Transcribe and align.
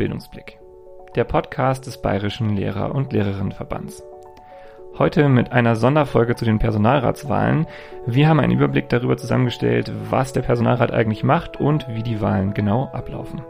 Bildungsblick, 0.00 0.58
der 1.14 1.24
Podcast 1.24 1.86
des 1.86 2.00
Bayerischen 2.00 2.56
Lehrer- 2.56 2.94
und 2.94 3.12
Lehrerinnenverbands. 3.12 4.02
Heute 4.96 5.28
mit 5.28 5.52
einer 5.52 5.76
Sonderfolge 5.76 6.36
zu 6.36 6.46
den 6.46 6.58
Personalratswahlen. 6.58 7.66
Wir 8.06 8.26
haben 8.26 8.40
einen 8.40 8.54
Überblick 8.54 8.88
darüber 8.88 9.18
zusammengestellt, 9.18 9.92
was 10.08 10.32
der 10.32 10.40
Personalrat 10.40 10.90
eigentlich 10.90 11.22
macht 11.22 11.60
und 11.60 11.86
wie 11.90 12.02
die 12.02 12.22
Wahlen 12.22 12.54
genau 12.54 12.86
ablaufen. 12.94 13.42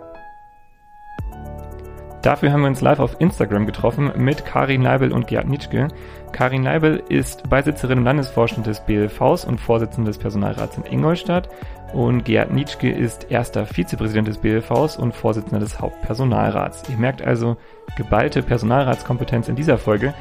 Dafür 2.23 2.53
haben 2.53 2.61
wir 2.61 2.69
uns 2.69 2.83
live 2.83 2.99
auf 2.99 3.19
Instagram 3.19 3.65
getroffen 3.65 4.13
mit 4.17 4.45
Karin 4.45 4.83
Leibel 4.83 5.11
und 5.11 5.27
Gerd 5.27 5.49
Nitschke. 5.49 5.89
Karin 6.33 6.63
Leibel 6.63 7.03
ist 7.09 7.49
Beisitzerin 7.49 7.99
im 7.99 8.05
Landesvorstand 8.05 8.67
des 8.67 8.81
BLVs 8.81 9.47
und 9.47 9.59
Vorsitzende 9.59 10.11
des 10.11 10.19
Personalrats 10.19 10.77
in 10.77 10.85
Ingolstadt 10.85 11.49
und 11.95 12.25
Gerd 12.25 12.53
Nitschke 12.53 12.91
ist 12.91 13.31
erster 13.31 13.65
Vizepräsident 13.65 14.29
des 14.29 14.39
BLVs 14.39 14.97
und 14.97 15.15
Vorsitzender 15.15 15.61
des 15.61 15.81
Hauptpersonalrats. 15.81 16.89
Ihr 16.91 16.99
merkt 16.99 17.23
also 17.23 17.57
geballte 17.97 18.43
Personalratskompetenz 18.43 19.49
in 19.49 19.57
dieser 19.57 19.79
Folge 19.79 20.13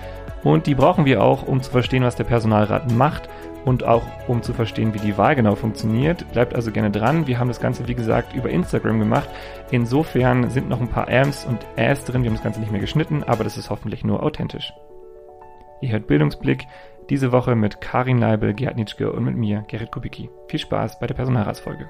und 0.44 0.68
die 0.68 0.76
brauchen 0.76 1.04
wir 1.04 1.22
auch, 1.22 1.44
um 1.44 1.62
zu 1.62 1.70
verstehen, 1.70 2.04
was 2.04 2.16
der 2.16 2.24
Personalrat 2.24 2.92
macht 2.92 3.30
und 3.66 3.84
auch 3.84 4.04
um 4.28 4.42
zu 4.42 4.54
verstehen, 4.54 4.94
wie 4.94 5.00
die 5.00 5.18
Wahl 5.18 5.36
genau 5.36 5.56
funktioniert. 5.56 6.32
Bleibt 6.32 6.56
also 6.56 6.72
gerne 6.72 6.92
dran. 6.92 7.28
Wir 7.28 7.40
haben 7.40 7.48
das 7.48 7.60
Ganze, 7.60 7.88
wie 7.88 7.96
gesagt, 7.96 8.34
über 8.34 8.50
Instagram 8.50 9.00
gemacht. 9.00 9.30
Insofern 9.72 10.50
sind 10.50 10.70
noch 10.70 10.82
ein 10.82 10.88
paar 10.88 11.10
Ams 11.10 11.46
und 11.46 11.66
Äs 11.76 12.06
drin. 12.06 12.24
Wir 12.24 12.30
haben 12.30 12.36
das 12.36 12.44
Ganze 12.44 12.60
nicht 12.60 12.72
mehr 12.72 12.82
geschnitten, 12.82 13.24
aber 13.24 13.44
das 13.44 13.58
ist 13.58 13.70
hoffentlich 13.70 14.04
nur 14.04 14.24
authentisch. 14.24 14.74
Ihr 15.82 15.92
hört 15.92 16.08
Bildungsblick 16.08 16.68
diese 17.10 17.32
Woche 17.32 17.56
mit 17.56 17.82
Karin 17.82 18.20
Leibel, 18.20 18.54
Gerd 18.54 18.76
Nitschke 18.76 19.12
und 19.12 19.24
mit 19.24 19.36
mir, 19.36 19.66
Gerrit 19.68 19.92
Kubicki. 19.92 20.30
Viel 20.48 20.60
Spaß 20.60 21.00
bei 21.00 21.08
der 21.08 21.16
Personalratsfolge. 21.16 21.90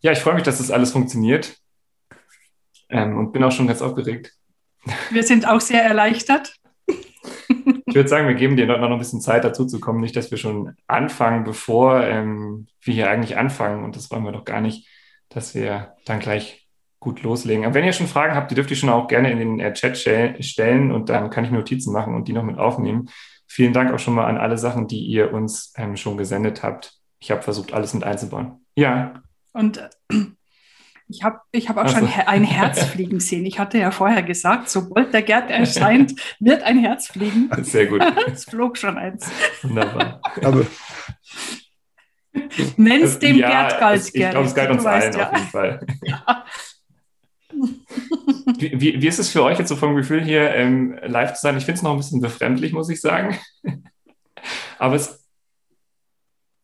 Ja, 0.00 0.12
ich 0.12 0.18
freue 0.18 0.34
mich, 0.34 0.42
dass 0.42 0.58
das 0.58 0.70
alles 0.70 0.92
funktioniert 0.92 1.56
ähm, 2.88 3.16
und 3.18 3.32
bin 3.32 3.42
auch 3.42 3.52
schon 3.52 3.66
ganz 3.66 3.82
aufgeregt. 3.82 4.32
Wir 5.10 5.22
sind 5.22 5.48
auch 5.48 5.60
sehr 5.60 5.82
erleichtert. 5.82 6.54
Ich 7.86 7.94
würde 7.94 8.08
sagen, 8.08 8.26
wir 8.26 8.34
geben 8.34 8.56
dir 8.56 8.66
noch, 8.66 8.80
noch 8.80 8.90
ein 8.90 8.98
bisschen 8.98 9.20
Zeit 9.20 9.44
dazu 9.44 9.66
zu 9.66 9.78
kommen. 9.78 10.00
Nicht, 10.00 10.16
dass 10.16 10.32
wir 10.32 10.38
schon 10.38 10.74
anfangen, 10.88 11.44
bevor 11.44 12.02
ähm, 12.02 12.66
wir 12.80 12.92
hier 12.92 13.08
eigentlich 13.08 13.36
anfangen. 13.36 13.84
Und 13.84 13.94
das 13.94 14.10
wollen 14.10 14.24
wir 14.24 14.32
doch 14.32 14.44
gar 14.44 14.60
nicht, 14.60 14.88
dass 15.28 15.54
wir 15.54 15.94
dann 16.04 16.18
gleich 16.18 16.66
gut 16.98 17.22
loslegen. 17.22 17.64
Aber 17.64 17.74
wenn 17.74 17.84
ihr 17.84 17.92
schon 17.92 18.08
Fragen 18.08 18.34
habt, 18.34 18.50
die 18.50 18.56
dürft 18.56 18.70
ihr 18.70 18.76
schon 18.76 18.88
auch 18.88 19.06
gerne 19.06 19.30
in 19.30 19.38
den 19.38 19.60
äh, 19.60 19.72
Chat 19.74 19.96
stellen 19.96 20.90
und 20.90 21.08
dann 21.08 21.30
kann 21.30 21.44
ich 21.44 21.52
Notizen 21.52 21.92
machen 21.92 22.14
und 22.16 22.26
die 22.26 22.32
noch 22.32 22.42
mit 22.42 22.58
aufnehmen. 22.58 23.08
Vielen 23.46 23.72
Dank 23.72 23.92
auch 23.92 23.98
schon 24.00 24.14
mal 24.14 24.26
an 24.26 24.38
alle 24.38 24.58
Sachen, 24.58 24.88
die 24.88 25.04
ihr 25.04 25.32
uns 25.32 25.72
ähm, 25.76 25.96
schon 25.96 26.16
gesendet 26.16 26.64
habt. 26.64 26.94
Ich 27.20 27.30
habe 27.30 27.42
versucht, 27.42 27.72
alles 27.72 27.94
mit 27.94 28.02
einzubauen. 28.02 28.64
Ja. 28.74 29.22
Und 29.52 29.78
äh, 29.78 30.14
ich 31.08 31.22
habe 31.22 31.40
ich 31.52 31.68
hab 31.68 31.76
auch 31.76 31.82
also. 31.82 31.98
schon 31.98 32.08
ein 32.08 32.44
Herz 32.44 32.82
fliegen 32.84 33.20
sehen. 33.20 33.44
Ich 33.44 33.58
hatte 33.58 33.78
ja 33.78 33.90
vorher 33.90 34.22
gesagt, 34.22 34.70
sobald 34.70 35.12
der 35.12 35.22
Gerd 35.22 35.50
erscheint, 35.50 36.14
wird 36.40 36.62
ein 36.62 36.78
Herz 36.78 37.08
fliegen. 37.08 37.50
Sehr 37.62 37.86
gut. 37.86 38.02
es 38.32 38.44
flog 38.44 38.78
schon 38.78 38.96
eins. 38.96 39.30
Wunderbar. 39.62 40.20
Aber 40.42 40.66
Nenn's 42.76 43.18
dem 43.18 43.36
ja, 43.36 43.48
Gerd 43.48 43.80
galt, 43.80 44.12
Gerd. 44.12 44.14
Ich 44.14 44.30
glaube, 44.30 44.46
es 44.46 44.54
galt 44.54 44.70
uns 44.70 44.86
allen 44.86 45.12
ja. 45.12 45.28
auf 45.28 45.36
jeden 45.36 45.48
Fall. 45.48 45.86
Ja. 46.02 46.44
Wie, 48.58 48.80
wie, 48.80 49.00
wie, 49.00 49.06
ist 49.06 49.20
es 49.20 49.30
für 49.30 49.44
euch 49.44 49.60
jetzt 49.60 49.68
so 49.68 49.76
vom 49.76 49.94
Gefühl 49.94 50.24
hier 50.24 50.52
ähm, 50.54 50.98
live 51.04 51.34
zu 51.34 51.42
sein? 51.42 51.56
Ich 51.56 51.64
finde 51.64 51.76
es 51.76 51.82
noch 51.82 51.92
ein 51.92 51.98
bisschen 51.98 52.20
befremdlich, 52.20 52.72
muss 52.72 52.88
ich 52.88 53.00
sagen. 53.00 53.38
Aber 54.76 54.96
es. 54.96 55.24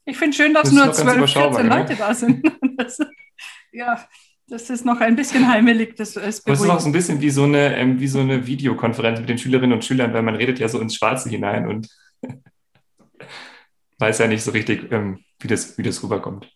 Ich 0.04 0.18
finde 0.18 0.36
schön, 0.36 0.52
dass 0.52 0.72
nur 0.72 0.92
12, 0.92 1.30
14 1.32 1.66
Leute 1.68 1.94
da 1.94 2.12
sind. 2.12 2.44
Das, 2.76 2.98
ja, 3.70 4.04
das 4.50 4.68
ist 4.68 4.84
noch 4.84 5.00
ein 5.00 5.16
bisschen 5.16 5.48
heimelig. 5.48 5.96
Das 5.96 6.16
ist, 6.16 6.46
das 6.48 6.60
ist 6.60 6.66
noch 6.66 6.80
so 6.80 6.88
ein 6.88 6.92
bisschen 6.92 7.20
wie 7.20 7.30
so, 7.30 7.44
eine, 7.44 7.76
ähm, 7.76 8.00
wie 8.00 8.08
so 8.08 8.18
eine 8.18 8.46
Videokonferenz 8.46 9.20
mit 9.20 9.28
den 9.28 9.38
Schülerinnen 9.38 9.72
und 9.72 9.84
Schülern, 9.84 10.12
weil 10.12 10.22
man 10.22 10.34
redet 10.34 10.58
ja 10.58 10.68
so 10.68 10.80
ins 10.80 10.96
Schwarze 10.96 11.30
hinein 11.30 11.68
und 11.68 11.88
weiß 13.98 14.18
ja 14.18 14.26
nicht 14.26 14.42
so 14.42 14.50
richtig, 14.50 14.90
ähm, 14.90 15.20
wie, 15.38 15.48
das, 15.48 15.78
wie 15.78 15.82
das 15.82 16.02
rüberkommt. 16.02 16.50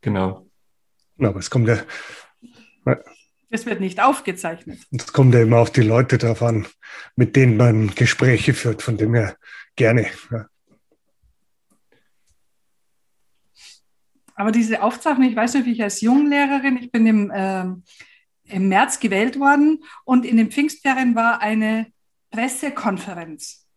Genau. 0.00 0.46
Aber 1.18 1.38
es 1.38 1.50
kommt 1.50 1.68
ja. 1.68 1.78
Es 3.50 3.66
wird 3.66 3.80
nicht 3.80 4.02
aufgezeichnet. 4.02 4.80
Es 4.90 5.12
kommt 5.12 5.34
ja 5.34 5.42
immer 5.42 5.58
auf 5.58 5.70
die 5.70 5.82
Leute 5.82 6.16
drauf 6.16 6.42
an, 6.42 6.66
mit 7.16 7.36
denen 7.36 7.58
man 7.58 7.94
Gespräche 7.94 8.54
führt, 8.54 8.82
von 8.82 8.96
dem 8.96 9.14
her 9.14 9.36
gerne. 9.76 10.06
Ja. 10.30 10.46
Aber 14.42 14.50
diese 14.50 14.82
Aufzeichnung, 14.82 15.28
ich 15.28 15.36
weiß 15.36 15.54
nicht, 15.54 15.66
wie 15.66 15.72
ich 15.72 15.82
als 15.84 16.00
Junglehrerin, 16.00 16.76
ich 16.76 16.90
bin 16.90 17.06
im, 17.06 17.30
äh, 17.30 17.62
im 18.52 18.68
März 18.68 18.98
gewählt 18.98 19.38
worden 19.38 19.84
und 20.04 20.26
in 20.26 20.36
den 20.36 20.50
Pfingstferien 20.50 21.14
war 21.14 21.40
eine 21.40 21.92
Pressekonferenz. 22.32 23.68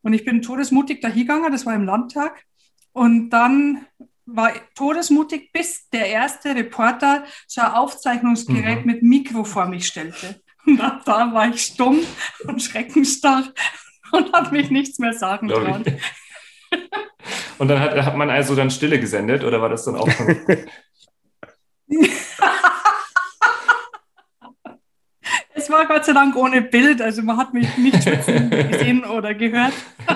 Und 0.00 0.14
ich 0.14 0.24
bin 0.24 0.40
todesmutig 0.40 1.02
dahingegangen, 1.02 1.52
das 1.52 1.66
war 1.66 1.74
im 1.74 1.84
Landtag. 1.84 2.46
Und 2.92 3.28
dann 3.28 3.84
war 4.24 4.54
todesmutig, 4.74 5.52
bis 5.52 5.90
der 5.90 6.06
erste 6.06 6.54
Reporter 6.54 7.26
so 7.46 7.60
ein 7.60 7.72
Aufzeichnungsgerät 7.72 8.86
mhm. 8.86 8.92
mit 8.92 9.02
Mikro 9.02 9.44
vor 9.44 9.66
mich 9.66 9.86
stellte. 9.86 10.40
Und 10.64 10.78
da, 10.78 11.02
da 11.04 11.30
war 11.34 11.50
ich 11.50 11.62
stumm 11.62 12.00
und 12.48 12.62
schreckenstarr 12.62 13.52
und 14.12 14.32
habe 14.32 14.56
mich 14.56 14.70
nichts 14.70 14.98
mehr 14.98 15.12
sagen 15.12 15.48
trauen. 15.48 15.84
Und 17.60 17.68
dann 17.68 17.78
hat, 17.78 17.94
hat 17.94 18.16
man 18.16 18.30
also 18.30 18.56
dann 18.56 18.70
Stille 18.70 18.98
gesendet 18.98 19.44
oder 19.44 19.60
war 19.60 19.68
das 19.68 19.84
dann 19.84 19.94
auch 19.96 20.10
schon? 20.10 20.28
es 25.52 25.68
war 25.68 25.84
Gott 25.84 26.06
sei 26.06 26.14
Dank 26.14 26.34
ohne 26.36 26.62
Bild, 26.62 27.02
also 27.02 27.20
man 27.20 27.36
hat 27.36 27.52
mich 27.52 27.76
nicht 27.76 28.02
gesehen 28.02 29.04
oder 29.04 29.34
gehört. 29.34 29.74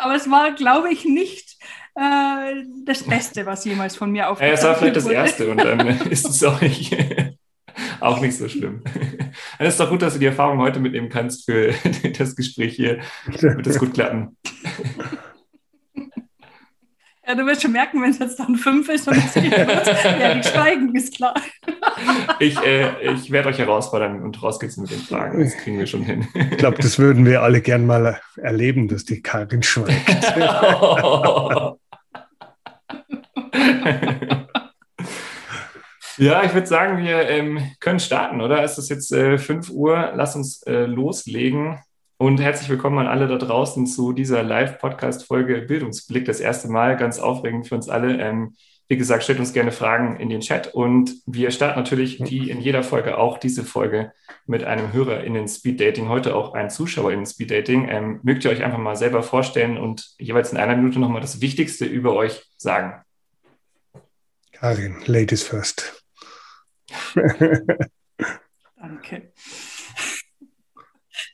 Aber 0.00 0.16
es 0.16 0.28
war, 0.28 0.50
glaube 0.50 0.92
ich, 0.92 1.04
nicht 1.04 1.56
äh, 1.94 2.64
das 2.84 3.04
Beste, 3.04 3.46
was 3.46 3.64
jemals 3.64 3.94
von 3.94 4.10
mir 4.10 4.30
aufgenommen 4.30 4.56
wurde. 4.56 4.64
Ja, 4.64 4.70
es 4.70 4.74
war 4.74 4.74
vielleicht 4.74 4.96
das 4.96 5.06
Erste 5.06 5.48
und 5.48 5.58
dann 5.58 5.86
ist 6.10 6.28
es 6.28 6.42
auch 6.42 6.60
nicht, 6.60 6.96
auch 8.00 8.20
nicht 8.20 8.36
so 8.36 8.48
schlimm. 8.48 8.82
Dann 9.58 9.68
ist 9.68 9.78
doch 9.78 9.90
gut, 9.90 10.02
dass 10.02 10.14
du 10.14 10.18
die 10.18 10.26
Erfahrung 10.26 10.58
heute 10.58 10.80
mitnehmen 10.80 11.08
kannst 11.08 11.44
für 11.44 11.72
das 12.18 12.34
Gespräch 12.34 12.74
hier. 12.74 12.98
Wird 13.26 13.64
das 13.64 13.78
gut 13.78 13.94
klappen. 13.94 14.36
Ja, 17.28 17.34
du 17.34 17.44
wirst 17.44 17.60
schon 17.60 17.72
merken, 17.72 18.00
wenn 18.00 18.08
es 18.08 18.18
jetzt 18.20 18.40
dann 18.40 18.56
fünf 18.56 18.88
ist 18.88 19.06
und 19.06 19.18
es 19.18 19.34
geht 19.34 19.50
los, 19.50 19.58
werde 19.58 20.40
ich 20.40 20.46
schweigen, 20.46 20.96
ist 20.96 21.14
klar. 21.14 21.34
ich 22.40 22.58
äh, 22.64 23.12
ich 23.12 23.30
werde 23.30 23.50
euch 23.50 23.58
herausfordern 23.58 24.22
und 24.22 24.42
raus 24.42 24.58
geht's 24.58 24.78
mit 24.78 24.90
den 24.90 25.00
Fragen. 25.00 25.38
Das 25.38 25.54
kriegen 25.58 25.78
wir 25.78 25.86
schon 25.86 26.04
hin. 26.04 26.26
ich 26.32 26.56
glaube, 26.56 26.78
das 26.78 26.98
würden 26.98 27.26
wir 27.26 27.42
alle 27.42 27.60
gern 27.60 27.84
mal 27.84 28.18
erleben, 28.36 28.88
dass 28.88 29.04
die 29.04 29.20
Karin 29.20 29.62
schweigt. 29.62 30.08
ja, 36.16 36.44
ich 36.44 36.54
würde 36.54 36.66
sagen, 36.66 37.04
wir 37.04 37.28
ähm, 37.28 37.60
können 37.80 38.00
starten, 38.00 38.40
oder? 38.40 38.62
Es 38.62 38.78
ist 38.78 38.88
jetzt 38.88 39.12
äh, 39.12 39.36
5 39.36 39.68
Uhr. 39.68 40.12
Lass 40.14 40.34
uns 40.34 40.62
äh, 40.62 40.86
loslegen. 40.86 41.78
Und 42.20 42.40
herzlich 42.40 42.68
willkommen 42.68 42.98
an 42.98 43.06
alle 43.06 43.28
da 43.28 43.36
draußen 43.36 43.86
zu 43.86 44.12
dieser 44.12 44.42
Live-Podcast-Folge 44.42 45.62
Bildungsblick. 45.62 46.24
Das 46.24 46.40
erste 46.40 46.66
Mal, 46.66 46.96
ganz 46.96 47.20
aufregend 47.20 47.68
für 47.68 47.76
uns 47.76 47.88
alle. 47.88 48.20
Ähm, 48.20 48.56
wie 48.88 48.96
gesagt, 48.96 49.22
stellt 49.22 49.38
uns 49.38 49.52
gerne 49.52 49.70
Fragen 49.70 50.18
in 50.18 50.28
den 50.28 50.40
Chat 50.40 50.74
und 50.74 51.14
wir 51.26 51.52
starten 51.52 51.78
natürlich 51.78 52.18
wie 52.28 52.50
in 52.50 52.60
jeder 52.60 52.82
Folge 52.82 53.18
auch 53.18 53.38
diese 53.38 53.62
Folge 53.62 54.10
mit 54.46 54.64
einem 54.64 54.92
HörerInnen-Speed-Dating. 54.92 56.08
Heute 56.08 56.34
auch 56.34 56.54
ein 56.54 56.70
ZuschauerInnen-Speed-Dating. 56.70 57.88
Ähm, 57.88 58.18
mögt 58.24 58.44
ihr 58.44 58.50
euch 58.50 58.64
einfach 58.64 58.78
mal 58.78 58.96
selber 58.96 59.22
vorstellen 59.22 59.78
und 59.78 60.16
jeweils 60.18 60.50
in 60.50 60.58
einer 60.58 60.74
Minute 60.74 60.98
nochmal 60.98 61.20
das 61.20 61.40
Wichtigste 61.40 61.84
über 61.84 62.14
euch 62.14 62.42
sagen? 62.56 63.00
Karin, 64.50 64.96
Ladies 65.06 65.44
first. 65.44 66.02
Danke. 68.76 69.30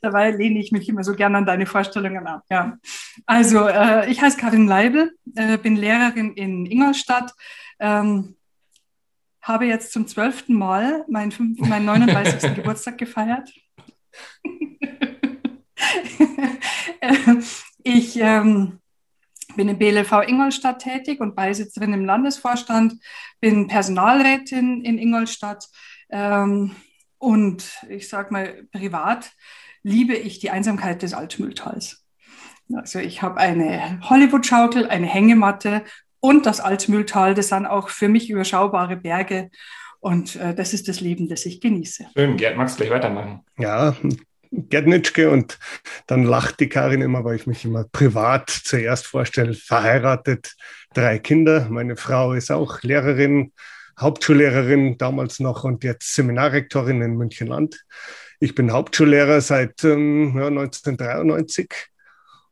Dabei 0.01 0.31
lehne 0.31 0.59
ich 0.59 0.71
mich 0.71 0.89
immer 0.89 1.03
so 1.03 1.15
gerne 1.15 1.37
an 1.37 1.45
deine 1.45 1.65
Vorstellungen 1.65 2.27
ab. 2.27 2.43
Ja. 2.49 2.77
Also, 3.25 3.67
äh, 3.67 4.09
ich 4.09 4.21
heiße 4.21 4.37
Karin 4.37 4.67
Leibel, 4.67 5.11
äh, 5.35 5.57
bin 5.57 5.75
Lehrerin 5.75 6.33
in 6.33 6.65
Ingolstadt, 6.65 7.33
ähm, 7.79 8.35
habe 9.41 9.65
jetzt 9.65 9.91
zum 9.91 10.07
zwölften 10.07 10.55
Mal 10.55 11.05
meinen, 11.07 11.33
meinen 11.57 11.85
39. 11.85 12.53
Geburtstag 12.55 12.97
gefeiert. 12.97 13.51
ich 17.83 18.17
ähm, 18.17 18.79
bin 19.55 19.69
im 19.69 19.77
BLV 19.77 20.27
Ingolstadt 20.27 20.79
tätig 20.79 21.21
und 21.21 21.35
Beisitzerin 21.35 21.93
im 21.93 22.05
Landesvorstand, 22.05 22.95
bin 23.39 23.67
Personalrätin 23.67 24.83
in 24.83 24.97
Ingolstadt 24.97 25.67
ähm, 26.09 26.75
und 27.17 27.81
ich 27.89 28.09
sage 28.09 28.33
mal 28.33 28.67
privat 28.71 29.31
liebe 29.85 30.15
ich 30.15 30.39
die 30.39 30.49
Einsamkeit 30.49 31.03
des 31.03 31.13
Altmühltals. 31.13 32.03
Also 32.73 32.97
ich 32.97 33.21
habe 33.21 33.39
eine 33.39 33.99
Hollywood-Schaukel, 34.01 34.87
eine 34.87 35.05
Hängematte 35.05 35.83
und 36.19 36.47
das 36.47 36.59
Altmühltal. 36.59 37.35
Das 37.35 37.49
sind 37.49 37.67
auch 37.67 37.89
für 37.89 38.09
mich 38.09 38.29
überschaubare 38.29 38.97
Berge. 38.97 39.51
Und 39.99 40.37
äh, 40.37 40.55
das 40.55 40.73
ist 40.73 40.87
das 40.87 41.01
Leben, 41.01 41.29
das 41.29 41.45
ich 41.45 41.61
genieße. 41.61 42.07
Schön, 42.17 42.35
Gerd, 42.35 42.57
magst 42.57 42.75
du 42.75 42.83
gleich 42.83 42.95
weitermachen? 42.95 43.41
Ja, 43.59 43.95
Gerd 44.51 44.87
Nitschke 44.87 45.29
und 45.29 45.59
dann 46.07 46.23
lacht 46.23 46.59
die 46.59 46.69
Karin 46.69 47.01
immer, 47.01 47.23
weil 47.23 47.35
ich 47.35 47.45
mich 47.45 47.63
immer 47.63 47.83
privat 47.83 48.49
zuerst 48.49 49.05
vorstelle, 49.05 49.53
verheiratet, 49.53 50.55
drei 50.95 51.19
Kinder. 51.19 51.67
Meine 51.69 51.95
Frau 51.95 52.33
ist 52.33 52.51
auch 52.51 52.81
Lehrerin, 52.81 53.53
Hauptschullehrerin 53.99 54.97
damals 54.97 55.39
noch 55.39 55.63
und 55.63 55.83
jetzt 55.83 56.15
Seminarrektorin 56.15 57.03
in 57.03 57.17
Münchenland. 57.17 57.85
Ich 58.39 58.55
bin 58.55 58.71
Hauptschullehrer 58.71 59.41
seit 59.41 59.83
ähm, 59.83 60.37
ja, 60.37 60.47
1993 60.47 61.69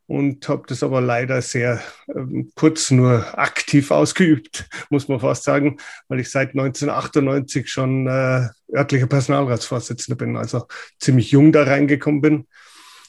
und 0.08 0.48
habe 0.50 0.64
das 0.68 0.84
aber 0.84 1.02
leider 1.02 1.42
sehr 1.42 1.82
ähm, 2.14 2.52
kurz 2.56 2.92
nur 2.92 3.38
aktiv 3.38 3.92
ausgeübt, 3.92 4.68
muss 4.90 5.08
man 5.08 5.20
fast 5.20 5.44
sagen, 5.44 5.78
weil 6.08 6.20
ich 6.20 6.30
seit 6.30 6.50
1998 6.50 7.70
schon 7.70 8.08
äh, 8.08 8.48
örtlicher 8.74 9.08
Personalratsvorsitzender 9.08 10.18
bin, 10.18 10.38
also 10.38 10.68
ziemlich 11.00 11.32
jung 11.32 11.52
da 11.52 11.64
reingekommen 11.64 12.22
bin. 12.22 12.48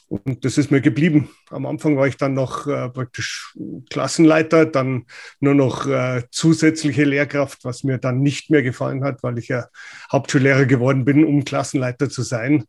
Und 0.07 0.45
das 0.45 0.57
ist 0.57 0.69
mir 0.69 0.81
geblieben. 0.81 1.29
Am 1.49 1.65
Anfang 1.65 1.97
war 1.97 2.07
ich 2.07 2.17
dann 2.17 2.33
noch 2.33 2.67
äh, 2.67 2.89
praktisch 2.89 3.55
Klassenleiter, 3.89 4.65
dann 4.65 5.05
nur 5.39 5.55
noch 5.55 5.87
äh, 5.87 6.23
zusätzliche 6.29 7.05
Lehrkraft, 7.05 7.65
was 7.65 7.83
mir 7.83 7.97
dann 7.97 8.19
nicht 8.19 8.51
mehr 8.51 8.61
gefallen 8.61 9.03
hat, 9.03 9.23
weil 9.23 9.39
ich 9.39 9.47
ja 9.47 9.67
Hauptschullehrer 10.11 10.65
geworden 10.65 11.05
bin, 11.05 11.25
um 11.25 11.43
Klassenleiter 11.43 12.09
zu 12.09 12.21
sein. 12.21 12.65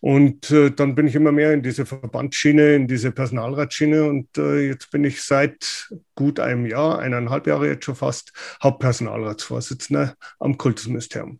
Und 0.00 0.50
äh, 0.50 0.72
dann 0.72 0.96
bin 0.96 1.06
ich 1.06 1.14
immer 1.14 1.30
mehr 1.30 1.52
in 1.52 1.62
diese 1.62 1.86
Verbandsschiene, 1.86 2.74
in 2.74 2.88
diese 2.88 3.12
Personalratsschiene. 3.12 4.02
Und 4.02 4.36
äh, 4.36 4.66
jetzt 4.66 4.90
bin 4.90 5.04
ich 5.04 5.22
seit 5.22 5.92
gut 6.16 6.40
einem 6.40 6.66
Jahr, 6.66 6.98
eineinhalb 6.98 7.46
Jahre 7.46 7.68
jetzt 7.68 7.84
schon 7.84 7.94
fast, 7.94 8.32
Hauptpersonalratsvorsitzender 8.60 10.16
am 10.40 10.58
Kultusministerium. 10.58 11.38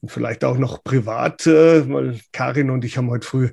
Und 0.00 0.12
vielleicht 0.12 0.44
auch 0.44 0.58
noch 0.58 0.84
privat, 0.84 1.44
äh, 1.48 1.92
weil 1.92 2.20
Karin 2.30 2.70
und 2.70 2.84
ich 2.84 2.96
haben 2.96 3.10
heute 3.10 3.26
früh 3.26 3.50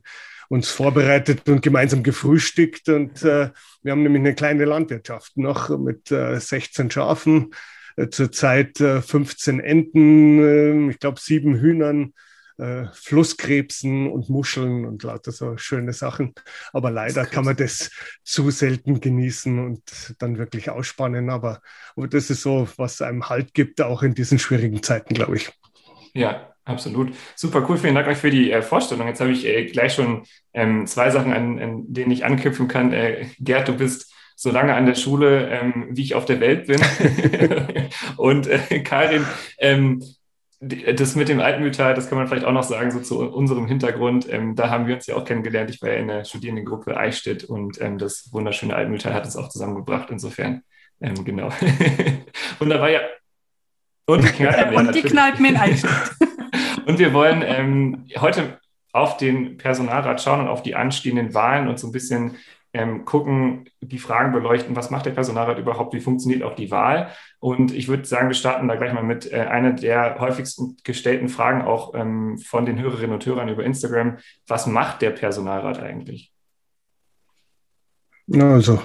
uns 0.49 0.69
vorbereitet 0.69 1.47
und 1.47 1.61
gemeinsam 1.61 2.03
gefrühstückt. 2.03 2.89
Und 2.89 3.23
äh, 3.23 3.49
wir 3.83 3.91
haben 3.91 4.03
nämlich 4.03 4.21
eine 4.21 4.35
kleine 4.35 4.65
Landwirtschaft 4.65 5.37
noch 5.37 5.69
mit 5.77 6.11
äh, 6.11 6.39
16 6.39 6.91
Schafen, 6.91 7.53
äh, 7.95 8.09
zurzeit 8.09 8.77
15 8.77 9.59
Enten, 9.59 10.89
ich 10.89 10.99
glaube 10.99 11.19
sieben 11.19 11.59
Hühnern 11.59 12.13
äh, 12.57 12.85
Flusskrebsen 12.93 14.09
und 14.09 14.29
Muscheln 14.29 14.85
und 14.85 15.03
lauter 15.03 15.31
so 15.31 15.57
schöne 15.57 15.93
Sachen. 15.93 16.33
Aber 16.71 16.89
leider 16.91 17.25
kann 17.25 17.45
man 17.45 17.57
das 17.57 17.91
zu 18.23 18.49
selten 18.51 19.01
genießen 19.01 19.59
und 19.59 20.15
dann 20.19 20.37
wirklich 20.37 20.69
ausspannen. 20.69 21.29
Aber, 21.29 21.61
aber 21.95 22.07
das 22.07 22.29
ist 22.29 22.41
so, 22.41 22.67
was 22.77 23.01
einem 23.01 23.29
Halt 23.29 23.53
gibt, 23.53 23.81
auch 23.81 24.03
in 24.03 24.13
diesen 24.13 24.39
schwierigen 24.39 24.81
Zeiten, 24.81 25.13
glaube 25.13 25.37
ich. 25.37 25.51
Ja, 26.13 26.54
absolut. 26.65 27.13
Super 27.35 27.65
cool. 27.69 27.77
Vielen 27.77 27.95
Dank 27.95 28.07
euch 28.07 28.17
für 28.17 28.31
die 28.31 28.51
äh, 28.51 28.61
Vorstellung. 28.61 29.07
Jetzt 29.07 29.21
habe 29.21 29.31
ich 29.31 29.45
äh, 29.45 29.65
gleich 29.65 29.93
schon 29.93 30.23
ähm, 30.53 30.85
zwei 30.87 31.09
Sachen, 31.09 31.33
an, 31.33 31.59
an, 31.59 31.83
denen 31.87 32.11
ich 32.11 32.25
anknüpfen 32.25 32.67
kann. 32.67 32.91
Äh, 32.91 33.27
Gerd, 33.39 33.67
du 33.67 33.73
bist 33.73 34.13
so 34.35 34.51
lange 34.51 34.73
an 34.75 34.85
der 34.85 34.95
Schule, 34.95 35.49
ähm, 35.49 35.87
wie 35.91 36.03
ich 36.03 36.15
auf 36.15 36.25
der 36.25 36.39
Welt 36.41 36.67
bin. 36.67 36.81
und 38.17 38.47
äh, 38.47 38.81
Karin, 38.81 39.25
ähm, 39.59 40.03
das 40.59 41.15
mit 41.15 41.29
dem 41.29 41.39
Altmühltal, 41.39 41.93
das 41.93 42.09
kann 42.09 42.17
man 42.17 42.27
vielleicht 42.27 42.45
auch 42.45 42.51
noch 42.51 42.63
sagen, 42.63 42.91
so 42.91 42.99
zu 42.99 43.19
unserem 43.19 43.67
Hintergrund. 43.67 44.27
Ähm, 44.31 44.55
da 44.55 44.69
haben 44.69 44.87
wir 44.87 44.95
uns 44.95 45.05
ja 45.05 45.15
auch 45.15 45.25
kennengelernt. 45.25 45.69
Ich 45.69 45.81
war 45.81 45.89
ja 45.89 45.95
in 45.95 46.07
der 46.07 46.23
Studierendengruppe 46.23 46.97
Eichstätt 46.97 47.43
und 47.43 47.79
ähm, 47.81 47.97
das 47.97 48.29
wunderschöne 48.31 48.75
Altmühltal 48.75 49.13
hat 49.13 49.25
uns 49.25 49.35
auch 49.35 49.49
zusammengebracht. 49.49 50.09
Insofern, 50.09 50.63
ähm, 51.01 51.23
genau. 51.23 51.49
Wunderbar, 52.59 52.89
ja. 52.89 53.01
Und 54.05 54.23
die 54.23 54.29
Kneipen, 54.29 54.75
und 54.75 54.95
die 54.95 55.01
Kneipen 55.01 55.45
in 55.45 55.57
Eichstätt. 55.57 55.91
und 56.85 56.99
wir 56.99 57.13
wollen 57.13 57.43
ähm, 57.45 58.05
heute 58.17 58.59
auf 58.91 59.17
den 59.17 59.57
Personalrat 59.57 60.21
schauen 60.21 60.41
und 60.41 60.47
auf 60.47 60.63
die 60.63 60.75
anstehenden 60.75 61.33
Wahlen 61.33 61.67
und 61.67 61.79
so 61.79 61.87
ein 61.87 61.91
bisschen 61.91 62.37
ähm, 62.75 63.05
gucken, 63.05 63.69
die 63.81 63.99
Fragen 63.99 64.33
beleuchten, 64.33 64.75
was 64.75 64.91
macht 64.91 65.05
der 65.05 65.11
Personalrat 65.11 65.57
überhaupt, 65.57 65.93
wie 65.93 66.01
funktioniert 66.01 66.43
auch 66.43 66.55
die 66.55 66.71
Wahl. 66.71 67.09
Und 67.39 67.73
ich 67.73 67.87
würde 67.87 68.05
sagen, 68.05 68.27
wir 68.27 68.35
starten 68.35 68.67
da 68.67 68.75
gleich 68.75 68.93
mal 68.93 69.03
mit 69.03 69.31
äh, 69.31 69.37
einer 69.37 69.71
der 69.71 70.19
häufigsten 70.19 70.75
gestellten 70.83 71.29
Fragen 71.29 71.61
auch 71.61 71.95
ähm, 71.95 72.37
von 72.37 72.65
den 72.65 72.79
Hörerinnen 72.79 73.13
und 73.13 73.25
Hörern 73.25 73.49
über 73.49 73.63
Instagram. 73.63 74.17
Was 74.45 74.67
macht 74.67 75.01
der 75.01 75.11
Personalrat 75.11 75.79
eigentlich? 75.79 76.34
Also 78.31 78.83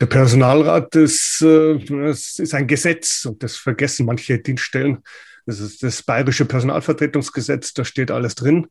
der 0.00 0.06
Personalrat 0.06 0.96
ist, 0.96 1.42
äh, 1.42 1.76
ist 2.12 2.54
ein 2.54 2.66
Gesetz 2.66 3.26
und 3.26 3.42
das 3.42 3.56
vergessen 3.56 4.06
manche 4.06 4.38
Dienststellen. 4.38 5.02
Das 5.46 5.60
ist 5.60 5.82
das 5.82 6.02
Bayerische 6.02 6.44
Personalvertretungsgesetz, 6.44 7.74
da 7.74 7.84
steht 7.84 8.10
alles 8.10 8.34
drin. 8.34 8.68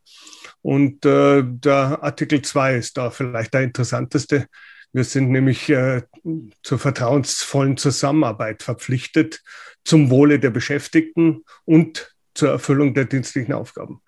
Und 0.61 1.06
äh, 1.06 1.44
der 1.45 2.03
Artikel 2.03 2.41
2 2.41 2.75
ist 2.75 2.97
da 2.97 3.11
vielleicht 3.11 3.53
der 3.53 3.61
interessanteste. 3.61 4.47
Wir 4.91 5.03
sind 5.03 5.29
nämlich 5.29 5.69
äh, 5.69 6.01
zur 6.63 6.79
vertrauensvollen 6.79 7.77
Zusammenarbeit 7.77 8.63
verpflichtet 8.63 9.41
zum 9.83 10.09
Wohle 10.09 10.39
der 10.39 10.50
Beschäftigten 10.50 11.44
und 11.65 12.15
zur 12.33 12.50
Erfüllung 12.50 12.94
der 12.94 13.06
dienstlichen 13.06 13.53
Aufgaben. 13.53 14.01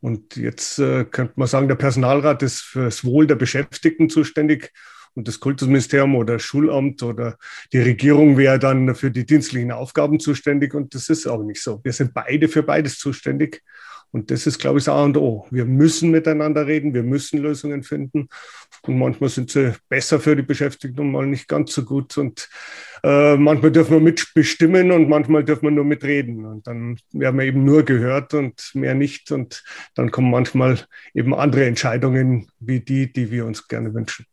Und 0.00 0.36
jetzt 0.36 0.78
äh, 0.78 1.04
könnte 1.04 1.34
man 1.36 1.48
sagen, 1.48 1.68
der 1.68 1.76
Personalrat 1.76 2.42
ist 2.42 2.60
für 2.60 2.84
das 2.84 3.04
Wohl 3.04 3.26
der 3.26 3.36
Beschäftigten 3.36 4.10
zuständig 4.10 4.72
und 5.16 5.26
das 5.26 5.40
Kultusministerium 5.40 6.14
oder 6.14 6.38
Schulamt 6.38 7.02
oder 7.02 7.36
die 7.72 7.80
Regierung 7.80 8.36
wäre 8.36 8.58
dann 8.58 8.94
für 8.94 9.10
die 9.10 9.24
dienstlichen 9.24 9.72
Aufgaben 9.72 10.20
zuständig. 10.20 10.74
Und 10.74 10.94
das 10.94 11.08
ist 11.08 11.26
auch 11.26 11.42
nicht 11.42 11.62
so. 11.62 11.80
Wir 11.82 11.92
sind 11.92 12.12
beide 12.14 12.48
für 12.48 12.62
beides 12.62 12.98
zuständig. 12.98 13.62
Und 14.12 14.30
das 14.30 14.46
ist, 14.46 14.58
glaube 14.58 14.78
ich, 14.78 14.84
das 14.84 14.94
A 14.94 15.02
und 15.04 15.16
O. 15.16 15.46
Wir 15.50 15.64
müssen 15.64 16.10
miteinander 16.10 16.66
reden, 16.66 16.94
wir 16.94 17.02
müssen 17.02 17.40
Lösungen 17.40 17.82
finden. 17.82 18.28
Und 18.82 18.98
manchmal 18.98 19.30
sind 19.30 19.50
sie 19.50 19.74
besser 19.88 20.20
für 20.20 20.36
die 20.36 20.42
Beschäftigten 20.42 21.00
und 21.00 21.12
mal 21.12 21.26
nicht 21.26 21.48
ganz 21.48 21.74
so 21.74 21.84
gut. 21.84 22.16
Und 22.16 22.48
äh, 23.02 23.36
manchmal 23.36 23.72
dürfen 23.72 23.92
wir 23.92 24.00
mitbestimmen 24.00 24.92
und 24.92 25.08
manchmal 25.08 25.44
dürfen 25.44 25.64
wir 25.64 25.70
nur 25.70 25.84
mitreden. 25.84 26.44
Und 26.44 26.66
dann 26.66 26.98
werden 27.12 27.38
wir 27.38 27.46
eben 27.46 27.64
nur 27.64 27.84
gehört 27.84 28.32
und 28.34 28.70
mehr 28.74 28.94
nicht. 28.94 29.32
Und 29.32 29.64
dann 29.94 30.10
kommen 30.10 30.30
manchmal 30.30 30.78
eben 31.14 31.34
andere 31.34 31.66
Entscheidungen 31.66 32.48
wie 32.60 32.80
die, 32.80 33.12
die 33.12 33.30
wir 33.30 33.44
uns 33.44 33.66
gerne 33.66 33.92
wünschen. 33.92 34.26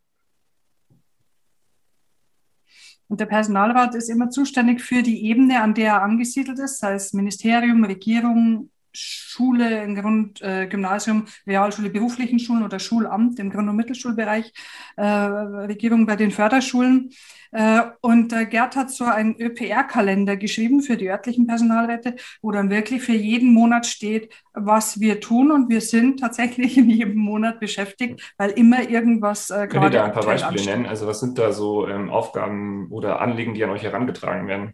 Und 3.13 3.19
der 3.19 3.27
Personalrat 3.27 3.94
ist 3.94 4.10
immer 4.10 4.31
zuständig 4.31 4.81
für 4.81 5.04
die 5.04 5.25
Ebene, 5.25 5.62
an 5.62 5.75
der 5.75 5.86
er 5.86 6.01
angesiedelt 6.01 6.57
ist, 6.57 6.79
sei 6.79 6.96
es 6.96 7.13
Ministerium, 7.13 7.84
Regierung, 7.84 8.72
Schule, 8.94 9.84
im 9.84 9.96
Grund, 9.96 10.42
äh, 10.42 10.68
Gymnasium, 10.68 11.26
Realschule, 11.48 11.90
beruflichen 11.90 12.40
Schulen 12.40 12.64
oder 12.64 12.80
Schulamt 12.80 13.40
im 13.40 13.50
Grund- 13.50 13.70
und 13.70 13.76
Mittelschulbereich, 13.76 14.54
äh, 14.98 15.04
Regierung 15.06 16.06
bei 16.06 16.16
den 16.16 16.32
Förderschulen. 16.32 17.12
Äh, 17.52 17.82
und 18.02 18.34
äh, 18.34 18.46
Gerd 18.48 18.76
hat 18.76 18.90
so 18.90 19.06
einen 19.06 19.40
ÖPR-Kalender 19.40 20.38
geschrieben 20.38 20.82
für 20.82 20.98
die 20.98 21.10
örtlichen 21.10 21.46
Personalräte, 21.46 22.16
wo 22.42 22.52
dann 22.52 22.70
wirklich 22.72 23.04
für 23.04 23.14
jeden 23.14 23.54
Monat 23.54 23.86
steht, 23.86 24.34
was 24.54 25.00
wir 25.00 25.20
tun. 25.20 25.52
Und 25.52 25.70
wir 25.70 25.82
sind 25.82 26.20
tatsächlich 26.20 26.78
in 26.78 26.90
jedem 26.90 27.18
Monat 27.18 27.60
beschäftigt, 27.60 28.34
weil 28.38 28.52
immer 28.52 28.90
irgendwas 28.90 29.52
äh, 29.52 29.68
Könnt 29.68 29.84
ihr 29.84 29.90
da 29.92 30.06
ein 30.06 30.14
paar 30.14 30.26
Beispiele 30.26 30.50
ansteht. 30.50 30.74
nennen? 30.74 30.86
Also 30.88 31.06
was 31.06 31.20
sind 31.20 31.38
da 31.38 31.52
so 31.52 31.88
ähm, 31.88 32.10
Aufgaben 32.10 32.88
oder 32.90 33.22
Anliegen, 33.22 33.54
die 33.54 33.64
an 33.64 33.70
euch 33.70 33.84
herangetragen 33.84 34.48
werden? 34.48 34.74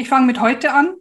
Ich 0.00 0.08
fange 0.08 0.24
mit 0.24 0.40
heute 0.40 0.72
an. 0.72 0.94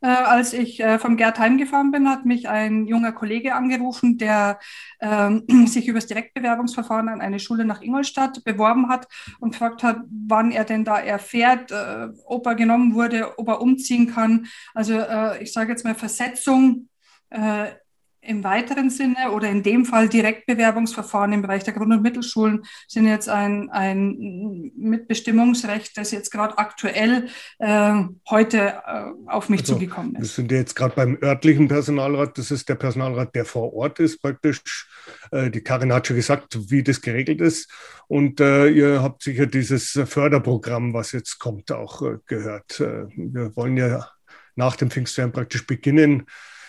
Äh, 0.00 0.06
als 0.06 0.54
ich 0.54 0.80
äh, 0.80 0.98
vom 0.98 1.18
Gerd 1.18 1.38
heimgefahren 1.38 1.90
bin, 1.90 2.08
hat 2.08 2.24
mich 2.24 2.48
ein 2.48 2.86
junger 2.86 3.12
Kollege 3.12 3.54
angerufen, 3.54 4.16
der 4.16 4.58
äh, 4.98 5.30
sich 5.66 5.88
über 5.88 5.98
das 5.98 6.06
Direktbewerbungsverfahren 6.06 7.10
an 7.10 7.20
eine 7.20 7.38
Schule 7.38 7.66
nach 7.66 7.82
Ingolstadt 7.82 8.44
beworben 8.44 8.88
hat 8.88 9.08
und 9.40 9.50
gefragt 9.50 9.82
hat, 9.82 9.98
wann 10.26 10.52
er 10.52 10.64
denn 10.64 10.86
da 10.86 10.98
erfährt, 10.98 11.70
äh, 11.70 12.08
ob 12.24 12.46
er 12.46 12.54
genommen 12.54 12.94
wurde, 12.94 13.38
ob 13.38 13.48
er 13.48 13.60
umziehen 13.60 14.06
kann. 14.06 14.46
Also 14.72 14.94
äh, 14.94 15.42
ich 15.42 15.52
sage 15.52 15.72
jetzt 15.72 15.84
mal 15.84 15.94
Versetzung 15.94 16.88
äh, 17.28 17.72
im 18.26 18.44
weiteren 18.44 18.90
Sinne 18.90 19.30
oder 19.32 19.48
in 19.48 19.62
dem 19.62 19.84
Fall 19.84 20.08
Direktbewerbungsverfahren 20.08 21.32
im 21.32 21.42
Bereich 21.42 21.64
der 21.64 21.74
Grund- 21.74 21.92
und 21.92 22.02
Mittelschulen 22.02 22.64
sind 22.88 23.06
jetzt 23.06 23.28
ein, 23.28 23.70
ein 23.70 24.72
Mitbestimmungsrecht, 24.76 25.96
das 25.96 26.10
jetzt 26.10 26.30
gerade 26.30 26.58
aktuell 26.58 27.28
äh, 27.58 27.94
heute 28.28 28.58
äh, 28.86 29.04
auf 29.26 29.48
mich 29.48 29.60
also, 29.60 29.74
zugekommen 29.74 30.16
ist. 30.16 30.22
Wir 30.22 30.28
sind 30.28 30.52
jetzt 30.52 30.74
gerade 30.74 30.94
beim 30.94 31.18
örtlichen 31.22 31.68
Personalrat. 31.68 32.36
Das 32.38 32.50
ist 32.50 32.68
der 32.68 32.74
Personalrat, 32.74 33.34
der 33.34 33.44
vor 33.44 33.72
Ort 33.74 34.00
ist 34.00 34.20
praktisch. 34.20 34.88
Äh, 35.30 35.50
die 35.50 35.62
Karin 35.62 35.92
hat 35.92 36.06
schon 36.06 36.16
gesagt, 36.16 36.70
wie 36.70 36.82
das 36.82 37.00
geregelt 37.00 37.40
ist. 37.40 37.70
Und 38.08 38.40
äh, 38.40 38.68
ihr 38.68 39.02
habt 39.02 39.22
sicher 39.22 39.46
dieses 39.46 39.98
Förderprogramm, 40.06 40.94
was 40.94 41.12
jetzt 41.12 41.38
kommt, 41.38 41.72
auch 41.72 42.02
äh, 42.02 42.18
gehört. 42.26 42.80
Äh, 42.80 43.06
wir 43.16 43.54
wollen 43.56 43.76
ja 43.76 44.08
nach 44.54 44.76
dem 44.76 44.90
Pfingstferien 44.90 45.32
praktisch 45.32 45.66
beginnen, 45.66 46.26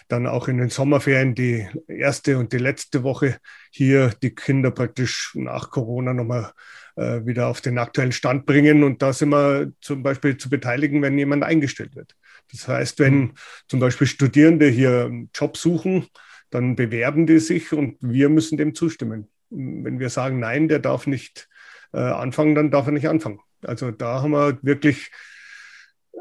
dann 0.08 0.28
auch 0.28 0.48
in 0.48 0.58
den 0.58 0.70
Sommerferien 0.70 1.36
die 1.36 1.68
erste 1.88 2.38
und 2.38 2.54
die 2.54 2.58
letzte 2.58 3.04
Woche 3.04 3.38
hier 3.72 4.12
die 4.22 4.34
Kinder 4.34 4.72
praktisch 4.72 5.34
nach 5.36 5.70
Corona 5.70 6.14
nochmal 6.14 6.52
äh, 6.96 7.26
wieder 7.26 7.48
auf 7.48 7.62
den 7.62 7.78
aktuellen 7.78 8.12
Stand 8.12 8.46
bringen 8.46 8.84
und 8.84 9.02
da 9.02 9.14
sind 9.14 9.30
wir 9.30 9.72
zum 9.82 10.04
Beispiel 10.04 10.38
zu 10.38 10.50
beteiligen, 10.50 11.02
wenn 11.02 11.18
jemand 11.18 11.44
eingestellt 11.44 11.96
wird. 11.96 12.16
Das 12.52 12.68
heißt, 12.68 13.00
wenn 13.00 13.20
mhm. 13.20 13.34
zum 13.68 13.80
Beispiel 13.80 14.08
Studierende 14.08 14.68
hier 14.68 15.06
einen 15.06 15.30
Job 15.34 15.58
suchen, 15.58 16.08
dann 16.50 16.76
bewerben 16.76 17.28
die 17.28 17.40
sich 17.40 17.74
und 17.74 17.98
wir 18.02 18.30
müssen 18.30 18.58
dem 18.58 18.74
zustimmen. 18.74 19.28
Wenn 19.50 20.00
wir 20.00 20.10
sagen, 20.10 20.40
nein, 20.40 20.68
der 20.68 20.80
darf 20.80 21.08
nicht 21.08 21.50
äh, 21.94 22.00
anfangen, 22.00 22.56
dann 22.56 22.72
darf 22.72 22.86
er 22.88 22.94
nicht 22.94 23.10
anfangen. 23.10 23.40
Also 23.62 23.92
da 23.92 24.22
haben 24.22 24.32
wir 24.32 24.58
wirklich 24.62 25.12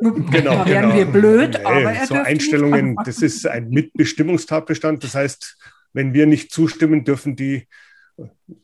Genau, 0.01 0.31
da 0.31 0.67
wären 0.67 0.91
genau. 0.91 0.95
wir 0.95 1.07
blöd, 1.07 1.51
nee, 1.53 1.65
aber 1.65 1.93
er 1.93 2.07
so 2.07 2.15
Einstellungen, 2.15 2.97
das 3.05 3.23
ist 3.23 3.47
ein 3.47 3.71
Mitbestimmungstatbestand. 3.71 5.03
Das 5.03 5.15
heißt, 5.15 5.57
wenn 5.95 6.13
wir 6.13 6.27
nicht 6.27 6.53
zustimmen, 6.53 7.05
dürfen 7.05 7.35
die 7.35 7.67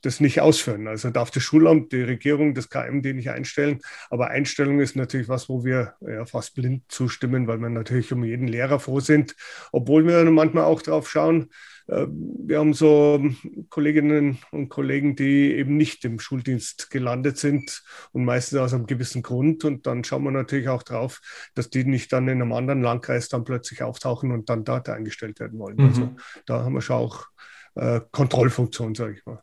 das 0.01 0.21
nicht 0.21 0.41
ausführen. 0.41 0.87
Also 0.89 1.11
darf 1.11 1.31
das 1.31 1.43
Schulamt, 1.43 1.93
die 1.93 2.03
Regierung, 2.03 2.55
das 2.55 2.71
KMD 2.71 3.15
nicht 3.15 3.31
einstellen. 3.31 3.81
Aber 4.09 4.29
Einstellung 4.29 4.81
ist 4.81 4.97
natürlich 4.97 5.29
was, 5.29 5.49
wo 5.49 5.65
wir 5.65 5.95
ja, 6.01 6.25
fast 6.25 6.55
blind 6.55 6.85
zustimmen, 6.89 7.47
weil 7.47 7.59
wir 7.59 7.69
natürlich 7.69 8.13
um 8.13 8.25
jeden 8.25 8.49
Lehrer 8.49 8.81
froh 8.81 9.01
sind, 9.01 9.37
obwohl 9.71 10.07
wir 10.07 10.25
manchmal 10.31 10.65
auch 10.65 10.81
drauf 10.83 11.11
schauen. 11.11 11.51
Äh, 11.87 12.07
wir 12.09 12.59
haben 12.59 12.75
so 12.75 13.23
Kolleginnen 13.71 14.39
und 14.51 14.69
Kollegen, 14.69 15.17
die 15.17 15.55
eben 15.55 15.77
nicht 15.77 16.05
im 16.05 16.19
Schuldienst 16.19 16.91
gelandet 16.91 17.39
sind 17.39 17.83
und 18.13 18.25
meistens 18.25 18.59
aus 18.59 18.75
einem 18.75 18.87
gewissen 18.87 19.23
Grund. 19.23 19.65
Und 19.65 19.87
dann 19.87 20.05
schauen 20.05 20.25
wir 20.25 20.31
natürlich 20.31 20.69
auch 20.69 20.83
drauf, 20.83 21.21
dass 21.55 21.71
die 21.71 21.85
nicht 21.85 22.13
dann 22.13 22.29
in 22.29 22.43
einem 22.43 22.53
anderen 22.53 22.83
Landkreis 22.83 23.29
dann 23.29 23.45
plötzlich 23.45 23.83
auftauchen 23.83 24.33
und 24.33 24.49
dann 24.49 24.65
dort 24.65 24.89
eingestellt 24.89 25.41
werden 25.41 25.59
wollen. 25.59 25.77
Mhm. 25.77 25.87
Also 25.87 26.17
da 26.47 26.65
haben 26.65 26.75
wir 26.75 26.83
schon 26.83 26.97
auch 26.97 27.27
äh, 27.75 28.01
Kontrollfunktion, 28.11 28.95
sage 28.95 29.15
ich 29.15 29.27
mal. 29.27 29.43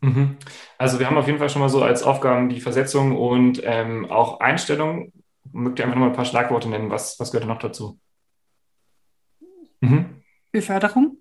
Mhm. 0.00 0.36
Also 0.78 0.98
wir 0.98 1.06
haben 1.06 1.16
auf 1.16 1.26
jeden 1.26 1.38
Fall 1.38 1.50
schon 1.50 1.60
mal 1.60 1.68
so 1.68 1.82
als 1.82 2.02
Aufgaben 2.02 2.48
die 2.48 2.60
Versetzung 2.60 3.16
und 3.16 3.60
ähm, 3.64 4.06
auch 4.06 4.40
Einstellung. 4.40 5.12
Mögt 5.50 5.78
ihr 5.78 5.84
einfach 5.84 5.96
noch 5.96 6.04
mal 6.06 6.10
ein 6.10 6.16
paar 6.16 6.24
Schlagworte 6.24 6.68
nennen? 6.68 6.90
Was, 6.90 7.18
was 7.18 7.30
gehört 7.30 7.44
da 7.44 7.48
noch 7.48 7.58
dazu? 7.58 7.98
Mhm. 9.80 10.22
Beförderung. 10.52 11.18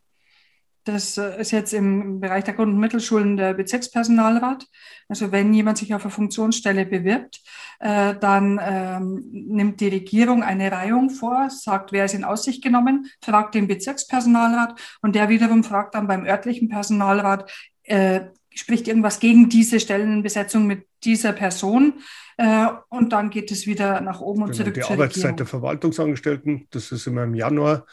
Das 0.88 1.17
äh, 1.17 1.41
ist 1.41 1.51
jetzt 1.51 1.74
im 1.74 2.22
Bereich 2.22 2.46
der 2.46 2.53
Grund- 2.53 2.74
und 2.74 2.79
Mittelschulen 2.79 3.36
der 3.36 3.53
Bezirkspersonalrat. 3.53 4.65
Also 5.10 5.32
wenn 5.34 5.53
jemand 5.53 5.77
sich 5.77 5.94
auf 5.94 6.03
eine 6.03 6.12
Funktionsstelle 6.12 6.86
bewirbt, 6.86 7.41
äh, 7.79 8.15
dann 8.15 8.60
ähm, 8.63 9.25
nimmt 9.32 9.82
die 9.82 9.89
Regierung 9.89 10.44
eine 10.44 10.72
Reihung 10.72 11.10
vor, 11.10 11.50
sagt, 11.50 11.91
wer 11.91 12.06
ist 12.06 12.13
in 12.13 12.24
Aussicht 12.24 12.63
genommen, 12.63 13.08
fragt 13.22 13.56
den 13.56 13.67
Bezirkspersonalrat 13.67 14.79
und 15.01 15.15
der 15.15 15.27
wiederum 15.27 15.63
fragt 15.63 15.96
dann 15.96 16.08
beim 16.08 16.25
örtlichen 16.25 16.70
Personalrat, 16.70 17.51
äh, 17.84 18.22
spricht 18.56 18.88
irgendwas 18.88 19.20
gegen 19.20 19.50
diese 19.50 19.79
Stellenbesetzung 19.82 20.65
mit 20.67 20.88
dieser 21.03 21.34
Person. 21.34 21.96
Äh, 22.38 22.67
und 22.89 23.12
dann 23.12 23.29
geht 23.29 23.51
es 23.51 23.67
wieder 23.67 24.00
nach 24.00 24.22
oben 24.22 24.44
und 24.44 24.51
genau, 24.51 24.63
zurück. 24.63 24.74
Die 24.74 24.84
Arbeitszeit 24.84 25.15
Regierung. 25.15 25.38
der 25.38 25.46
Verwaltungsangestellten, 25.48 26.67
das 26.72 26.94
ist 26.94 27.08
immer 27.08 27.24
im 27.24 27.36
Januar 27.36 27.86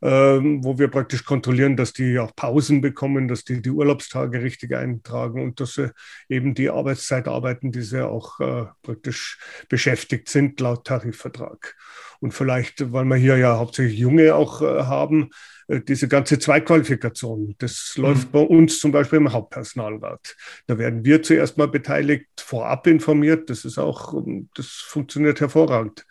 wo 0.00 0.78
wir 0.78 0.88
praktisch 0.88 1.24
kontrollieren, 1.24 1.76
dass 1.76 1.92
die 1.92 2.18
auch 2.18 2.34
Pausen 2.36 2.80
bekommen, 2.80 3.28
dass 3.28 3.44
die 3.44 3.62
die 3.62 3.70
Urlaubstage 3.70 4.42
richtig 4.42 4.74
eintragen 4.74 5.42
und 5.42 5.60
dass 5.60 5.74
sie 5.74 5.90
eben 6.28 6.54
die 6.54 6.70
Arbeitszeit 6.70 7.28
arbeiten, 7.28 7.72
die 7.72 7.82
sie 7.82 8.06
auch 8.06 8.40
äh, 8.40 8.66
praktisch 8.82 9.38
beschäftigt 9.68 10.28
sind 10.28 10.60
laut 10.60 10.86
Tarifvertrag. 10.86 11.76
Und 12.20 12.32
vielleicht, 12.32 12.92
weil 12.92 13.04
wir 13.04 13.16
hier 13.16 13.36
ja 13.36 13.58
hauptsächlich 13.58 13.98
Junge 13.98 14.34
auch 14.34 14.62
äh, 14.62 14.84
haben, 14.84 15.30
äh, 15.68 15.80
diese 15.80 16.08
ganze 16.08 16.38
Zweitqualifikation, 16.38 17.54
das 17.58 17.94
mhm. 17.96 18.02
läuft 18.02 18.32
bei 18.32 18.40
uns 18.40 18.78
zum 18.78 18.92
Beispiel 18.92 19.18
im 19.18 19.32
Hauptpersonalrat. 19.32 20.36
Da 20.66 20.78
werden 20.78 21.04
wir 21.04 21.22
zuerst 21.22 21.58
mal 21.58 21.68
beteiligt, 21.68 22.26
vorab 22.38 22.86
informiert. 22.86 23.50
Das 23.50 23.64
ist 23.64 23.78
auch, 23.78 24.14
das 24.54 24.66
funktioniert 24.66 25.40
hervorragend. 25.40 26.06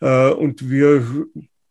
Und 0.00 0.70
wir 0.70 1.26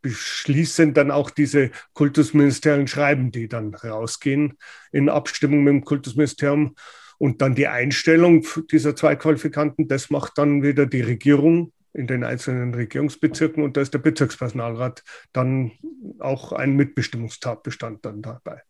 beschließen 0.10 0.94
dann 0.94 1.12
auch 1.12 1.30
diese 1.30 1.72
kultusministeriellen 1.94 2.88
Schreiben, 2.88 3.32
die 3.32 3.48
dann 3.48 3.74
rausgehen 3.74 4.58
in 4.92 5.10
Abstimmung 5.10 5.64
mit 5.64 5.74
dem 5.74 5.86
Kultusministerium. 5.86 6.76
Und 7.18 7.42
dann 7.42 7.54
die 7.54 7.68
Einstellung 7.68 8.46
dieser 8.72 8.96
zwei 8.96 9.16
Qualifikanten, 9.16 9.88
das 9.88 10.10
macht 10.10 10.38
dann 10.38 10.64
wieder 10.64 10.86
die 10.86 11.02
Regierung 11.02 11.74
in 11.94 12.08
den 12.08 12.24
einzelnen 12.24 12.74
Regierungsbezirken 12.74 13.64
und 13.64 13.76
da 13.76 13.82
ist 13.82 13.94
der 13.94 14.00
Bezirkspersonalrat 14.00 15.04
dann 15.34 15.72
auch 16.20 16.54
ein 16.54 16.76
Mitbestimmungstatbestand 16.76 18.06
dann 18.06 18.22
dabei. 18.22 18.62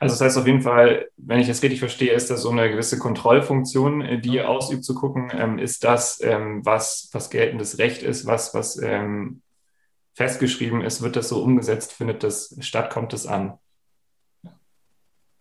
Also 0.00 0.14
das 0.14 0.20
heißt 0.20 0.38
auf 0.38 0.46
jeden 0.46 0.62
Fall, 0.62 1.08
wenn 1.16 1.40
ich 1.40 1.46
das 1.46 1.62
richtig 1.62 1.80
verstehe, 1.80 2.12
ist 2.12 2.30
das 2.30 2.42
so 2.42 2.50
eine 2.50 2.70
gewisse 2.70 2.98
Kontrollfunktion, 2.98 4.20
die 4.22 4.34
ihr 4.34 4.48
ausübt, 4.48 4.84
zu 4.84 4.94
gucken, 4.94 5.30
ähm, 5.34 5.58
ist 5.58 5.84
das, 5.84 6.20
ähm, 6.22 6.64
was, 6.64 7.08
was 7.12 7.30
geltendes 7.30 7.78
Recht 7.78 8.02
ist, 8.02 8.26
was, 8.26 8.54
was 8.54 8.80
ähm, 8.82 9.42
festgeschrieben 10.14 10.82
ist, 10.82 11.02
wird 11.02 11.16
das 11.16 11.28
so 11.28 11.42
umgesetzt, 11.42 11.92
findet 11.92 12.22
das 12.22 12.56
statt, 12.60 12.90
kommt 12.90 13.12
es 13.12 13.26
an. 13.26 13.58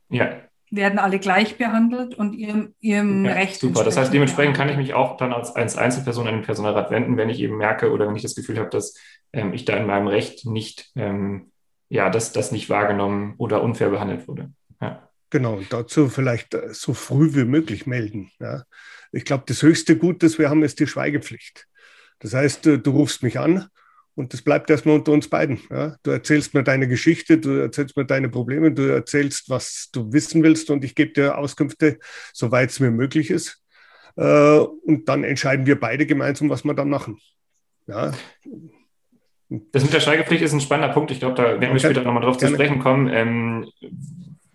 Ja. 0.10 0.42
Werden 0.70 1.00
alle 1.00 1.20
gleich 1.20 1.58
behandelt 1.58 2.16
und 2.16 2.34
ihrem, 2.34 2.76
ihrem 2.80 3.26
ja, 3.26 3.34
Recht. 3.34 3.60
Super, 3.60 3.84
das 3.84 3.98
heißt, 3.98 4.14
dementsprechend 4.14 4.56
kann 4.56 4.70
ich 4.70 4.78
mich 4.78 4.94
auch 4.94 5.18
dann 5.18 5.34
als, 5.34 5.54
als 5.54 5.78
Einzelperson 5.78 6.28
an 6.28 6.36
den 6.36 6.44
Personalrat 6.44 6.92
wenden, 6.92 7.18
wenn 7.18 7.30
ich 7.30 7.40
eben 7.40 7.58
merke 7.58 7.92
oder 7.92 8.08
wenn 8.08 8.16
ich 8.16 8.22
das 8.22 8.36
Gefühl 8.36 8.58
habe, 8.58 8.70
dass 8.70 8.96
ähm, 9.34 9.54
ich 9.54 9.66
da 9.66 9.76
in 9.76 9.86
meinem 9.86 10.08
Recht 10.08 10.46
nicht, 10.46 10.92
ähm, 10.96 11.52
ja, 11.90 12.10
dass 12.10 12.32
das 12.32 12.54
nicht 12.54 12.70
wahrgenommen 12.70 13.34
oder 13.38 13.62
unfair 13.64 13.90
behandelt 13.90 14.30
wurde. 14.30 14.54
Ja. 14.80 15.10
Genau, 15.30 15.60
dazu 15.70 16.08
vielleicht 16.08 16.54
äh, 16.54 16.74
so 16.74 16.94
früh 16.94 17.36
wie 17.36 17.46
möglich 17.46 17.86
melden. 17.86 18.32
Ja. 18.40 18.64
Ich 19.12 19.26
glaube, 19.26 19.44
das 19.48 19.62
höchste 19.62 19.98
Gut, 19.98 20.24
das 20.24 20.40
wir 20.40 20.50
haben, 20.50 20.64
ist 20.64 20.80
die 20.80 20.88
Schweigepflicht. 20.88 21.68
Das 22.20 22.34
heißt, 22.34 22.68
äh, 22.68 22.80
du 22.80 22.92
rufst 22.92 23.24
mich 23.24 23.40
an 23.40 23.68
und 24.16 24.34
das 24.34 24.42
bleibt 24.42 24.70
erstmal 24.70 24.96
unter 24.96 25.12
uns 25.12 25.30
beiden. 25.30 25.60
Ja? 25.70 25.96
Du 26.04 26.12
erzählst 26.12 26.54
mir 26.54 26.64
deine 26.64 26.88
Geschichte, 26.88 27.38
du 27.38 27.62
erzählst 27.62 27.96
mir 27.96 28.06
deine 28.06 28.30
Probleme, 28.30 28.72
du 28.72 28.84
erzählst, 28.84 29.50
was 29.50 29.90
du 29.92 30.12
wissen 30.12 30.44
willst 30.44 30.70
und 30.70 30.84
ich 30.84 30.96
gebe 30.96 31.14
dir 31.14 31.38
Auskünfte, 31.38 32.00
soweit 32.34 32.70
es 32.70 32.80
mir 32.80 32.92
möglich 32.92 33.30
ist. 33.30 33.62
Äh, 34.18 34.58
und 34.58 35.08
dann 35.08 35.24
entscheiden 35.24 35.66
wir 35.66 35.80
beide 35.80 36.06
gemeinsam, 36.06 36.50
was 36.50 36.64
wir 36.64 36.74
dann 36.74 36.90
machen. 36.90 37.20
Ja. 37.88 38.12
Das 39.50 39.84
mit 39.84 39.94
der 39.94 40.00
Schweigepflicht 40.00 40.44
ist 40.44 40.54
ein 40.54 40.62
spannender 40.62 40.94
Punkt. 40.94 41.12
Ich 41.12 41.20
glaube, 41.20 41.36
da 41.36 41.44
werden 41.44 41.62
wir 41.62 41.72
okay. 41.72 41.80
später 41.80 42.04
nochmal 42.04 42.24
drauf 42.24 42.38
zu 42.38 42.48
sprechen 42.48 42.80
kommen. 42.80 43.10
Ähm, 43.10 43.70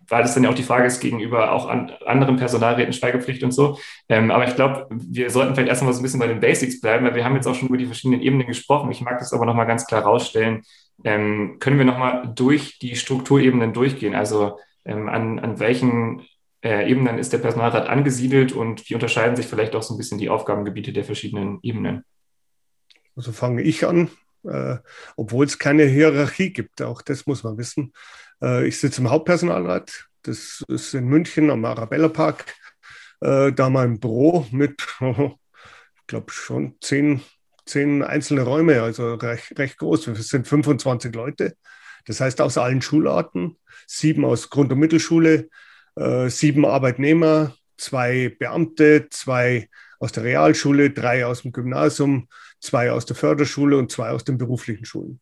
weil 0.09 0.23
das 0.23 0.35
dann 0.35 0.45
ja 0.45 0.51
auch 0.51 0.55
die 0.55 0.63
Frage 0.63 0.87
ist 0.87 1.01
gegenüber 1.01 1.53
auch 1.53 1.67
an 1.67 1.93
anderen 2.05 2.37
Personalräten, 2.37 2.93
Schweigepflicht 2.93 3.43
und 3.43 3.53
so. 3.53 3.79
Ähm, 4.09 4.31
aber 4.31 4.47
ich 4.47 4.55
glaube, 4.55 4.87
wir 4.91 5.31
sollten 5.31 5.55
vielleicht 5.55 5.69
erstmal 5.69 5.93
so 5.93 6.01
ein 6.01 6.03
bisschen 6.03 6.21
bei 6.21 6.27
den 6.27 6.41
Basics 6.41 6.81
bleiben, 6.81 7.05
weil 7.05 7.15
wir 7.15 7.25
haben 7.25 7.35
jetzt 7.35 7.47
auch 7.47 7.55
schon 7.55 7.69
über 7.69 7.79
die 7.79 7.87
verschiedenen 7.87 8.21
Ebenen 8.21 8.47
gesprochen. 8.47 8.91
Ich 8.91 9.01
mag 9.01 9.19
das 9.19 9.33
aber 9.33 9.47
nochmal 9.47 9.67
ganz 9.67 9.87
klar 9.87 10.03
rausstellen. 10.03 10.63
Ähm, 11.05 11.57
können 11.61 11.79
wir 11.79 11.85
nochmal 11.85 12.33
durch 12.35 12.79
die 12.79 12.97
Strukturebenen 12.97 13.73
durchgehen? 13.73 14.15
Also 14.15 14.59
ähm, 14.85 15.09
an, 15.09 15.39
an 15.39 15.59
welchen 15.59 16.27
äh, 16.63 16.91
Ebenen 16.91 17.19
ist 17.19 17.33
der 17.33 17.39
Personalrat 17.39 17.89
angesiedelt 17.89 18.53
und 18.53 18.89
wie 18.89 18.95
unterscheiden 18.95 19.37
sich 19.37 19.47
vielleicht 19.47 19.75
auch 19.75 19.83
so 19.83 19.95
ein 19.95 19.99
bisschen 19.99 20.19
die 20.19 20.31
Aufgabengebiete 20.31 20.93
der 20.93 21.05
verschiedenen 21.05 21.59
Ebenen? 21.63 22.05
Also 23.15 23.33
fange 23.33 23.63
ich 23.63 23.87
an, 23.87 24.11
äh, 24.45 24.77
obwohl 25.17 25.47
es 25.47 25.59
keine 25.59 25.85
Hierarchie 25.85 26.53
gibt. 26.53 26.83
Auch 26.83 27.03
das 27.03 27.27
muss 27.27 27.45
man 27.45 27.59
wissen. 27.59 27.93
Äh, 28.43 28.66
ich 28.66 28.78
sitze 28.78 29.00
im 29.00 29.11
Hauptpersonalrat. 29.11 30.07
Das 30.23 30.64
ist 30.69 30.95
in 30.95 31.07
München 31.07 31.50
am 31.50 31.64
Arabella 31.64 32.09
Park. 32.09 32.55
Äh, 33.21 33.52
da 33.52 33.71
mein 33.71 34.00
Büro 34.00 34.47
mit, 34.50 34.83
ich 35.00 36.07
glaube 36.07 36.33
schon 36.33 36.76
zehn, 36.81 37.23
zehn 37.64 38.02
einzelne 38.02 38.43
Räume, 38.43 38.83
also 38.83 39.14
recht, 39.14 39.59
recht 39.59 39.78
groß. 39.78 40.09
Wir 40.09 40.14
sind 40.16 40.47
25 40.47 41.14
Leute. 41.14 41.57
Das 42.07 42.21
heißt 42.21 42.40
aus 42.40 42.59
allen 42.59 42.83
Schularten, 42.83 43.57
sieben 43.87 44.25
aus 44.25 44.50
Grund- 44.50 44.73
und 44.73 44.78
Mittelschule, 44.78 45.49
äh, 45.97 46.28
sieben 46.28 46.64
Arbeitnehmer, 46.64 47.55
zwei 47.76 48.35
Beamte, 48.38 49.09
zwei 49.11 49.69
aus 49.99 50.12
der 50.12 50.25
Realschule, 50.25 50.90
drei 50.90 51.26
aus 51.26 51.43
dem 51.43 51.52
Gymnasium, 51.52 52.28
zwei 52.61 52.93
aus 52.93 53.07
der 53.07 53.16
Förderschule 53.16 53.76
und 53.76 53.90
zwei 53.90 54.11
aus 54.11 54.25
den 54.25 54.38
beruflichen 54.38 54.85
Schulen. 54.85 55.21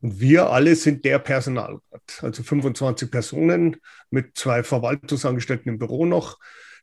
Und 0.00 0.20
wir 0.20 0.50
alle 0.50 0.76
sind 0.76 1.04
der 1.04 1.18
Personalrat, 1.18 1.80
also 2.20 2.42
25 2.42 3.10
Personen 3.10 3.76
mit 4.10 4.36
zwei 4.36 4.62
Verwaltungsangestellten 4.62 5.72
im 5.72 5.78
Büro 5.78 6.06
noch, 6.06 6.38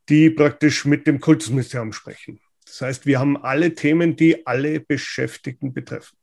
die 0.10 0.30
praktisch 0.30 0.86
mit 0.86 1.08
dem 1.08 1.20
Kultusministerium 1.20 1.94
sprechen. 1.94 2.40
Das 2.66 2.82
heißt, 2.82 3.06
wir 3.06 3.20
haben 3.20 3.38
alle 3.38 3.76
Themen, 3.76 4.16
die 4.16 4.48
alle 4.48 4.80
Beschäftigten 4.80 5.74
betreffen 5.74 6.18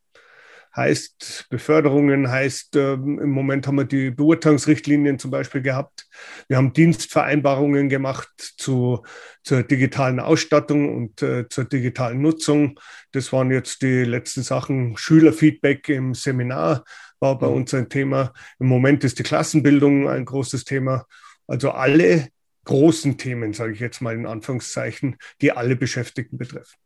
heißt 0.75 1.47
Beförderungen, 1.51 2.31
heißt 2.31 2.77
ähm, 2.77 3.19
im 3.19 3.31
Moment 3.31 3.67
haben 3.67 3.77
wir 3.77 3.85
die 3.85 4.11
Beurteilungsrichtlinien 4.11 5.19
zum 5.19 5.31
Beispiel 5.31 5.63
gehabt. 5.63 6.07
Wir 6.49 6.57
haben 6.57 6.73
Dienstvereinbarungen 6.73 7.89
gemacht 7.89 8.31
zu, 8.37 9.03
zur 9.43 9.63
digitalen 9.63 10.21
Ausstattung 10.21 10.97
und 10.97 11.23
äh, 11.23 11.49
zur 11.49 11.65
digitalen 11.65 12.23
Nutzung. 12.23 12.79
Das 13.13 13.33
waren 13.33 13.51
jetzt 13.51 13.83
die 13.83 14.05
letzten 14.05 14.43
Sachen. 14.43 14.97
Schülerfeedback 14.97 15.89
im 15.89 16.15
Seminar 16.15 16.85
war 17.19 17.39
bei 17.39 17.49
mhm. 17.49 17.55
uns 17.55 17.75
ein 17.75 17.89
Thema. 17.89 18.33
Im 18.59 18.69
Moment 18.69 19.05
ist 19.05 19.19
die 19.19 19.25
Klassenbildung 19.25 20.09
ein 20.09 20.25
großes 20.25 20.65
Thema. 20.65 21.07
Also 21.47 21.73
alle 21.73 22.29
großen 22.65 23.19
Themen, 23.19 23.53
sage 23.53 23.73
ich 23.73 23.81
jetzt 23.81 24.01
mal 24.01 24.15
in 24.15 24.27
Anführungszeichen, 24.27 25.17
die 25.41 25.51
alle 25.51 25.75
Beschäftigten 25.75 26.39
betreffen. 26.39 26.77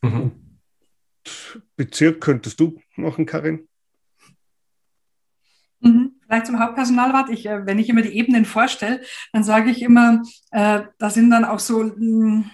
Mhm. 0.00 0.51
Bezirk 1.76 2.20
könntest 2.20 2.60
du 2.60 2.80
machen, 2.96 3.26
Karin? 3.26 3.68
Mhm. 5.80 6.12
Vielleicht 6.26 6.46
zum 6.46 6.60
Hauptpersonalrat. 6.60 7.28
Ich, 7.30 7.46
äh, 7.46 7.66
wenn 7.66 7.78
ich 7.78 7.88
immer 7.88 8.02
die 8.02 8.16
Ebenen 8.16 8.44
vorstelle, 8.44 9.02
dann 9.32 9.44
sage 9.44 9.70
ich 9.70 9.82
immer, 9.82 10.22
äh, 10.50 10.82
da 10.98 11.10
sind 11.10 11.30
dann 11.30 11.44
auch 11.44 11.58
so 11.58 11.82
mh, 11.82 11.94
hm, 11.96 12.50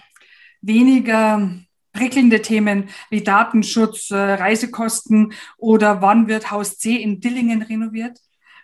weniger 0.60 1.50
prickelnde 1.92 2.42
Themen 2.42 2.88
wie 3.10 3.22
Datenschutz, 3.22 4.10
äh, 4.10 4.16
Reisekosten 4.16 5.32
oder 5.56 6.00
wann 6.02 6.28
wird 6.28 6.50
Haus 6.50 6.78
C 6.78 6.96
in 6.96 7.20
Dillingen 7.20 7.62
renoviert. 7.62 8.18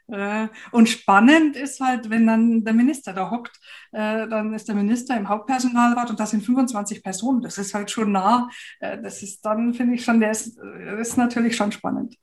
Äh, 0.08 0.49
und 0.70 0.88
spannend 0.88 1.56
ist 1.56 1.80
halt, 1.80 2.11
wenn 2.11 2.26
dann 2.26 2.62
der 2.62 2.75
Minister 2.75 3.14
da 3.14 3.30
hockt, 3.30 3.58
äh, 3.92 4.28
dann 4.28 4.52
ist 4.52 4.68
der 4.68 4.75
Minister 4.75 5.16
im 5.16 5.28
Hauptpersonalrat 5.28 6.11
und 6.11 6.20
das 6.20 6.30
sind 6.30 6.44
25 6.44 7.02
Personen. 7.02 7.40
Das 7.40 7.56
ist 7.56 7.73
halt 7.73 7.90
schon 7.90 8.12
nah. 8.12 8.50
Äh, 8.80 9.00
das 9.00 9.23
ist 9.23 9.44
dann, 9.44 9.73
finde 9.73 9.94
ich 9.94 10.04
schon, 10.04 10.20
der 10.20 10.30
ist, 10.30 10.58
ist 11.00 11.16
natürlich 11.16 11.56
schon 11.56 11.73
spannend. 11.73 12.16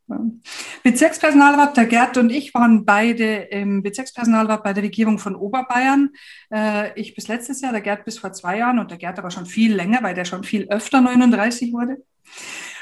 Bezirkspersonalrat, 0.83 1.75
der 1.75 1.85
Gerd 1.87 2.17
und 2.17 2.29
ich 2.29 2.53
waren 2.53 2.85
beide 2.85 3.35
im 3.35 3.81
Bezirkspersonalrat 3.81 4.63
bei 4.63 4.73
der 4.73 4.83
Regierung 4.83 5.19
von 5.19 5.35
Oberbayern. 5.35 6.09
Ich 6.95 7.15
bis 7.15 7.27
letztes 7.27 7.61
Jahr, 7.61 7.71
der 7.71 7.81
Gerd 7.81 8.03
bis 8.03 8.19
vor 8.19 8.33
zwei 8.33 8.57
Jahren 8.57 8.79
und 8.79 8.91
der 8.91 8.97
Gerd 8.97 9.17
aber 9.19 9.31
schon 9.31 9.45
viel 9.45 9.73
länger, 9.73 10.03
weil 10.03 10.15
der 10.15 10.25
schon 10.25 10.43
viel 10.43 10.67
öfter 10.69 11.01
39 11.01 11.71
wurde. 11.71 11.97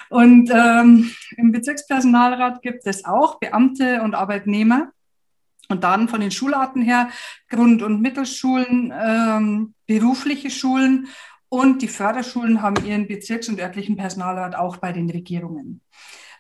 Und 0.10 0.50
ähm, 0.52 1.12
im 1.38 1.52
Bezirkspersonalrat 1.52 2.62
gibt 2.62 2.86
es 2.86 3.06
auch 3.06 3.40
Beamte 3.40 4.02
und 4.02 4.16
Arbeitnehmer. 4.16 4.92
Und 5.70 5.84
dann 5.84 6.08
von 6.10 6.20
den 6.20 6.32
Schularten 6.32 6.82
her 6.82 7.10
Grund- 7.48 7.84
und 7.84 8.02
Mittelschulen, 8.02 8.92
ähm, 9.00 9.76
berufliche 9.86 10.50
Schulen 10.50 11.08
und 11.48 11.82
die 11.82 11.88
Förderschulen 11.88 12.62
haben 12.62 12.84
ihren 12.86 13.08
Bezirks- 13.08 13.50
und 13.50 13.60
örtlichen 13.60 13.96
Personalrat 13.98 14.56
auch 14.56 14.78
bei 14.78 14.92
den 14.92 15.10
Regierungen. 15.10 15.82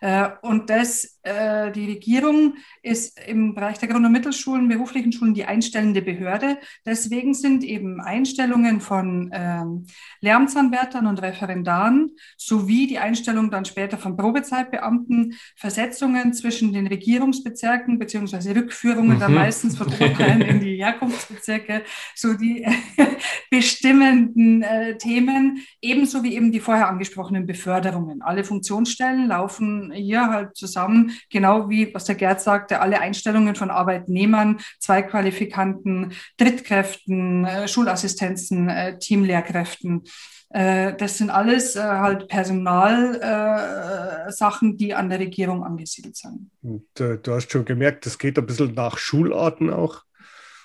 Äh, 0.02 0.30
und 0.42 0.70
das, 0.70 1.19
äh, 1.30 1.72
die 1.72 1.86
Regierung 1.86 2.56
ist 2.82 3.20
im 3.28 3.54
Bereich 3.54 3.78
der 3.78 3.88
Grund- 3.88 4.06
und 4.06 4.12
Mittelschulen, 4.12 4.68
beruflichen 4.68 5.12
Schulen 5.12 5.34
die 5.34 5.46
einstellende 5.46 6.02
Behörde. 6.02 6.58
Deswegen 6.86 7.34
sind 7.34 7.64
eben 7.64 8.02
Einstellungen 8.02 8.82
von 8.82 9.30
ähm, 9.32 9.86
Lehramtsanwärtern 10.22 11.06
und 11.06 11.22
Referendaren 11.22 12.16
sowie 12.38 12.88
die 12.88 12.98
Einstellung 12.98 13.52
dann 13.52 13.66
später 13.66 13.98
von 13.98 14.18
Probezeitbeamten, 14.18 15.36
Versetzungen 15.56 16.34
zwischen 16.34 16.74
den 16.74 16.88
Regierungsbezirken 16.88 18.00
beziehungsweise 18.00 18.56
Rückführungen 18.56 19.18
mhm. 19.18 19.20
dann 19.20 19.34
meistens 19.36 19.78
von 19.78 19.88
Oberbayern 19.88 20.42
in 20.42 20.60
die 20.60 20.78
Herkunftsbezirke, 20.78 21.84
so 22.16 22.34
die 22.34 22.66
bestimmenden 23.52 24.64
äh, 24.64 24.98
Themen, 24.98 25.64
ebenso 25.82 26.24
wie 26.24 26.36
eben 26.36 26.52
die 26.52 26.60
vorher 26.60 26.90
angesprochenen 26.90 27.46
Beförderungen. 27.46 28.22
Alle 28.22 28.44
Funktionsstellen 28.44 29.28
laufen 29.28 29.92
hier 29.94 30.28
halt 30.28 30.56
zusammen, 30.56 31.12
genau 31.30 31.70
wie, 31.70 31.94
was 31.94 32.06
der 32.06 32.16
Gerd 32.16 32.42
sagte, 32.42 32.82
alle 32.82 33.00
Einstellungen 33.00 33.56
von 33.56 33.70
Arbeitnehmern, 33.70 34.60
Zweigqualifikanten, 34.80 36.14
Drittkräften, 36.38 37.46
äh, 37.46 37.68
Schulassistenzen, 37.68 38.70
äh, 38.70 38.98
Teamlehrkräften. 38.98 40.04
Äh, 40.50 40.96
das 40.96 41.18
sind 41.18 41.30
alles 41.30 41.76
halt 41.76 42.28
Personalsachen, 42.28 44.78
die 44.78 44.94
an 44.94 45.10
der 45.10 45.20
Regierung 45.20 45.64
angesiedelt 45.64 46.16
sind. 46.16 46.50
Und, 46.62 46.84
du 46.96 47.34
hast 47.34 47.52
schon 47.52 47.66
gemerkt, 47.66 48.06
das 48.06 48.18
geht 48.18 48.40
ein 48.40 48.46
bisschen 48.46 48.74
nach 48.74 48.98
Schularten 48.98 49.70
auch. 49.70 50.04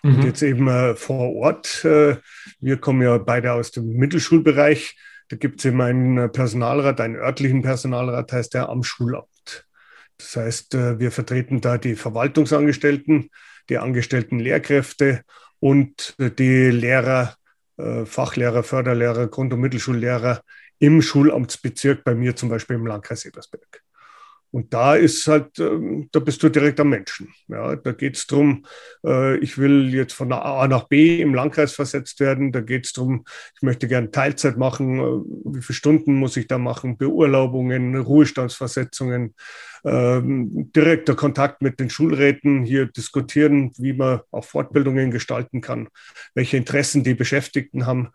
Und 0.04 0.18
mhm. 0.18 0.26
jetzt 0.26 0.42
eben 0.42 0.68
äh, 0.68 0.94
vor 0.94 1.34
Ort, 1.34 1.82
äh, 1.86 2.18
wir 2.60 2.76
kommen 2.76 3.00
ja 3.00 3.16
beide 3.16 3.54
aus 3.54 3.70
dem 3.70 3.88
Mittelschulbereich. 3.88 4.98
Da 5.30 5.36
gibt 5.36 5.60
es 5.60 5.64
eben 5.64 5.80
einen 5.80 6.30
Personalrat, 6.30 7.00
einen 7.00 7.16
örtlichen 7.16 7.62
Personalrat, 7.62 8.30
heißt 8.30 8.52
der 8.52 8.68
am 8.68 8.82
Schulamt. 8.82 9.24
Das 10.18 10.36
heißt, 10.36 10.74
äh, 10.74 10.98
wir 10.98 11.10
vertreten 11.10 11.60
da 11.60 11.78
die 11.78 11.94
Verwaltungsangestellten, 11.94 13.30
die 13.68 13.78
angestellten 13.78 14.38
Lehrkräfte 14.38 15.22
und 15.60 16.14
äh, 16.18 16.30
die 16.30 16.70
Lehrer, 16.70 17.34
äh, 17.76 18.04
Fachlehrer, 18.04 18.62
Förderlehrer, 18.62 19.28
Grund- 19.28 19.52
und 19.52 19.60
Mittelschullehrer 19.60 20.42
im 20.78 21.02
Schulamtsbezirk, 21.02 22.04
bei 22.04 22.14
mir 22.14 22.36
zum 22.36 22.48
Beispiel 22.48 22.76
im 22.76 22.86
Landkreis 22.86 23.24
Ebersberg. 23.24 23.83
Und 24.54 24.72
da 24.72 24.94
ist 24.94 25.26
halt, 25.26 25.58
ähm, 25.58 26.08
da 26.12 26.20
bist 26.20 26.40
du 26.40 26.48
direkt 26.48 26.78
am 26.78 26.90
Menschen. 26.90 27.34
Ja, 27.48 27.74
da 27.74 27.90
geht 27.90 28.16
es 28.16 28.28
darum, 28.28 28.64
äh, 29.04 29.36
ich 29.38 29.58
will 29.58 29.92
jetzt 29.92 30.12
von 30.12 30.32
A 30.32 30.68
nach 30.68 30.84
B 30.84 31.20
im 31.20 31.34
Landkreis 31.34 31.72
versetzt 31.72 32.20
werden. 32.20 32.52
Da 32.52 32.60
geht 32.60 32.86
es 32.86 32.92
darum, 32.92 33.24
ich 33.56 33.62
möchte 33.62 33.88
gerne 33.88 34.12
Teilzeit 34.12 34.56
machen. 34.56 35.00
Äh, 35.00 35.56
wie 35.56 35.60
viele 35.60 35.74
Stunden 35.74 36.14
muss 36.14 36.36
ich 36.36 36.46
da 36.46 36.58
machen? 36.58 36.96
Beurlaubungen, 36.96 37.96
Ruhestandsversetzungen, 37.96 39.34
ähm, 39.84 40.70
direkter 40.70 41.16
Kontakt 41.16 41.60
mit 41.60 41.80
den 41.80 41.90
Schulräten, 41.90 42.62
hier 42.62 42.86
diskutieren, 42.86 43.72
wie 43.76 43.92
man 43.92 44.20
auch 44.30 44.44
Fortbildungen 44.44 45.10
gestalten 45.10 45.62
kann, 45.62 45.88
welche 46.32 46.58
Interessen 46.58 47.02
die 47.02 47.14
Beschäftigten 47.14 47.86
haben. 47.86 48.10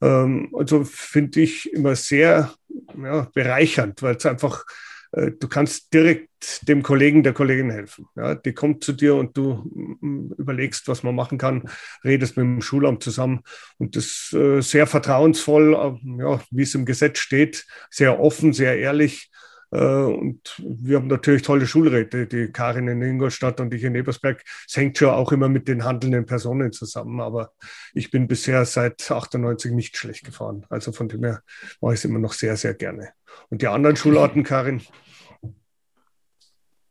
Ähm, 0.00 0.54
also 0.56 0.84
finde 0.84 1.42
ich 1.42 1.70
immer 1.70 1.96
sehr 1.96 2.50
ja, 2.96 3.28
bereichernd, 3.34 4.00
weil 4.00 4.16
es 4.16 4.24
einfach 4.24 4.64
du 5.12 5.48
kannst 5.48 5.92
direkt 5.92 6.66
dem 6.68 6.82
Kollegen, 6.82 7.22
der 7.22 7.32
Kollegin 7.32 7.70
helfen. 7.70 8.06
Ja, 8.16 8.34
die 8.34 8.52
kommt 8.52 8.82
zu 8.82 8.92
dir 8.92 9.14
und 9.14 9.36
du 9.36 9.70
mm, 10.00 10.32
überlegst, 10.38 10.88
was 10.88 11.02
man 11.02 11.14
machen 11.14 11.38
kann, 11.38 11.68
redest 12.04 12.36
mit 12.36 12.44
dem 12.44 12.62
Schulamt 12.62 13.02
zusammen 13.02 13.42
und 13.78 13.96
das 13.96 14.32
äh, 14.32 14.60
sehr 14.60 14.86
vertrauensvoll, 14.86 15.74
äh, 15.74 16.22
ja, 16.22 16.40
wie 16.50 16.62
es 16.62 16.74
im 16.74 16.86
Gesetz 16.86 17.18
steht, 17.18 17.66
sehr 17.90 18.20
offen, 18.20 18.52
sehr 18.52 18.78
ehrlich. 18.78 19.30
Äh, 19.70 19.78
und 19.78 20.40
wir 20.58 20.96
haben 20.96 21.08
natürlich 21.08 21.42
tolle 21.42 21.66
Schulräte, 21.66 22.26
die 22.26 22.52
Karin 22.52 22.88
in 22.88 23.02
Ingolstadt 23.02 23.60
und 23.60 23.72
ich 23.74 23.84
in 23.84 23.94
Ebersberg. 23.94 24.42
Es 24.66 24.76
hängt 24.76 24.98
schon 24.98 25.10
auch 25.10 25.32
immer 25.32 25.48
mit 25.48 25.68
den 25.68 25.84
handelnden 25.84 26.26
Personen 26.26 26.72
zusammen, 26.72 27.20
aber 27.20 27.52
ich 27.94 28.10
bin 28.10 28.28
bisher 28.28 28.64
seit 28.64 29.10
98 29.10 29.72
nicht 29.72 29.96
schlecht 29.96 30.24
gefahren. 30.24 30.66
Also 30.68 30.92
von 30.92 31.08
dem 31.08 31.24
her 31.24 31.42
mache 31.80 31.94
ich 31.94 32.00
es 32.00 32.04
immer 32.04 32.18
noch 32.18 32.32
sehr, 32.32 32.56
sehr 32.56 32.74
gerne. 32.74 33.10
Und 33.50 33.62
die 33.62 33.68
anderen 33.68 33.96
Schularten, 33.96 34.44
Karin? 34.44 34.82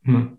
Hm. 0.04 0.38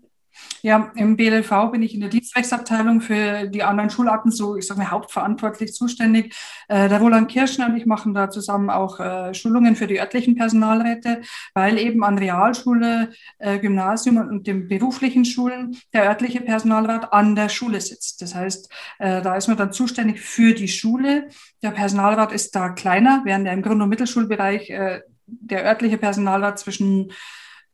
Ja, 0.61 0.91
im 0.95 1.17
BLV 1.17 1.71
bin 1.71 1.83
ich 1.83 1.93
in 1.93 1.99
der 1.99 2.09
Dienstrechtsabteilung 2.09 3.01
für 3.01 3.47
die 3.47 3.63
anderen 3.63 3.89
Schularten 3.89 4.31
so, 4.31 4.55
ich 4.55 4.65
sage 4.65 4.79
mal, 4.79 4.91
hauptverantwortlich 4.91 5.73
zuständig. 5.73 6.33
Äh, 6.69 6.89
der 6.89 6.99
Roland 6.99 7.29
Kirschner 7.29 7.67
und 7.67 7.77
ich 7.77 7.85
machen 7.85 8.13
da 8.13 8.29
zusammen 8.29 8.69
auch 8.69 8.99
äh, 8.99 9.33
Schulungen 9.33 9.75
für 9.75 9.87
die 9.87 9.99
örtlichen 9.99 10.35
Personalräte, 10.35 11.21
weil 11.53 11.77
eben 11.77 12.03
an 12.03 12.17
Realschule, 12.17 13.11
äh, 13.39 13.59
Gymnasium 13.59 14.17
und 14.17 14.47
den 14.47 14.67
beruflichen 14.67 15.25
Schulen 15.25 15.77
der 15.93 16.05
örtliche 16.07 16.41
Personalrat 16.41 17.13
an 17.13 17.35
der 17.35 17.49
Schule 17.49 17.79
sitzt. 17.81 18.21
Das 18.21 18.33
heißt, 18.33 18.71
äh, 18.99 19.21
da 19.21 19.35
ist 19.35 19.47
man 19.47 19.57
dann 19.57 19.73
zuständig 19.73 20.21
für 20.21 20.53
die 20.53 20.69
Schule. 20.69 21.27
Der 21.61 21.71
Personalrat 21.71 22.31
ist 22.31 22.55
da 22.55 22.69
kleiner, 22.69 23.21
während 23.25 23.47
er 23.47 23.53
im 23.53 23.61
Grund- 23.61 23.81
und 23.81 23.89
Mittelschulbereich 23.89 24.69
äh, 24.69 25.01
der 25.27 25.65
örtliche 25.65 25.97
Personalrat 25.97 26.59
zwischen 26.59 27.11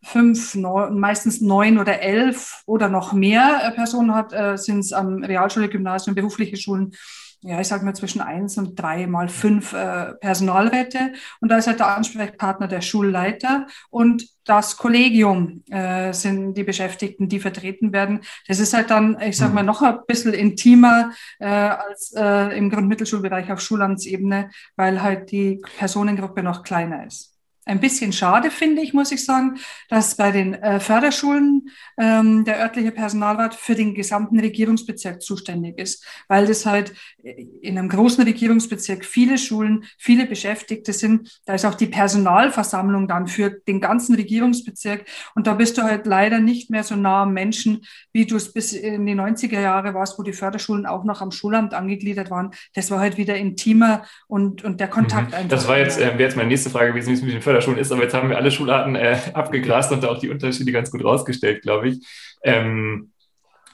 fünf, 0.02 0.56
neun, 0.56 1.00
meistens 1.00 1.42
neun 1.42 1.78
oder 1.78 2.02
elf 2.02 2.64
oder 2.66 2.90
noch 2.90 3.14
mehr 3.14 3.62
äh, 3.64 3.72
Personen 3.72 4.16
hat, 4.16 4.34
äh, 4.34 4.58
sind 4.58 4.80
es 4.80 4.94
am 4.94 5.24
Realschule, 5.24 5.70
Gymnasium, 5.70 6.16
berufliche 6.16 6.58
Schulen, 6.58 6.94
ja, 7.42 7.62
ich 7.62 7.68
sage 7.70 7.86
mal 7.86 7.96
zwischen 7.96 8.20
eins 8.20 8.58
und 8.58 8.78
drei 8.78 9.08
mal 9.08 9.30
fünf 9.30 9.72
äh, 9.72 10.14
Personalräte. 10.16 11.14
Und 11.40 11.50
da 11.50 11.58
ist 11.58 11.68
halt 11.68 11.80
der 11.80 11.96
Ansprechpartner 11.96 12.68
der 12.68 12.82
Schulleiter 12.82 13.66
und 13.90 14.28
das 14.44 14.76
Kollegium 14.76 15.64
äh, 15.70 16.12
sind 16.12 16.56
die 16.56 16.66
Beschäftigten, 16.66 17.30
die 17.30 17.40
vertreten 17.40 17.94
werden. 17.94 18.22
Das 18.48 18.60
ist 18.60 18.74
halt 18.74 18.90
dann, 18.90 19.18
ich 19.22 19.38
sage 19.38 19.54
mal, 19.54 19.64
noch 19.64 19.82
ein 19.82 20.00
bisschen 20.06 20.34
intimer 20.34 21.12
äh, 21.40 21.48
als 21.48 22.12
äh, 22.14 22.58
im 22.58 22.70
Grundmittelschulbereich 22.70 23.52
auf 23.54 23.62
Schulamtsebene, 23.62 24.50
weil 24.76 25.02
halt 25.02 25.32
die 25.32 25.62
Personengruppe 25.78 26.44
noch 26.44 26.64
kleiner 26.64 27.06
ist 27.06 27.39
ein 27.66 27.80
bisschen 27.80 28.14
schade 28.14 28.50
finde 28.52 28.82
ich, 28.82 28.94
muss 28.94 29.12
ich 29.12 29.24
sagen, 29.24 29.60
dass 29.90 30.16
bei 30.16 30.32
den 30.32 30.56
äh, 30.56 30.80
Förderschulen 30.80 31.70
ähm, 32.00 32.44
der 32.46 32.60
örtliche 32.60 32.92
Personalrat 32.92 33.54
für 33.54 33.76
den 33.76 33.94
gesamten 33.94 34.40
Regierungsbezirk 34.40 35.22
zuständig 35.22 35.78
ist, 35.78 36.06
weil 36.28 36.48
das 36.48 36.66
halt 36.66 36.94
in 37.24 37.78
einem 37.78 37.90
großen 37.90 38.24
Regierungsbezirk 38.24 39.06
viele 39.06 39.38
Schulen, 39.38 39.84
viele 39.98 40.26
Beschäftigte 40.26 40.94
sind. 40.94 41.40
Da 41.46 41.54
ist 41.54 41.66
auch 41.66 41.76
die 41.76 41.88
Personalversammlung 41.88 43.08
dann 43.08 43.28
für 43.28 43.50
den 43.50 43.82
ganzen 43.82 44.16
Regierungsbezirk 44.16 45.06
und 45.36 45.46
da 45.46 45.54
bist 45.54 45.78
du 45.78 45.84
halt 45.84 46.06
leider 46.06 46.40
nicht 46.40 46.70
mehr 46.70 46.84
so 46.84 46.96
nah 46.96 47.24
am 47.24 47.34
Menschen, 47.34 47.86
wie 48.14 48.26
du 48.26 48.36
es 48.36 48.52
bis 48.52 48.74
in 48.74 49.06
die 49.06 49.16
90er 49.16 49.60
Jahre 49.60 49.94
warst, 49.94 50.18
wo 50.18 50.24
die 50.24 50.34
Förderschulen 50.34 50.86
auch 50.86 51.04
noch 51.04 51.22
am 51.22 51.32
Schulamt 51.32 51.74
angegliedert 51.74 52.32
waren. 52.32 52.52
Das 52.74 52.90
war 52.90 53.00
halt 53.00 53.18
wieder 53.18 53.36
intimer 53.36 54.04
und, 54.28 54.64
und 54.64 54.80
der 54.80 54.88
Kontakt 54.88 55.30
mhm. 55.30 55.36
einfach. 55.36 55.50
Das 55.50 55.68
war 55.68 55.78
jetzt, 55.78 56.00
äh, 56.00 56.06
wäre 56.06 56.24
jetzt 56.24 56.36
meine 56.36 56.50
nächste 56.50 56.70
Frage 56.70 56.92
gewesen, 56.92 57.10
wie 57.10 57.14
es 57.14 57.22
mit 57.22 57.34
den 57.34 57.42
Förderschulen 57.50 57.78
schon 57.78 57.82
ist, 57.82 57.92
aber 57.92 58.04
jetzt 58.04 58.14
haben 58.14 58.30
wir 58.30 58.38
alle 58.38 58.52
Schularten 58.52 58.96
äh, 58.96 59.18
abgegrast 59.34 59.92
und 59.92 60.06
auch 60.06 60.20
die 60.20 60.30
Unterschiede 60.30 60.72
ganz 60.72 60.92
gut 60.92 61.04
rausgestellt, 61.04 61.62
glaube 61.62 61.90
ich. 61.90 62.06
Ähm, 62.44 63.12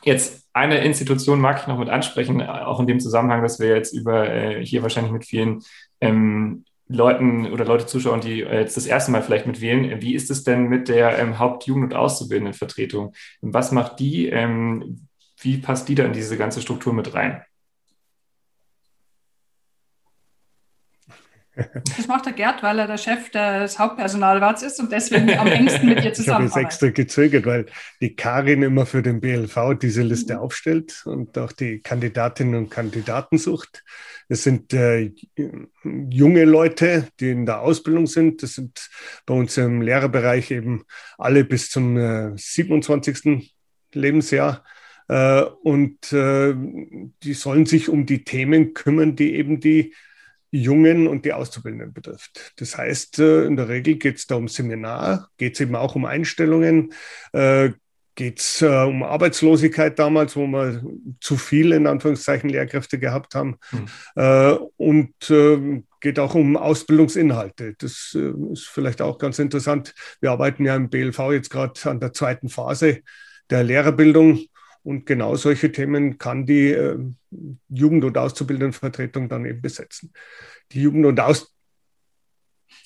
Jetzt 0.05 0.47
eine 0.53 0.83
Institution 0.85 1.41
mag 1.41 1.61
ich 1.61 1.67
noch 1.67 1.79
mit 1.79 1.89
ansprechen, 1.89 2.39
auch 2.43 2.79
in 2.79 2.85
dem 2.85 2.99
Zusammenhang, 2.99 3.41
dass 3.41 3.59
wir 3.59 3.75
jetzt 3.75 3.91
über 3.91 4.29
äh, 4.29 4.63
hier 4.63 4.83
wahrscheinlich 4.83 5.11
mit 5.11 5.25
vielen 5.25 5.63
ähm, 5.99 6.63
Leuten 6.87 7.51
oder 7.51 7.65
Leute 7.65 7.87
zuschauen, 7.87 8.21
die 8.21 8.41
äh, 8.41 8.59
jetzt 8.59 8.77
das 8.77 8.85
erste 8.85 9.11
Mal 9.11 9.23
vielleicht 9.23 9.47
mitwählen. 9.47 10.03
Wie 10.03 10.13
ist 10.13 10.29
es 10.29 10.43
denn 10.43 10.69
mit 10.69 10.89
der 10.89 11.17
ähm, 11.17 11.39
Hauptjugend- 11.39 11.85
und 11.85 11.95
Auszubildendenvertretung? 11.95 13.13
Was 13.41 13.71
macht 13.71 13.99
die? 13.99 14.27
Ähm, 14.27 15.07
wie 15.39 15.57
passt 15.57 15.89
die 15.89 15.95
da 15.95 16.05
in 16.05 16.13
diese 16.13 16.37
ganze 16.37 16.61
Struktur 16.61 16.93
mit 16.93 17.15
rein? 17.15 17.41
Das 21.97 22.07
macht 22.07 22.25
der 22.25 22.33
Gerd, 22.33 22.63
weil 22.63 22.79
er 22.79 22.87
der 22.87 22.97
Chef 22.97 23.29
des 23.29 23.79
Hauptpersonalrats 23.79 24.63
ist 24.63 24.79
und 24.79 24.91
deswegen 24.91 25.37
am 25.37 25.47
engsten 25.47 25.87
mit 25.87 26.03
dir 26.03 26.13
zusammenarbeitet. 26.13 26.25
Ich 26.25 26.31
habe 26.33 26.43
jetzt 26.43 26.57
extra 26.57 26.89
gezögert, 26.89 27.45
weil 27.45 27.65
die 28.01 28.15
Karin 28.15 28.63
immer 28.63 28.85
für 28.85 29.01
den 29.01 29.21
BLV 29.21 29.75
diese 29.81 30.01
Liste 30.01 30.35
mhm. 30.35 30.39
aufstellt 30.39 31.03
und 31.05 31.37
auch 31.37 31.51
die 31.51 31.79
Kandidatinnen 31.79 32.55
und 32.55 32.69
Kandidaten 32.69 33.37
sucht. 33.37 33.83
Es 34.27 34.43
sind 34.43 34.73
äh, 34.73 35.11
junge 36.09 36.45
Leute, 36.45 37.07
die 37.19 37.31
in 37.31 37.45
der 37.45 37.61
Ausbildung 37.61 38.07
sind. 38.07 38.41
Das 38.43 38.55
sind 38.55 38.89
bei 39.25 39.33
uns 39.33 39.57
im 39.57 39.81
Lehrerbereich 39.81 40.51
eben 40.51 40.83
alle 41.17 41.43
bis 41.45 41.69
zum 41.69 41.97
äh, 41.97 42.31
27. 42.35 43.53
Lebensjahr. 43.93 44.63
Äh, 45.07 45.41
und 45.41 46.11
äh, 46.11 46.55
die 47.23 47.33
sollen 47.33 47.65
sich 47.65 47.89
um 47.89 48.05
die 48.05 48.23
Themen 48.23 48.73
kümmern, 48.73 49.15
die 49.15 49.35
eben 49.35 49.59
die 49.59 49.93
Jungen 50.55 51.07
und 51.07 51.25
die 51.25 51.33
Auszubildenden 51.33 51.93
betrifft. 51.93 52.53
Das 52.57 52.77
heißt, 52.77 53.19
äh, 53.19 53.45
in 53.45 53.55
der 53.55 53.67
Regel 53.69 53.95
geht 53.95 54.17
es 54.17 54.27
da 54.27 54.35
um 54.35 54.47
Seminar, 54.47 55.29
geht 55.37 55.55
es 55.55 55.61
eben 55.61 55.75
auch 55.75 55.95
um 55.95 56.05
Einstellungen, 56.05 56.93
äh, 57.33 57.71
geht 58.15 58.39
es 58.39 58.61
äh, 58.61 58.67
um 58.67 59.03
Arbeitslosigkeit 59.03 59.99
damals, 59.99 60.35
wo 60.35 60.47
wir 60.47 60.81
zu 61.19 61.35
viele, 61.35 61.75
in 61.75 61.87
Anführungszeichen, 61.87 62.49
Lehrkräfte 62.49 62.97
gehabt 62.97 63.35
haben. 63.35 63.57
Mhm. 63.71 64.69
Und 64.77 65.13
geht 65.99 66.19
auch 66.19 66.35
um 66.35 66.55
Ausbildungsinhalte. 66.55 67.75
Das 67.77 68.15
ist 68.15 68.67
vielleicht 68.67 69.01
auch 69.01 69.17
ganz 69.17 69.39
interessant. 69.39 69.93
Wir 70.21 70.31
arbeiten 70.31 70.63
ja 70.63 70.75
im 70.75 70.89
BLV 70.89 71.31
jetzt 71.31 71.49
gerade 71.49 71.73
an 71.89 71.99
der 71.99 72.13
zweiten 72.13 72.47
Phase 72.47 73.01
der 73.49 73.63
Lehrerbildung. 73.63 74.45
Und 74.85 75.07
genau 75.07 75.35
solche 75.35 75.71
Themen 75.71 76.19
kann 76.19 76.45
die 76.45 76.69
äh, 76.69 76.99
Jugend- 77.69 78.03
und 78.03 78.17
Auszubildendenvertretung 78.17 79.27
dann 79.27 79.45
eben 79.45 79.59
besetzen. 79.59 80.13
Die 80.71 80.81
Jugend- 80.81 81.07
und 81.07 81.19
Aus 81.19 81.51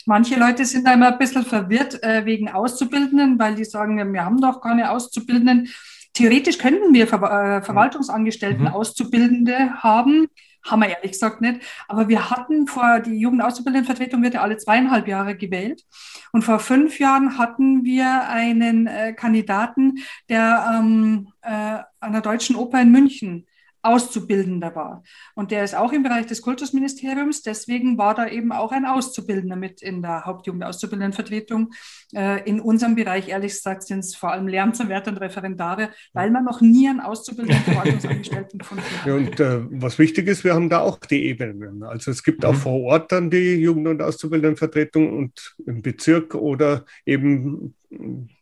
Manche 0.06 0.40
Leute 0.40 0.66
sind 0.66 0.88
da 0.88 0.94
immer 0.94 1.12
ein 1.12 1.18
bisschen 1.18 1.44
verwirrt 1.44 2.02
äh, 2.02 2.26
wegen 2.26 2.50
Auszubildenden, 2.50 3.38
weil 3.38 3.56
die 3.56 3.66
sagen, 3.66 4.14
wir 4.14 4.24
haben 4.24 4.40
doch 4.40 4.62
keine 4.62 4.92
Auszubildenden. 4.92 5.68
Theoretisch 6.14 6.58
könnten 6.58 6.94
wir 6.94 7.06
Ver 7.06 7.58
äh, 7.58 7.62
Verwaltungsangestellten 7.62 8.62
mhm. 8.62 8.68
Auszubildende 8.68 9.74
haben, 9.84 10.28
haben 10.64 10.82
wir 10.82 10.90
ehrlich 10.90 11.12
gesagt 11.12 11.42
nicht. 11.42 11.62
Aber 11.88 12.08
wir 12.08 12.30
hatten 12.30 12.68
vor, 12.68 13.00
die 13.00 13.20
Jugendauszubildendenvertretung 13.20 14.22
wird 14.22 14.34
ja 14.36 14.42
alle 14.42 14.58
zweieinhalb 14.58 15.08
Jahre 15.08 15.36
gewählt. 15.36 15.84
Und 16.32 16.44
vor 16.44 16.60
fünf 16.60 17.00
Jahren 17.00 17.38
hatten 17.38 17.84
wir 17.84 18.28
einen 18.28 18.88
äh, 18.88 19.14
Kandidaten, 19.14 20.00
der 20.30 20.72
ähm, 20.76 21.30
äh, 21.42 21.80
an 22.00 22.12
der 22.12 22.22
Deutschen 22.22 22.56
Oper 22.56 22.82
in 22.82 22.92
München 22.92 23.46
Auszubildender 23.82 24.76
war. 24.76 25.04
Und 25.36 25.52
der 25.52 25.64
ist 25.64 25.76
auch 25.76 25.94
im 25.94 26.04
Bereich 26.04 26.26
des 26.26 26.42
Kultusministeriums. 26.42 27.42
Deswegen 27.42 27.98
war 27.98 28.14
da 28.14 28.28
eben 28.28 28.52
auch 28.52 28.72
ein 28.72 28.86
Auszubildender 28.86 29.56
mit 29.56 29.82
in 29.82 30.02
der 30.02 30.26
Hauptjugend-Auszubildendenvertretung. 30.26 31.72
Äh, 32.14 32.48
in 32.48 32.60
unserem 32.60 32.96
Bereich, 32.96 33.30
ehrlich 33.30 33.54
gesagt, 33.54 33.84
sind 33.84 34.00
es 34.00 34.16
vor 34.16 34.32
allem 34.32 34.48
Lehramtsanwärter 34.48 35.12
und 35.12 35.18
Referendare, 35.18 35.90
weil 36.14 36.30
man 36.30 36.44
noch 36.44 36.62
nie 36.62 36.90
einen 36.90 37.00
auszubildenden 37.00 37.64
Verwaltungsangestellten 37.64 38.60
gefunden 38.60 38.84
hat. 38.84 39.08
Ja, 39.08 39.16
und 39.16 39.40
äh, 39.40 39.62
was 39.82 39.98
wichtig 39.98 40.28
ist, 40.28 40.44
wir 40.44 40.54
haben 40.54 40.70
da 40.70 40.80
auch 40.80 40.98
die 41.00 41.26
Ebenen. 41.26 41.84
Also 41.84 42.12
es 42.12 42.24
gibt 42.24 42.44
auch 42.44 42.54
mhm. 42.54 42.58
vor 42.58 42.82
Ort 42.82 43.12
dann 43.12 43.30
die 43.30 43.56
Jugend- 43.56 43.88
und 43.88 44.02
Auszubildendenvertretung 44.02 45.18
und 45.18 45.56
im 45.66 45.82
Bezirk 45.82 46.36
oder 46.36 46.86
eben 47.06 47.76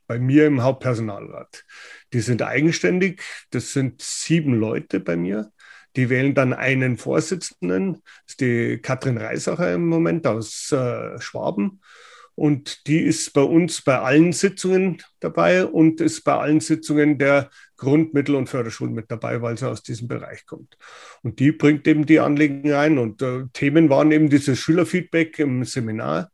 bei 0.08 0.20
mir 0.20 0.48
im 0.48 0.63
Hauptpersonalrat. 0.63 1.65
Die 2.13 2.22
sind 2.22 2.41
eigenständig. 2.41 3.22
Das 3.52 3.74
sind 3.74 4.02
sieben 4.02 4.54
Leute 4.54 5.00
bei 5.00 5.17
mir. 5.17 5.52
Die 5.96 6.10
wählen 6.10 6.34
dann 6.34 6.54
einen 6.54 6.98
Vorsitzenden. 6.98 7.93
Das 7.93 8.34
ist 8.34 8.41
die 8.41 8.80
Katrin 8.82 9.17
Reisacher 9.17 9.74
im 9.74 9.88
Moment 9.88 10.26
aus 10.26 10.72
äh, 10.72 11.20
Schwaben. 11.20 11.82
Und 12.36 12.86
die 12.86 13.00
ist 13.00 13.34
bei 13.34 13.41
uns 13.41 13.82
bei 13.82 13.98
allen 13.98 14.32
Sitzungen 14.32 15.02
dabei 15.22 15.65
und 15.65 16.02
ist 16.02 16.24
bei 16.24 16.36
allen 16.36 16.60
Sitzungen 16.60 17.17
der 17.17 17.50
Grund-, 17.78 18.13
Mittel- 18.13 18.36
und 18.36 18.48
Förderschulen 18.48 18.93
mit 18.93 19.10
dabei, 19.10 19.41
weil 19.41 19.58
sie 19.58 19.67
aus 19.67 19.82
diesem 19.82 20.08
Bereich 20.08 20.46
kommt. 20.46 20.78
Und 21.24 21.39
die 21.39 21.52
bringt 21.52 21.88
eben 21.88 22.06
die 22.06 22.20
Anliegen 22.20 22.72
ein. 22.74 23.00
Und 23.00 23.24
äh, 23.24 23.46
Themen 23.54 23.89
waren 23.89 24.12
eben 24.12 24.30
dieses 24.30 24.60
Schülerfeedback 24.60 25.39
im 25.39 25.63
Seminar, 25.63 26.30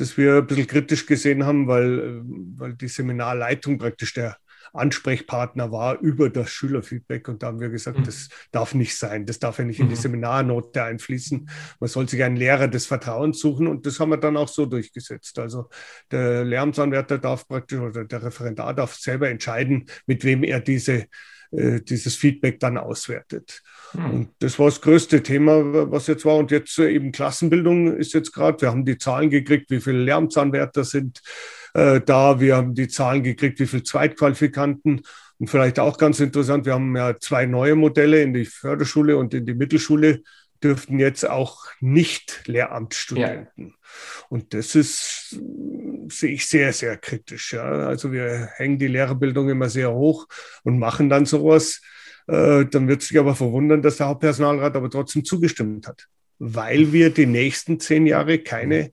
das 0.00 0.16
wir 0.16 0.36
ein 0.36 0.46
bisschen 0.46 0.66
kritisch 0.66 1.06
gesehen 1.06 1.44
haben, 1.44 1.68
weil, 1.68 1.98
äh, 1.98 2.20
weil 2.56 2.74
die 2.74 2.88
Seminarleitung 2.88 3.78
praktisch 3.78 4.14
der 4.14 4.36
Ansprechpartner 4.72 5.72
war 5.72 5.98
über 5.98 6.30
das 6.30 6.50
Schülerfeedback. 6.50 7.28
Und 7.28 7.42
da 7.42 7.48
haben 7.48 7.60
wir 7.60 7.70
gesagt, 7.70 7.98
mhm. 7.98 8.04
das 8.04 8.28
darf 8.52 8.74
nicht 8.74 8.96
sein. 8.96 9.26
Das 9.26 9.38
darf 9.38 9.58
ja 9.58 9.64
nicht 9.64 9.80
in 9.80 9.88
die 9.88 9.96
mhm. 9.96 10.00
Seminarnote 10.00 10.82
einfließen. 10.82 11.48
Man 11.80 11.88
soll 11.88 12.08
sich 12.08 12.22
einen 12.22 12.36
Lehrer 12.36 12.68
des 12.68 12.86
Vertrauens 12.86 13.40
suchen. 13.40 13.66
Und 13.66 13.86
das 13.86 13.98
haben 14.00 14.10
wir 14.10 14.16
dann 14.16 14.36
auch 14.36 14.48
so 14.48 14.66
durchgesetzt. 14.66 15.38
Also 15.38 15.68
der 16.10 16.44
Lehramtsanwärter 16.44 17.18
darf 17.18 17.48
praktisch 17.48 17.80
oder 17.80 18.04
der 18.04 18.22
Referendar 18.22 18.74
darf 18.74 18.94
selber 18.94 19.28
entscheiden, 19.28 19.86
mit 20.06 20.24
wem 20.24 20.44
er 20.44 20.60
diese 20.60 21.06
äh, 21.52 21.80
dieses 21.80 22.16
Feedback 22.16 22.60
dann 22.60 22.78
auswertet. 22.78 23.62
Hm. 23.92 24.10
Und 24.10 24.28
das 24.38 24.58
war 24.58 24.66
das 24.66 24.80
größte 24.80 25.22
Thema, 25.22 25.90
was 25.90 26.06
jetzt 26.06 26.24
war. 26.24 26.36
Und 26.36 26.50
jetzt 26.50 26.78
äh, 26.78 26.90
eben 26.90 27.12
Klassenbildung 27.12 27.96
ist 27.96 28.14
jetzt 28.14 28.32
gerade. 28.32 28.60
Wir 28.60 28.70
haben 28.70 28.84
die 28.84 28.98
Zahlen 28.98 29.30
gekriegt, 29.30 29.70
wie 29.70 29.80
viele 29.80 30.02
Lehramtsanwärter 30.02 30.84
sind 30.84 31.22
äh, 31.74 32.00
da. 32.00 32.40
Wir 32.40 32.56
haben 32.56 32.74
die 32.74 32.88
Zahlen 32.88 33.22
gekriegt, 33.22 33.58
wie 33.60 33.66
viele 33.66 33.82
Zweitqualifikanten. 33.82 35.02
Und 35.38 35.48
vielleicht 35.48 35.78
auch 35.78 35.96
ganz 35.98 36.20
interessant, 36.20 36.66
wir 36.66 36.74
haben 36.74 36.94
ja 36.96 37.18
zwei 37.18 37.46
neue 37.46 37.74
Modelle 37.74 38.22
in 38.22 38.34
die 38.34 38.44
Förderschule 38.44 39.16
und 39.16 39.32
in 39.34 39.46
die 39.46 39.54
Mittelschule 39.54 40.22
dürften 40.62 40.98
jetzt 40.98 41.28
auch 41.28 41.64
nicht 41.80 42.42
Lehramtsstudenten. 42.46 43.68
Ja. 43.68 43.74
Und 44.28 44.54
das 44.54 44.74
ist, 44.74 45.40
sehe 46.10 46.32
ich 46.32 46.46
sehr, 46.46 46.72
sehr 46.72 46.96
kritisch. 46.96 47.52
Ja. 47.52 47.88
Also 47.88 48.12
wir 48.12 48.50
hängen 48.56 48.78
die 48.78 48.88
Lehrerbildung 48.88 49.48
immer 49.48 49.68
sehr 49.68 49.92
hoch 49.92 50.26
und 50.64 50.78
machen 50.78 51.08
dann 51.08 51.26
sowas. 51.26 51.80
Äh, 52.26 52.66
dann 52.66 52.88
wird 52.88 53.02
sich 53.02 53.18
aber 53.18 53.34
verwundern, 53.34 53.82
dass 53.82 53.96
der 53.96 54.08
Hauptpersonalrat 54.08 54.76
aber 54.76 54.90
trotzdem 54.90 55.24
zugestimmt 55.24 55.86
hat, 55.86 56.06
weil 56.38 56.92
wir 56.92 57.10
die 57.10 57.26
nächsten 57.26 57.80
zehn 57.80 58.06
Jahre 58.06 58.38
keine 58.38 58.92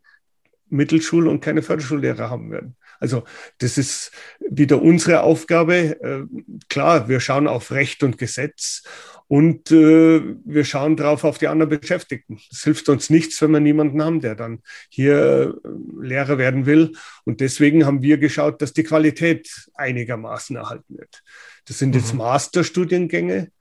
Mittelschul- 0.70 1.28
und 1.28 1.42
keine 1.42 1.62
Förderschullehrer 1.62 2.30
haben 2.30 2.52
werden. 2.52 2.76
Also 3.00 3.24
das 3.60 3.78
ist 3.78 4.12
wieder 4.40 4.82
unsere 4.82 5.22
Aufgabe. 5.22 6.02
Äh, 6.02 6.24
klar, 6.70 7.08
wir 7.10 7.20
schauen 7.20 7.48
auf 7.48 7.72
Recht 7.72 8.04
und 8.04 8.18
Gesetz 8.18 8.84
und 9.28 9.72
äh, 9.72 10.22
wir 10.46 10.64
schauen 10.64 10.96
drauf 10.96 11.26
auf 11.26 11.38
die 11.38 11.50
anderen 11.50 11.80
Beschäftigten. 11.80 12.40
Es 12.50 12.64
hilft 12.64 12.88
uns 12.88 13.10
nichts, 13.10 13.42
wenn 13.42 13.52
wir 13.52 13.60
niemanden 13.60 14.02
haben, 14.02 14.22
der 14.22 14.36
dann 14.36 14.60
hier 14.90 15.54
äh, 15.66 15.70
Lehrer 16.02 16.38
werden 16.38 16.66
will. 16.66 16.94
Und 17.26 17.42
deswegen 17.42 17.86
haben 17.86 18.02
wir 18.02 18.18
geschaut, 18.20 18.62
dass 18.62 18.72
die 18.72 18.84
Qualität 18.84 19.50
einigermaßen 19.74 20.56
erhalten 20.56 20.98
wird. 20.98 21.24
Das 21.66 21.78
sind 21.78 21.94
jetzt 21.96 22.14
mhm. 22.14 22.20
Masterstudiengänge, 22.20 23.52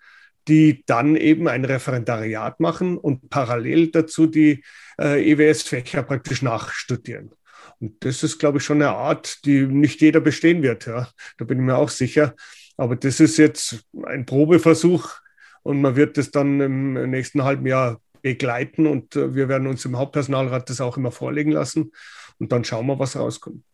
die 0.46 0.84
dann 0.86 1.16
eben 1.16 1.48
ein 1.48 1.64
Referendariat 1.64 2.60
machen 2.60 2.96
und 2.96 3.28
parallel 3.28 3.90
dazu 3.90 4.26
die 4.26 4.62
äh, 5.00 5.32
EWS-Fächer 5.32 6.04
praktisch 6.04 6.42
nachstudieren. 6.42 7.32
Und 7.80 8.04
das 8.04 8.22
ist, 8.22 8.38
glaube 8.38 8.58
ich, 8.58 8.64
schon 8.64 8.80
eine 8.80 8.92
Art, 8.92 9.44
die 9.44 9.66
nicht 9.66 10.00
jeder 10.00 10.20
bestehen 10.20 10.62
wird. 10.62 10.86
Ja. 10.86 11.08
Da 11.38 11.44
bin 11.44 11.58
ich 11.58 11.64
mir 11.64 11.76
auch 11.76 11.90
sicher. 11.90 12.36
Aber 12.76 12.94
das 12.94 13.18
ist 13.18 13.36
jetzt 13.36 13.84
ein 14.04 14.26
Probeversuch 14.26 15.18
und 15.66 15.80
man 15.80 15.96
wird 15.96 16.16
das 16.16 16.30
dann 16.30 16.60
im 16.60 17.10
nächsten 17.10 17.42
halben 17.42 17.66
Jahr 17.66 18.00
begleiten 18.22 18.86
und 18.86 19.16
äh, 19.16 19.34
wir 19.34 19.48
werden 19.48 19.66
uns 19.66 19.84
im 19.84 19.96
Hauptpersonalrat 19.98 20.70
das 20.70 20.80
auch 20.80 20.96
immer 20.96 21.12
vorlegen 21.12 21.52
lassen 21.52 21.92
und 22.38 22.52
dann 22.52 22.64
schauen 22.64 22.86
wir, 22.86 22.98
was 22.98 23.16
rauskommt. 23.16 23.64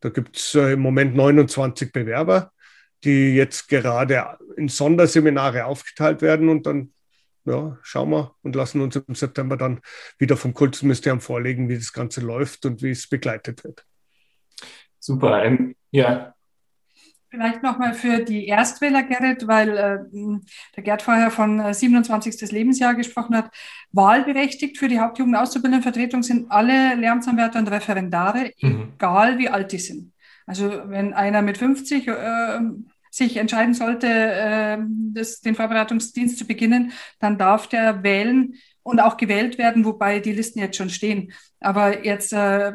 Da 0.00 0.08
gibt 0.08 0.36
es 0.36 0.54
äh, 0.54 0.72
im 0.72 0.80
Moment 0.80 1.14
29 1.14 1.92
Bewerber, 1.92 2.52
die 3.04 3.34
jetzt 3.34 3.68
gerade 3.68 4.38
in 4.56 4.68
Sonderseminare 4.68 5.64
aufgeteilt 5.64 6.22
werden 6.22 6.48
und 6.48 6.66
dann 6.66 6.92
ja, 7.44 7.78
schauen 7.82 8.10
wir 8.10 8.34
und 8.42 8.54
lassen 8.54 8.80
uns 8.80 8.96
im 8.96 9.14
September 9.14 9.56
dann 9.56 9.80
wieder 10.18 10.36
vom 10.36 10.54
Kultusministerium 10.54 11.20
vorlegen, 11.20 11.68
wie 11.68 11.76
das 11.76 11.92
Ganze 11.92 12.20
läuft 12.20 12.66
und 12.66 12.82
wie 12.82 12.90
es 12.90 13.08
begleitet 13.08 13.64
wird. 13.64 13.84
Super. 14.98 15.42
Ähm, 15.44 15.74
ja. 15.90 16.34
Vielleicht 17.30 17.62
nochmal 17.62 17.94
für 17.94 18.24
die 18.24 18.48
Erstwähler, 18.48 19.04
Gerrit, 19.04 19.46
weil 19.46 19.76
äh, 19.76 19.98
der 20.74 20.82
Gerd 20.82 21.02
vorher 21.02 21.30
von 21.30 21.60
äh, 21.60 21.72
27. 21.72 22.50
Lebensjahr 22.50 22.96
gesprochen 22.96 23.36
hat. 23.36 23.50
Wahlberechtigt 23.92 24.78
für 24.78 24.88
die 24.88 24.98
Hauptjugendauszubildendenvertretung 24.98 26.24
sind 26.24 26.50
alle 26.50 26.96
Lehramtsanwärter 26.96 27.60
und 27.60 27.70
Referendare, 27.70 28.52
mhm. 28.60 28.94
egal 28.96 29.38
wie 29.38 29.48
alt 29.48 29.70
die 29.70 29.78
sind. 29.78 30.12
Also 30.44 30.68
wenn 30.86 31.14
einer 31.14 31.42
mit 31.42 31.58
50 31.58 32.08
äh, 32.08 32.58
sich 33.12 33.36
entscheiden 33.36 33.74
sollte, 33.74 34.08
äh, 34.08 34.78
das, 35.12 35.40
den 35.40 35.54
Vorbereitungsdienst 35.54 36.36
zu 36.36 36.46
beginnen, 36.48 36.90
dann 37.20 37.38
darf 37.38 37.68
der 37.68 38.02
wählen 38.02 38.54
und 38.90 39.00
auch 39.00 39.16
gewählt 39.16 39.58
werden, 39.58 39.84
wobei 39.84 40.20
die 40.20 40.32
Listen 40.32 40.58
jetzt 40.58 40.76
schon 40.76 40.90
stehen. 40.90 41.32
Aber 41.62 42.04
jetzt, 42.06 42.32
äh, 42.32 42.72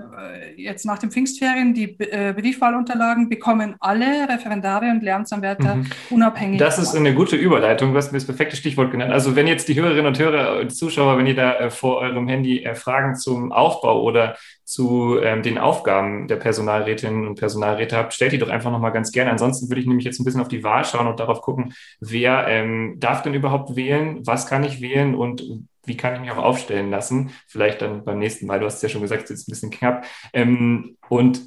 jetzt 0.58 0.86
nach 0.86 1.00
den 1.00 1.10
Pfingstferien, 1.10 1.74
die 1.74 2.00
äh, 2.00 2.34
Briefwahlunterlagen 2.34 3.30
bekommen 3.30 3.76
alle 3.80 4.30
Referendare 4.30 4.92
und 4.92 5.02
Lehramtsanwärter 5.02 5.78
mhm. 5.78 5.88
unabhängig. 6.12 6.60
Das 6.60 6.78
ist 6.78 6.96
eine 6.96 7.16
gute 7.16 7.36
Überleitung, 7.36 7.92
du 7.92 7.98
hast 7.98 8.12
mir 8.12 8.20
das 8.20 8.28
perfekte 8.28 8.56
Stichwort 8.56 8.92
genannt. 8.92 9.12
Also 9.12 9.36
wenn 9.36 9.48
jetzt 9.48 9.68
die 9.70 9.76
Hörerinnen 9.76 10.06
und 10.06 10.20
Hörer, 10.20 10.60
und 10.60 10.70
Zuschauer, 10.70 11.18
wenn 11.18 11.26
ihr 11.26 11.36
da 11.36 11.56
äh, 11.56 11.70
vor 11.72 11.98
eurem 11.98 12.28
Handy 12.28 12.64
äh, 12.64 12.76
Fragen 12.76 13.16
zum 13.16 13.52
Aufbau 13.52 14.04
oder 14.04 14.36
zu 14.66 15.20
ähm, 15.22 15.42
den 15.42 15.58
Aufgaben 15.58 16.28
der 16.28 16.36
Personalrätinnen 16.36 17.28
und 17.28 17.40
Personalräte 17.40 17.98
habt, 17.98 18.14
stellt 18.14 18.34
die 18.34 18.38
doch 18.38 18.50
einfach 18.50 18.72
nochmal 18.72 18.92
ganz 18.92 19.12
gerne. 19.12 19.32
Ansonsten 19.32 19.70
würde 19.70 19.82
ich 19.82 19.88
nämlich 19.88 20.06
jetzt 20.06 20.20
ein 20.20 20.26
bisschen 20.26 20.42
auf 20.42 20.48
die 20.48 20.64
Wahl 20.64 20.86
schauen 20.86 21.08
und 21.08 21.20
darauf 21.20 21.42
gucken, 21.42 21.74
wer 22.00 22.48
ähm, 22.48 22.96
darf 23.00 23.24
denn 23.24 23.34
überhaupt 23.34 23.76
wählen, 23.76 24.20
was 24.26 24.46
kann 24.46 24.64
ich 24.64 24.82
wählen 24.82 25.16
und 25.16 25.44
wie 25.86 25.98
kann 25.98 26.16
ich 26.16 26.22
mich 26.22 26.32
auch 26.32 26.38
aufstellen 26.38 26.90
lassen? 26.90 27.32
Vielleicht 27.48 27.82
dann 27.82 28.04
beim 28.04 28.20
nächsten 28.20 28.46
Mal, 28.48 28.60
du 28.60 28.66
hast 28.66 28.76
es 28.76 28.82
ja 28.82 28.90
schon 28.90 29.02
gesagt, 29.02 29.24
es 29.26 29.32
ist 29.32 29.48
ein 29.48 29.52
bisschen 29.52 29.72
knapp. 29.72 30.06
Ähm, 30.34 30.98
und 31.10 31.42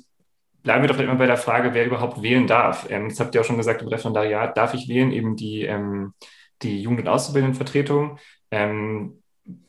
bleiben 0.62 0.82
wir 0.82 0.88
doch 0.88 0.98
immer 0.98 1.14
bei 1.16 1.26
der 1.26 1.36
Frage, 1.36 1.74
wer 1.74 1.86
überhaupt 1.86 2.22
wählen 2.22 2.46
darf. 2.46 2.86
Ähm, 2.90 3.08
das 3.08 3.20
habt 3.20 3.34
ihr 3.34 3.40
auch 3.40 3.44
schon 3.44 3.56
gesagt, 3.56 3.82
im 3.82 3.88
Referendariat 3.88 4.56
darf 4.56 4.74
ich 4.74 4.88
wählen, 4.88 5.12
eben 5.12 5.36
die, 5.36 5.62
ähm, 5.62 6.14
die 6.62 6.82
Jugend- 6.82 7.00
und 7.00 7.08
Auszubildendenvertretung. 7.08 8.18
Ähm, 8.50 9.22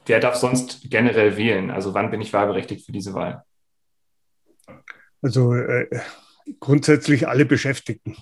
wer 0.05 0.19
darf 0.19 0.36
sonst 0.36 0.89
generell 0.89 1.38
wählen? 1.38 1.71
Also 1.71 1.93
wann 1.93 2.12
bin 2.12 2.21
ich 2.21 2.34
wahlberechtigt 2.34 2.86
für 2.86 2.91
diese 2.91 3.13
Wahl? 3.13 3.43
Also 5.21 5.53
äh, 5.53 5.88
grundsätzlich 6.60 7.27
alle 7.27 7.45
Beschäftigten 7.45 8.15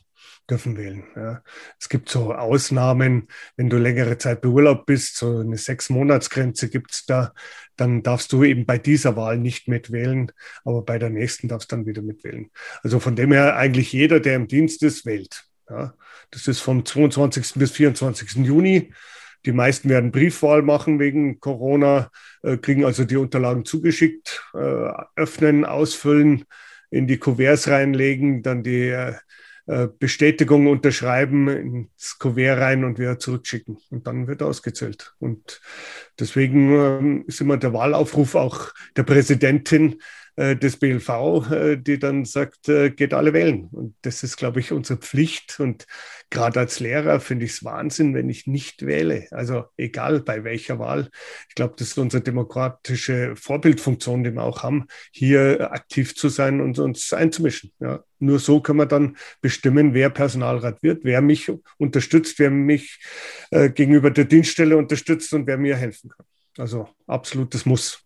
dürfen 0.49 0.77
wählen. 0.77 1.03
Ja. 1.15 1.43
Es 1.79 1.89
gibt 1.89 2.09
so 2.09 2.33
Ausnahmen, 2.33 3.27
wenn 3.55 3.69
du 3.69 3.77
längere 3.77 4.17
Zeit 4.17 4.41
beurlaubt 4.41 4.85
bist, 4.85 5.17
so 5.17 5.39
eine 5.39 5.57
Sechs-Monats-Grenze 5.57 6.69
gibt 6.69 6.91
es 6.91 7.05
da, 7.05 7.33
dann 7.75 8.03
darfst 8.03 8.31
du 8.33 8.43
eben 8.43 8.65
bei 8.65 8.77
dieser 8.77 9.15
Wahl 9.15 9.37
nicht 9.37 9.67
mitwählen, 9.67 10.31
aber 10.63 10.83
bei 10.83 10.99
der 10.99 11.09
nächsten 11.09 11.47
darfst 11.47 11.71
du 11.71 11.75
dann 11.75 11.85
wieder 11.85 12.01
mitwählen. 12.01 12.49
Also 12.83 12.99
von 12.99 13.15
dem 13.15 13.31
her 13.31 13.55
eigentlich 13.57 13.93
jeder, 13.93 14.19
der 14.19 14.35
im 14.35 14.47
Dienst 14.47 14.83
ist, 14.83 15.05
wählt. 15.05 15.43
Ja. 15.69 15.93
Das 16.31 16.47
ist 16.47 16.59
vom 16.59 16.85
22. 16.85 17.53
bis 17.55 17.71
24. 17.71 18.45
Juni. 18.45 18.93
Die 19.45 19.51
meisten 19.51 19.89
werden 19.89 20.11
Briefwahl 20.11 20.61
machen 20.61 20.99
wegen 20.99 21.39
Corona, 21.39 22.09
äh, 22.41 22.57
kriegen 22.57 22.83
also 22.83 23.05
die 23.05 23.17
Unterlagen 23.17 23.65
zugeschickt, 23.65 24.43
äh, 24.53 24.91
öffnen, 25.15 25.63
ausfüllen, 25.63 26.45
in 26.89 27.07
die 27.07 27.17
Kuverts 27.17 27.67
reinlegen, 27.67 28.41
dann 28.41 28.63
die 28.63 28.89
äh, 28.89 29.13
Bestätigung 29.99 30.67
unterschreiben, 30.67 31.49
ins 31.49 32.17
Kuvert 32.19 32.59
rein 32.59 32.85
und 32.85 32.99
wieder 32.99 33.19
zurückschicken. 33.19 33.77
Und 33.89 34.07
dann 34.07 34.27
wird 34.27 34.41
ausgezählt. 34.41 35.13
Und 35.19 35.61
deswegen 36.19 36.71
ähm, 36.73 37.23
ist 37.27 37.41
immer 37.41 37.57
der 37.57 37.73
Wahlaufruf 37.73 38.35
auch 38.35 38.73
der 38.95 39.03
Präsidentin 39.03 39.93
äh, 39.93 39.95
des 40.37 40.77
BLV, 40.77 41.51
äh, 41.51 41.77
die 41.77 41.97
dann 41.99 42.25
sagt, 42.25 42.63
geht 42.65 43.13
alle 43.13 43.33
wählen. 43.33 43.67
Und 43.71 43.95
das 44.03 44.23
ist, 44.23 44.37
glaube 44.37 44.59
ich, 44.59 44.71
unsere 44.71 44.99
Pflicht. 44.99 45.59
Und 45.59 45.85
gerade 46.29 46.59
als 46.59 46.79
Lehrer 46.79 47.19
finde 47.19 47.45
ich 47.45 47.51
es 47.51 47.63
Wahnsinn, 47.63 48.13
wenn 48.13 48.29
ich 48.29 48.47
nicht 48.47 48.85
wähle. 48.85 49.27
Also 49.31 49.65
egal 49.77 50.21
bei 50.21 50.43
welcher 50.43 50.79
Wahl. 50.79 51.09
Ich 51.49 51.55
glaube, 51.55 51.75
das 51.77 51.89
ist 51.89 51.97
unsere 51.97 52.21
demokratische 52.21 53.35
Vorbildfunktion, 53.35 54.23
die 54.23 54.31
wir 54.31 54.43
auch 54.43 54.63
haben, 54.63 54.87
hier 55.11 55.71
aktiv 55.71 56.15
zu 56.15 56.29
sein 56.29 56.61
und 56.61 56.79
uns 56.79 57.13
einzumischen. 57.13 57.71
Ja. 57.79 58.03
Nur 58.19 58.39
so 58.39 58.61
können 58.61 58.79
wir 58.79 58.85
dann 58.85 59.17
bestimmen, 59.41 59.93
wer 59.93 60.09
Personalrat 60.09 60.81
wird, 60.81 61.03
wer 61.03 61.21
mich 61.21 61.51
unterstützt, 61.77 62.39
wer 62.39 62.49
mich 62.49 62.99
äh, 63.51 63.69
gegenüber 63.69 64.11
der 64.11 64.25
Dienststelle 64.25 64.77
unterstützt 64.77 65.33
und 65.33 65.47
wer 65.47 65.57
mir 65.57 65.75
helfen 65.75 66.09
kann. 66.09 66.25
Also 66.57 66.89
absolutes 67.05 67.65
Muss. 67.65 68.03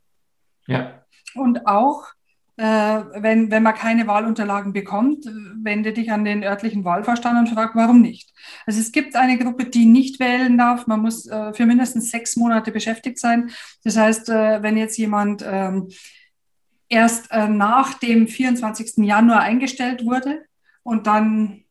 Ja. 0.67 1.05
Und 1.35 1.65
auch 1.65 2.07
äh, 2.07 2.20
wenn, 2.63 3.51
wenn 3.51 3.63
man 3.63 3.75
keine 3.75 4.07
Wahlunterlagen 4.07 4.73
bekommt, 4.73 5.25
wende 5.61 5.93
dich 5.93 6.11
an 6.11 6.25
den 6.25 6.43
örtlichen 6.43 6.83
Wahlvorstand 6.83 7.39
und 7.39 7.53
frag, 7.53 7.75
warum 7.75 8.01
nicht. 8.01 8.33
Also 8.65 8.79
es 8.79 8.91
gibt 8.91 9.15
eine 9.15 9.37
Gruppe, 9.37 9.65
die 9.65 9.85
nicht 9.85 10.19
wählen 10.19 10.57
darf. 10.57 10.87
Man 10.87 11.01
muss 11.01 11.27
äh, 11.27 11.53
für 11.53 11.65
mindestens 11.65 12.11
sechs 12.11 12.35
Monate 12.35 12.71
beschäftigt 12.71 13.19
sein. 13.19 13.51
Das 13.83 13.97
heißt, 13.97 14.29
äh, 14.29 14.61
wenn 14.61 14.77
jetzt 14.77 14.97
jemand 14.97 15.43
ähm, 15.45 15.89
erst 16.89 17.31
nach 17.31 17.93
dem 17.93 18.27
24. 18.27 19.05
Januar 19.05 19.39
eingestellt 19.39 20.05
wurde 20.05 20.43
und 20.83 21.07
dann 21.07 21.63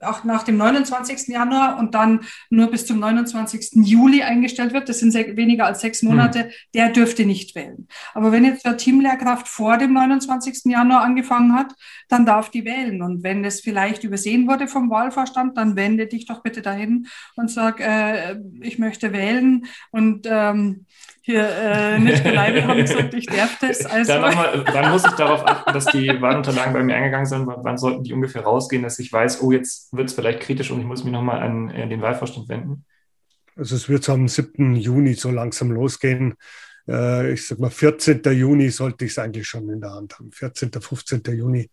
auch 0.00 0.24
nach 0.24 0.42
dem 0.42 0.56
29. 0.56 1.28
Januar 1.28 1.78
und 1.78 1.94
dann 1.94 2.20
nur 2.50 2.70
bis 2.70 2.86
zum 2.86 2.98
29. 2.98 3.84
Juli 3.86 4.22
eingestellt 4.22 4.72
wird, 4.72 4.88
das 4.88 5.00
sind 5.00 5.14
weniger 5.14 5.66
als 5.66 5.80
sechs 5.80 6.02
Monate, 6.02 6.44
mhm. 6.44 6.50
der 6.74 6.90
dürfte 6.90 7.24
nicht 7.24 7.54
wählen. 7.54 7.88
Aber 8.14 8.32
wenn 8.32 8.44
jetzt 8.44 8.66
der 8.66 8.76
Teamlehrkraft 8.76 9.48
vor 9.48 9.78
dem 9.78 9.92
29. 9.94 10.64
Januar 10.66 11.02
angefangen 11.02 11.54
hat, 11.54 11.74
dann 12.08 12.26
darf 12.26 12.50
die 12.50 12.64
wählen. 12.64 13.02
Und 13.02 13.22
wenn 13.22 13.44
es 13.44 13.60
vielleicht 13.60 14.04
übersehen 14.04 14.46
wurde 14.48 14.68
vom 14.68 14.90
Wahlvorstand, 14.90 15.56
dann 15.56 15.76
wende 15.76 16.06
dich 16.06 16.26
doch 16.26 16.42
bitte 16.42 16.62
dahin 16.62 17.06
und 17.34 17.50
sag, 17.50 17.80
äh, 17.80 18.38
ich 18.60 18.78
möchte 18.78 19.12
wählen. 19.12 19.66
Und 19.90 20.26
ähm, 20.28 20.86
hier 21.26 21.48
äh, 21.48 21.98
nicht 21.98 22.24
Leibel 22.24 22.64
haben 22.64 22.78
gesagt, 22.78 23.12
ich 23.12 23.26
darf 23.26 23.58
das. 23.58 23.84
Also. 23.84 24.12
Dann, 24.12 24.32
mal, 24.32 24.62
dann, 24.62 24.92
muss 24.92 25.04
ich 25.04 25.10
darauf 25.10 25.44
achten, 25.44 25.72
dass 25.72 25.86
die 25.86 26.06
Wahlunterlagen 26.20 26.72
bei 26.72 26.84
mir 26.84 26.94
eingegangen 26.94 27.26
sind. 27.26 27.48
Wann 27.48 27.76
sollten 27.78 28.04
die 28.04 28.12
ungefähr 28.12 28.44
rausgehen, 28.44 28.84
dass 28.84 29.00
ich 29.00 29.12
weiß, 29.12 29.42
oh, 29.42 29.50
jetzt 29.50 29.92
wird 29.92 30.08
es 30.08 30.14
vielleicht 30.14 30.38
kritisch 30.38 30.70
und 30.70 30.78
ich 30.78 30.86
muss 30.86 31.02
mich 31.02 31.12
nochmal 31.12 31.42
an 31.42 31.68
äh, 31.70 31.88
den 31.88 32.00
Wahlvorstand 32.00 32.48
wenden? 32.48 32.84
Also 33.56 33.74
es 33.74 33.88
wird 33.88 34.08
am 34.08 34.28
7. 34.28 34.76
Juni 34.76 35.14
so 35.14 35.32
langsam 35.32 35.72
losgehen. 35.72 36.34
Äh, 36.86 37.32
ich 37.32 37.48
sag 37.48 37.58
mal, 37.58 37.70
14. 37.70 38.22
Juni 38.22 38.70
sollte 38.70 39.04
ich 39.04 39.10
es 39.10 39.18
eigentlich 39.18 39.48
schon 39.48 39.68
in 39.68 39.80
der 39.80 39.94
Hand 39.94 40.20
haben. 40.20 40.30
14., 40.30 40.70
15. 40.70 41.22
Juni, 41.34 41.68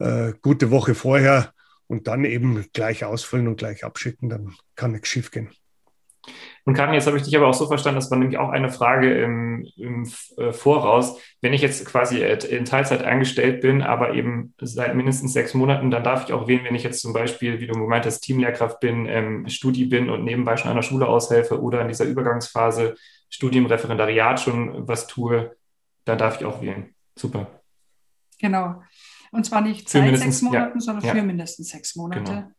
äh, 0.00 0.34
gute 0.42 0.70
Woche 0.70 0.94
vorher 0.94 1.54
und 1.86 2.08
dann 2.08 2.26
eben 2.26 2.66
gleich 2.74 3.06
ausfüllen 3.06 3.48
und 3.48 3.56
gleich 3.56 3.84
abschicken, 3.84 4.28
dann 4.28 4.52
kann 4.76 4.92
nichts 4.92 5.08
schief 5.08 5.30
gehen. 5.30 5.48
Und 6.64 6.74
Karin, 6.74 6.94
jetzt 6.94 7.08
habe 7.08 7.16
ich 7.16 7.24
dich 7.24 7.36
aber 7.36 7.48
auch 7.48 7.54
so 7.54 7.66
verstanden, 7.66 7.96
dass 7.96 8.10
man 8.10 8.20
nämlich 8.20 8.38
auch 8.38 8.50
eine 8.50 8.70
Frage 8.70 9.12
im, 9.20 9.66
im 9.76 10.08
äh, 10.36 10.52
Voraus, 10.52 11.18
wenn 11.40 11.52
ich 11.52 11.60
jetzt 11.60 11.84
quasi 11.86 12.22
in 12.22 12.64
Teilzeit 12.64 13.02
angestellt 13.02 13.60
bin, 13.60 13.82
aber 13.82 14.14
eben 14.14 14.54
seit 14.60 14.94
mindestens 14.94 15.32
sechs 15.32 15.54
Monaten, 15.54 15.90
dann 15.90 16.04
darf 16.04 16.24
ich 16.24 16.32
auch 16.32 16.46
wählen, 16.46 16.64
wenn 16.64 16.76
ich 16.76 16.84
jetzt 16.84 17.00
zum 17.00 17.12
Beispiel, 17.12 17.58
wie 17.58 17.66
du 17.66 17.72
gemeint 17.72 18.06
hast, 18.06 18.20
Teamlehrkraft 18.20 18.78
bin, 18.78 19.06
ähm, 19.06 19.48
Studi 19.48 19.86
bin 19.86 20.08
und 20.08 20.24
nebenbei 20.24 20.56
schon 20.56 20.70
an 20.70 20.76
der 20.76 20.82
Schule 20.82 21.08
aushelfe 21.08 21.60
oder 21.60 21.82
in 21.82 21.88
dieser 21.88 22.04
Übergangsphase 22.04 22.94
Studium, 23.28 23.66
Referendariat 23.66 24.38
schon 24.40 24.86
was 24.86 25.06
tue, 25.06 25.56
dann 26.04 26.18
darf 26.18 26.40
ich 26.40 26.46
auch 26.46 26.60
wählen. 26.60 26.94
Super. 27.16 27.46
Genau. 28.38 28.82
Und 29.32 29.46
zwar 29.46 29.62
nicht 29.62 29.88
seit 29.88 30.16
sechs 30.18 30.42
Monaten, 30.42 30.78
ja, 30.78 30.80
sondern 30.80 31.04
ja. 31.04 31.14
für 31.14 31.22
mindestens 31.22 31.70
sechs 31.70 31.96
Monate. 31.96 32.52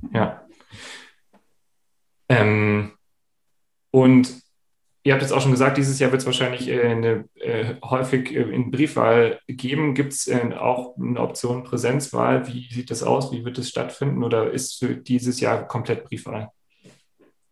Genau. 0.00 0.18
Ja. 0.18 0.46
Ähm, 2.28 2.92
und 3.90 4.34
ihr 5.04 5.12
habt 5.12 5.22
jetzt 5.22 5.32
auch 5.32 5.40
schon 5.40 5.50
gesagt, 5.50 5.76
dieses 5.76 5.98
Jahr 5.98 6.10
wird 6.10 6.22
es 6.22 6.26
wahrscheinlich 6.26 6.68
äh, 6.68 6.82
eine, 6.82 7.28
äh, 7.34 7.74
häufig 7.84 8.34
äh, 8.34 8.42
in 8.42 8.70
Briefwahl 8.70 9.38
geben. 9.46 9.94
Gibt 9.94 10.14
es 10.14 10.26
äh, 10.26 10.54
auch 10.58 10.96
eine 10.96 11.20
Option 11.20 11.62
Präsenzwahl? 11.64 12.46
Wie 12.48 12.68
sieht 12.72 12.90
das 12.90 13.02
aus? 13.02 13.32
Wie 13.32 13.44
wird 13.44 13.58
es 13.58 13.68
stattfinden? 13.68 14.24
Oder 14.24 14.50
ist 14.50 14.78
für 14.78 14.96
dieses 14.96 15.40
Jahr 15.40 15.68
komplett 15.68 16.04
Briefwahl? 16.04 16.50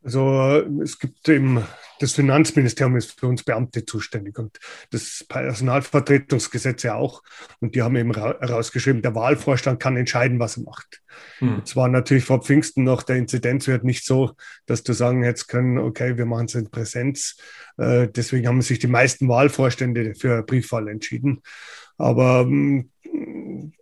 Also 0.05 0.65
es 0.83 0.99
gibt 0.99 1.29
eben, 1.29 1.63
das 2.01 2.13
Finanzministerium 2.13 2.97
ist 2.97 3.19
für 3.19 3.29
uns 3.29 3.45
Beamte 3.45 3.85
zuständig 3.85 4.37
und 4.39 4.59
das 4.91 5.25
Personalvertretungsgesetz 5.29 6.83
ja 6.83 6.97
auch. 6.97 7.23
Und 7.61 7.77
die 7.77 7.83
haben 7.83 7.95
eben 7.95 8.13
herausgeschrieben, 8.13 9.03
der 9.03 9.15
Wahlvorstand 9.15 9.79
kann 9.79 9.97
entscheiden, 9.97 10.41
was 10.41 10.57
er 10.57 10.65
macht. 10.65 11.03
Hm. 11.39 11.63
Es 11.65 11.77
war 11.77 11.89
natürlich 11.89 12.25
vor 12.25 12.43
Pfingsten 12.43 12.83
noch 12.83 13.05
der 13.05 13.17
Inzidenzwert 13.17 13.85
nicht 13.85 14.05
so, 14.05 14.33
dass 14.67 14.83
du 14.83 14.93
sagen 14.93 15.23
hättest 15.23 15.49
können, 15.49 15.79
okay, 15.79 16.17
wir 16.17 16.27
machen 16.27 16.47
es 16.47 16.57
in 16.57 16.71
Präsenz. 16.71 17.37
Äh, 17.77 18.09
deswegen 18.09 18.49
haben 18.49 18.63
sich 18.63 18.81
die 18.81 18.89
meisten 18.89 19.29
Wahlvorstände 19.29 20.17
für 20.17 20.43
Briefwahl 20.43 20.89
entschieden. 20.89 21.43
Aber 21.97 22.41
ähm, 22.41 22.91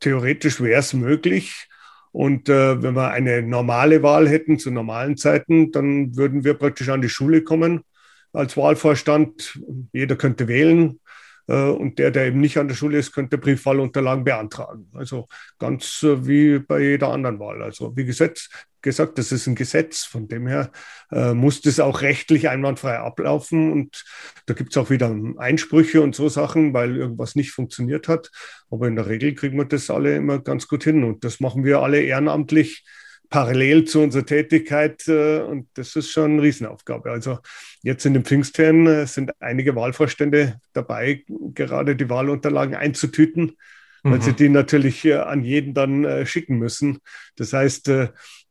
theoretisch 0.00 0.60
wäre 0.60 0.80
es 0.80 0.92
möglich, 0.92 1.69
und 2.12 2.48
äh, 2.48 2.82
wenn 2.82 2.94
wir 2.94 3.10
eine 3.10 3.42
normale 3.42 4.02
Wahl 4.02 4.28
hätten 4.28 4.58
zu 4.58 4.70
normalen 4.70 5.16
Zeiten, 5.16 5.70
dann 5.70 6.16
würden 6.16 6.44
wir 6.44 6.54
praktisch 6.54 6.88
an 6.88 7.02
die 7.02 7.08
Schule 7.08 7.42
kommen 7.42 7.84
als 8.32 8.56
Wahlvorstand. 8.56 9.60
Jeder 9.92 10.16
könnte 10.16 10.48
wählen. 10.48 11.00
Äh, 11.46 11.70
und 11.70 11.98
der, 11.98 12.10
der 12.10 12.26
eben 12.26 12.40
nicht 12.40 12.58
an 12.58 12.68
der 12.68 12.74
Schule 12.74 12.98
ist, 12.98 13.12
könnte 13.12 13.38
Briefwahlunterlagen 13.38 14.24
beantragen. 14.24 14.88
Also 14.94 15.28
ganz 15.58 16.02
äh, 16.02 16.26
wie 16.26 16.58
bei 16.58 16.80
jeder 16.80 17.08
anderen 17.08 17.38
Wahl. 17.38 17.62
Also 17.62 17.96
wie 17.96 18.04
Gesetz, 18.04 18.48
gesagt, 18.82 19.18
das 19.18 19.32
ist 19.32 19.46
ein 19.46 19.54
Gesetz. 19.54 20.04
Von 20.04 20.28
dem 20.28 20.46
her 20.46 20.70
äh, 21.10 21.34
muss 21.34 21.60
das 21.60 21.80
auch 21.80 22.02
rechtlich 22.02 22.48
einwandfrei 22.48 22.98
ablaufen. 22.98 23.72
Und 23.72 24.04
da 24.46 24.54
gibt 24.54 24.70
es 24.70 24.76
auch 24.76 24.90
wieder 24.90 25.14
Einsprüche 25.38 26.02
und 26.02 26.14
so 26.14 26.28
Sachen, 26.28 26.72
weil 26.74 26.96
irgendwas 26.96 27.34
nicht 27.34 27.52
funktioniert 27.52 28.08
hat. 28.08 28.30
Aber 28.70 28.88
in 28.88 28.96
der 28.96 29.06
Regel 29.06 29.34
kriegen 29.34 29.56
wir 29.56 29.64
das 29.64 29.90
alle 29.90 30.16
immer 30.16 30.40
ganz 30.40 30.68
gut 30.68 30.84
hin. 30.84 31.04
Und 31.04 31.24
das 31.24 31.40
machen 31.40 31.64
wir 31.64 31.80
alle 31.80 32.00
ehrenamtlich 32.00 32.84
parallel 33.30 33.84
zu 33.84 34.00
unserer 34.00 34.26
Tätigkeit. 34.26 35.06
Äh, 35.08 35.40
und 35.40 35.68
das 35.74 35.96
ist 35.96 36.10
schon 36.10 36.32
eine 36.32 36.42
Riesenaufgabe. 36.42 37.10
Also 37.10 37.38
jetzt 37.82 38.04
in 38.04 38.12
den 38.12 38.24
Pfingstferien 38.24 38.86
äh, 38.86 39.06
sind 39.06 39.30
einige 39.40 39.74
Wahlvorstände 39.74 40.60
dabei, 40.74 41.24
gerade 41.54 41.96
die 41.96 42.10
Wahlunterlagen 42.10 42.74
einzutüten, 42.74 43.56
mhm. 44.02 44.10
weil 44.10 44.20
sie 44.20 44.34
die 44.34 44.48
natürlich 44.48 45.04
äh, 45.04 45.14
an 45.14 45.44
jeden 45.44 45.72
dann 45.72 46.26
schicken 46.26 46.58
müssen. 46.58 46.98
Das 47.36 47.52
heißt, 47.52 47.90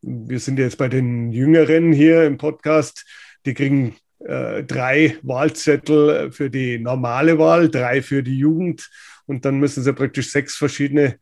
wir 0.02 0.40
sind 0.40 0.60
jetzt 0.60 0.78
bei 0.78 0.88
den 0.88 1.32
Jüngeren 1.32 1.92
hier 1.94 2.26
im 2.26 2.38
Podcast, 2.38 3.06
die 3.46 3.54
kriegen 3.54 3.96
drei 4.22 5.16
Wahlzettel 5.22 6.34
für 6.34 6.50
die 6.50 6.78
normale 6.78 7.40
Wahl, 7.40 7.70
drei 7.70 8.02
für 8.02 8.22
die 8.22 8.38
Jugend 8.38 8.90
und 9.28 9.46
dann 9.46 9.60
müssen 9.60 9.82
sie 9.82 9.94
praktisch 9.94 10.32
sechs 10.32 10.58
verschiedene 10.58 11.20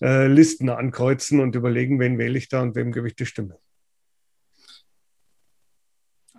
äh, 0.00 0.26
Listen 0.26 0.70
ankreuzen 0.70 1.40
und 1.40 1.54
überlegen, 1.54 2.00
wen 2.00 2.18
wähle 2.18 2.38
ich 2.38 2.48
da 2.48 2.62
und 2.62 2.74
wem 2.74 2.90
gebe 2.90 3.06
ich 3.06 3.14
die 3.14 3.26
Stimme. 3.26 3.58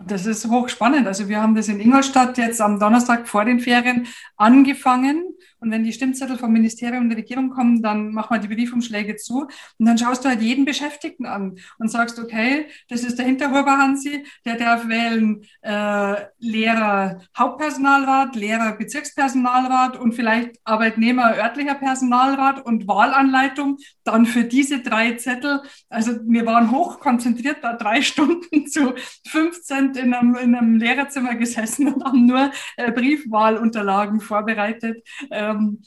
Das 0.06 0.26
ist 0.26 0.48
hochspannend. 0.48 1.06
Also 1.06 1.28
wir 1.28 1.40
haben 1.40 1.54
das 1.54 1.68
in 1.68 1.80
Ingolstadt 1.80 2.38
jetzt 2.38 2.60
am 2.60 2.78
Donnerstag 2.78 3.28
vor 3.28 3.44
den 3.44 3.60
Ferien 3.60 4.06
angefangen. 4.36 5.24
Und 5.62 5.70
wenn 5.70 5.84
die 5.84 5.92
Stimmzettel 5.92 6.38
vom 6.38 6.52
Ministerium 6.52 7.04
und 7.04 7.10
der 7.10 7.18
Regierung 7.18 7.50
kommen, 7.50 7.82
dann 7.82 8.12
machen 8.12 8.34
wir 8.34 8.40
die 8.40 8.52
Briefumschläge 8.52 9.14
zu. 9.14 9.46
Und 9.78 9.86
dann 9.86 9.96
schaust 9.96 10.24
du 10.24 10.28
halt 10.28 10.42
jeden 10.42 10.64
Beschäftigten 10.64 11.24
an 11.24 11.56
und 11.78 11.88
sagst, 11.88 12.18
okay, 12.18 12.66
das 12.88 13.04
ist 13.04 13.16
der 13.16 13.26
Hinterhuber 13.26 13.78
Hansi, 13.78 14.24
der 14.44 14.56
darf 14.56 14.88
wählen 14.88 15.44
äh, 15.60 16.16
Lehrer 16.40 17.20
Hauptpersonalrat, 17.38 18.34
Lehrer 18.34 18.72
Bezirkspersonalrat 18.72 19.96
und 19.96 20.14
vielleicht 20.14 20.56
Arbeitnehmer 20.64 21.36
örtlicher 21.36 21.76
Personalrat 21.76 22.66
und 22.66 22.88
Wahlanleitung. 22.88 23.78
Dann 24.02 24.26
für 24.26 24.42
diese 24.42 24.80
drei 24.80 25.12
Zettel. 25.12 25.62
Also 25.88 26.18
wir 26.24 26.44
waren 26.44 26.72
hoch 26.72 26.98
konzentriert 26.98 27.58
da 27.62 27.74
drei 27.74 28.02
Stunden 28.02 28.66
zu 28.66 28.94
15 29.28 29.91
in 29.96 30.14
einem, 30.14 30.34
in 30.36 30.54
einem 30.54 30.76
Lehrerzimmer 30.76 31.34
gesessen 31.34 31.92
und 31.92 32.04
haben 32.04 32.26
nur 32.26 32.50
äh, 32.76 32.92
Briefwahlunterlagen 32.92 34.20
vorbereitet. 34.20 35.02
Ähm, 35.30 35.82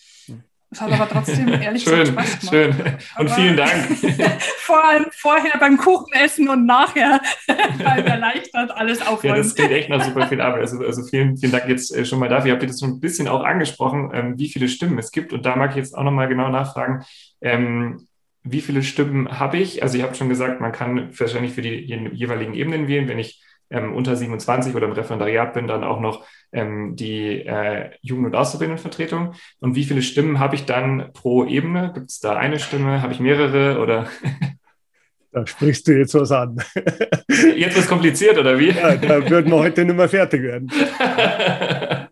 es 0.75 0.81
hat 0.81 0.91
aber 0.91 1.07
trotzdem 1.07 1.47
ehrlich 1.61 1.83
schön, 1.83 1.99
gesagt 1.99 2.27
Spaß 2.27 2.51
gemacht. 2.51 2.53
Schön. 2.53 2.95
Und 3.17 3.27
aber 3.27 3.29
vielen 3.29 3.55
Dank. 3.55 3.71
Vor 4.57 4.83
allem 4.83 5.05
vorher 5.11 5.57
beim 5.57 5.77
Kuchenessen 5.77 6.49
und 6.49 6.65
nachher 6.65 7.21
beim 7.47 8.05
erleichtert 8.05 8.71
alles 8.71 9.05
aufräumen. 9.05 9.37
Ja, 9.37 9.41
das 9.41 9.55
klingt 9.55 9.71
echt 9.71 9.89
nach 9.89 10.03
super 10.03 10.27
viel 10.27 10.41
Arbeit. 10.41 10.61
Also, 10.61 10.79
also 10.79 11.03
vielen, 11.03 11.37
vielen 11.37 11.53
Dank 11.53 11.69
jetzt 11.69 11.95
äh, 11.95 12.03
schon 12.03 12.19
mal 12.19 12.27
dafür. 12.27 12.47
Ihr 12.47 12.53
habt 12.53 12.69
das 12.69 12.79
schon 12.79 12.89
ein 12.89 12.99
bisschen 12.99 13.27
auch 13.29 13.43
angesprochen, 13.43 14.11
ähm, 14.13 14.37
wie 14.37 14.49
viele 14.49 14.67
Stimmen 14.67 14.97
es 14.97 15.11
gibt. 15.11 15.31
Und 15.31 15.45
da 15.45 15.55
mag 15.55 15.71
ich 15.71 15.77
jetzt 15.77 15.97
auch 15.97 16.03
nochmal 16.03 16.27
genau 16.27 16.49
nachfragen. 16.49 17.05
Ähm, 17.41 18.07
wie 18.43 18.61
viele 18.61 18.83
Stimmen 18.83 19.39
habe 19.39 19.57
ich? 19.57 19.81
Also, 19.81 19.97
ihr 19.97 20.03
habt 20.03 20.17
schon 20.17 20.29
gesagt, 20.29 20.59
man 20.59 20.73
kann 20.73 21.09
wahrscheinlich 21.17 21.53
für 21.53 21.61
die 21.61 21.85
jeweiligen 22.11 22.53
Ebenen 22.53 22.87
wählen. 22.87 23.07
Wenn 23.07 23.19
ich 23.19 23.41
ähm, 23.69 23.93
unter 23.93 24.15
27 24.15 24.75
oder 24.75 24.85
im 24.85 24.93
Referendariat 24.93 25.53
bin, 25.53 25.67
dann 25.67 25.83
auch 25.83 25.99
noch 25.99 26.25
ähm, 26.51 26.95
die 26.95 27.45
äh, 27.45 27.91
Jugend- 28.01 28.27
und 28.27 28.35
Auszubildendenvertretung. 28.35 29.33
Und 29.59 29.75
wie 29.75 29.83
viele 29.83 30.01
Stimmen 30.01 30.39
habe 30.39 30.55
ich 30.55 30.65
dann 30.65 31.11
pro 31.13 31.45
Ebene? 31.45 31.91
Gibt 31.93 32.09
es 32.09 32.19
da 32.19 32.35
eine 32.35 32.59
Stimme? 32.59 33.01
Habe 33.01 33.13
ich 33.13 33.19
mehrere 33.19 33.79
oder? 33.79 34.07
Da 35.31 35.45
sprichst 35.45 35.85
du 35.85 35.91
jetzt 35.91 36.13
was 36.13 36.31
an. 36.31 36.63
Jetzt 37.57 37.77
ist 37.77 37.89
kompliziert, 37.89 38.37
oder 38.37 38.57
wie? 38.57 38.69
Ja, 38.69 38.95
da 38.95 39.29
würden 39.29 39.51
wir 39.51 39.57
heute 39.57 39.83
nicht 39.83 39.97
mehr 39.97 40.07
fertig 40.07 40.41
werden. 40.41 40.71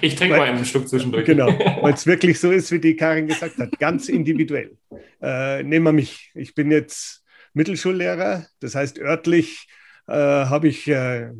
Ich 0.00 0.14
trinke 0.14 0.36
mal 0.36 0.48
einen 0.48 0.64
Stück 0.64 0.88
zwischendurch. 0.88 1.24
Genau, 1.24 1.48
weil 1.82 1.94
es 1.94 2.06
wirklich 2.06 2.38
so 2.38 2.52
ist, 2.52 2.70
wie 2.70 2.78
die 2.78 2.94
Karin 2.94 3.26
gesagt 3.26 3.58
hat, 3.58 3.76
ganz 3.80 4.08
individuell. 4.08 4.76
Äh, 5.20 5.64
nehmen 5.64 5.84
wir 5.84 5.92
mich. 5.92 6.30
Ich 6.34 6.54
bin 6.54 6.70
jetzt 6.70 7.24
Mittelschullehrer, 7.54 8.46
das 8.60 8.76
heißt 8.76 8.98
örtlich 8.98 9.66
äh, 10.06 10.14
habe 10.14 10.68
ich, 10.68 10.88
äh, 10.88 11.30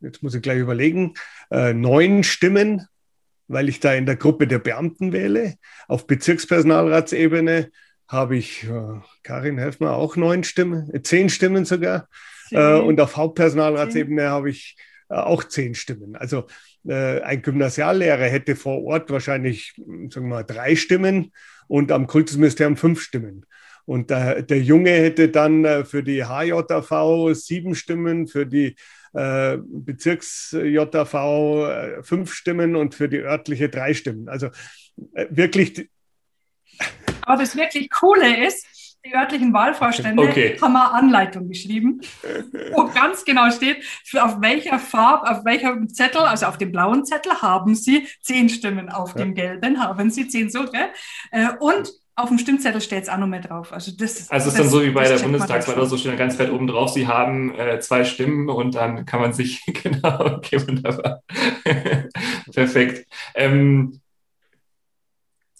jetzt 0.00 0.22
muss 0.22 0.34
ich 0.34 0.42
gleich 0.42 0.58
überlegen, 0.58 1.14
äh, 1.50 1.72
neun 1.72 2.24
Stimmen, 2.24 2.86
weil 3.48 3.68
ich 3.68 3.80
da 3.80 3.92
in 3.94 4.06
der 4.06 4.16
Gruppe 4.16 4.46
der 4.46 4.58
Beamten 4.58 5.12
wähle. 5.12 5.54
Auf 5.88 6.06
Bezirkspersonalratsebene 6.06 7.70
habe 8.08 8.36
ich, 8.36 8.64
äh, 8.64 9.00
Karin, 9.22 9.58
helf 9.58 9.80
mir, 9.80 9.92
auch 9.92 10.16
neun 10.16 10.44
Stimmen, 10.44 10.92
äh, 10.92 11.02
zehn 11.02 11.28
Stimmen 11.28 11.64
sogar. 11.64 12.08
Äh, 12.50 12.74
und 12.74 13.00
auf 13.00 13.16
Hauptpersonalratsebene 13.16 14.28
habe 14.28 14.50
ich 14.50 14.76
auch 15.08 15.44
zehn 15.44 15.74
Stimmen. 15.74 16.16
Also 16.16 16.46
ein 16.88 17.42
Gymnasiallehrer 17.42 18.24
hätte 18.24 18.56
vor 18.56 18.82
Ort 18.84 19.10
wahrscheinlich, 19.10 19.74
sagen 19.76 20.28
wir 20.28 20.36
mal, 20.36 20.44
drei 20.44 20.76
Stimmen 20.76 21.32
und 21.68 21.92
am 21.92 22.06
Kultusministerium 22.06 22.76
fünf 22.76 23.02
Stimmen. 23.02 23.44
Und 23.90 24.10
der, 24.10 24.42
der 24.42 24.62
Junge 24.62 24.92
hätte 24.92 25.30
dann 25.30 25.64
äh, 25.64 25.84
für 25.84 26.04
die 26.04 26.24
HJV 26.24 27.32
sieben 27.32 27.74
Stimmen, 27.74 28.28
für 28.28 28.46
die 28.46 28.76
äh, 29.14 29.58
Bezirks-JV 29.58 31.66
äh, 31.66 32.00
fünf 32.04 32.32
Stimmen 32.32 32.76
und 32.76 32.94
für 32.94 33.08
die 33.08 33.16
örtliche 33.16 33.68
drei 33.68 33.92
Stimmen. 33.92 34.28
Also 34.28 34.50
wirklich. 35.30 35.90
Aber 37.22 37.42
das 37.42 37.56
wirklich 37.56 37.90
Coole 37.90 38.46
ist, 38.46 38.64
die 39.04 39.12
örtlichen 39.12 39.52
Wahlvorstände 39.52 40.22
okay. 40.22 40.56
haben 40.62 40.76
eine 40.76 40.92
Anleitung 40.92 41.48
geschrieben, 41.48 42.00
wo 42.72 42.84
ganz 42.94 43.24
genau 43.24 43.50
steht, 43.50 43.78
auf 44.20 44.40
welcher 44.40 44.78
Farbe, 44.78 45.28
auf 45.28 45.44
welchem 45.44 45.88
Zettel, 45.88 46.20
also 46.20 46.46
auf 46.46 46.58
dem 46.58 46.70
blauen 46.70 47.04
Zettel 47.04 47.42
haben 47.42 47.74
Sie 47.74 48.06
zehn 48.20 48.50
Stimmen, 48.50 48.88
auf 48.88 49.16
ja. 49.16 49.24
dem 49.24 49.34
gelben 49.34 49.82
haben 49.82 50.10
Sie 50.10 50.28
zehn 50.28 50.48
so, 50.48 50.66
gell? 50.66 50.90
Und 51.58 51.90
auf 52.22 52.28
dem 52.28 52.38
Stimmzettel 52.38 52.80
steht 52.80 53.04
es 53.04 53.08
auch 53.08 53.18
noch 53.18 53.26
mehr 53.26 53.40
drauf. 53.40 53.72
Also, 53.72 53.92
das, 53.96 54.30
also 54.30 54.48
es 54.48 54.54
ist 54.54 54.60
dann 54.60 54.68
so 54.68 54.82
wie 54.82 54.90
bei 54.90 55.08
der 55.08 55.18
Bundestagswahl, 55.18 55.76
da 55.76 55.86
so 55.86 55.96
steht 55.96 56.16
ganz 56.16 56.36
fett 56.36 56.50
oben 56.50 56.66
drauf, 56.66 56.90
Sie 56.90 57.06
haben 57.06 57.54
äh, 57.54 57.80
zwei 57.80 58.04
Stimmen 58.04 58.48
und 58.48 58.74
dann 58.74 59.06
kann 59.06 59.20
man 59.20 59.32
sich, 59.32 59.64
genau, 59.82 60.36
okay, 60.36 60.60
wunderbar. 60.66 61.22
Perfekt. 62.52 63.06
Ähm, 63.34 64.00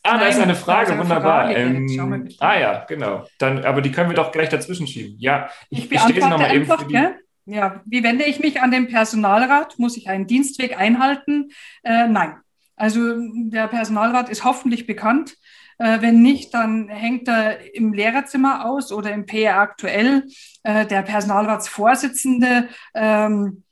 ah, 0.02 0.12
Nein, 0.12 0.20
da 0.20 0.26
ist 0.26 0.40
eine 0.40 0.54
Frage, 0.54 0.92
eine 0.92 1.00
wunderbar. 1.02 1.46
Frage, 1.46 1.60
ähm, 1.60 2.28
ah 2.38 2.58
ja, 2.58 2.84
genau. 2.84 3.26
Dann, 3.38 3.64
aber 3.64 3.82
die 3.82 3.92
können 3.92 4.10
wir 4.10 4.16
doch 4.16 4.32
gleich 4.32 4.48
dazwischen 4.48 4.86
schieben. 4.86 5.16
Ja, 5.18 5.50
ich, 5.70 5.90
ich, 5.90 5.92
ich 5.92 6.08
lese 6.08 6.28
nochmal 6.28 6.54
eben 6.54 6.66
für 6.66 6.86
die... 6.86 6.98
Ja, 7.46 7.80
wie 7.84 8.04
wende 8.04 8.24
ich 8.24 8.38
mich 8.38 8.60
an 8.60 8.70
den 8.70 8.86
Personalrat? 8.86 9.78
Muss 9.78 9.96
ich 9.96 10.08
einen 10.08 10.26
Dienstweg 10.26 10.78
einhalten? 10.78 11.50
Äh, 11.82 12.06
nein. 12.06 12.36
Also 12.76 13.14
der 13.34 13.66
Personalrat 13.66 14.28
ist 14.28 14.44
hoffentlich 14.44 14.86
bekannt. 14.86 15.36
Äh, 15.80 16.02
wenn 16.02 16.20
nicht, 16.20 16.52
dann 16.52 16.88
hängt 16.88 17.26
er 17.26 17.74
im 17.74 17.94
Lehrerzimmer 17.94 18.66
aus 18.66 18.92
oder 18.92 19.12
im 19.12 19.24
PR 19.24 19.56
aktuell. 19.60 20.26
Äh, 20.62 20.86
der 20.86 21.00
Personalratsvorsitzende 21.00 22.68
ähm, 22.94 23.64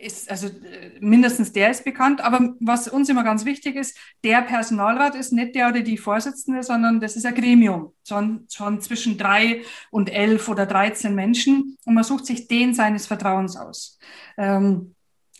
ist, 0.00 0.30
also 0.30 0.46
äh, 0.46 0.92
mindestens 1.00 1.52
der 1.52 1.72
ist 1.72 1.84
bekannt. 1.84 2.20
Aber 2.20 2.54
was 2.60 2.86
uns 2.86 3.08
immer 3.08 3.24
ganz 3.24 3.44
wichtig 3.44 3.74
ist, 3.74 3.98
der 4.22 4.42
Personalrat 4.42 5.16
ist 5.16 5.32
nicht 5.32 5.56
der 5.56 5.70
oder 5.70 5.80
die 5.80 5.98
Vorsitzende, 5.98 6.62
sondern 6.62 7.00
das 7.00 7.16
ist 7.16 7.26
ein 7.26 7.34
Gremium, 7.34 7.94
schon, 8.06 8.46
schon 8.48 8.80
zwischen 8.80 9.18
drei 9.18 9.62
und 9.90 10.10
elf 10.10 10.48
oder 10.48 10.66
dreizehn 10.66 11.16
Menschen. 11.16 11.76
Und 11.84 11.94
man 11.94 12.04
sucht 12.04 12.26
sich 12.26 12.46
den 12.46 12.74
seines 12.74 13.08
Vertrauens 13.08 13.56
aus. 13.56 13.98
Ähm, 14.36 14.94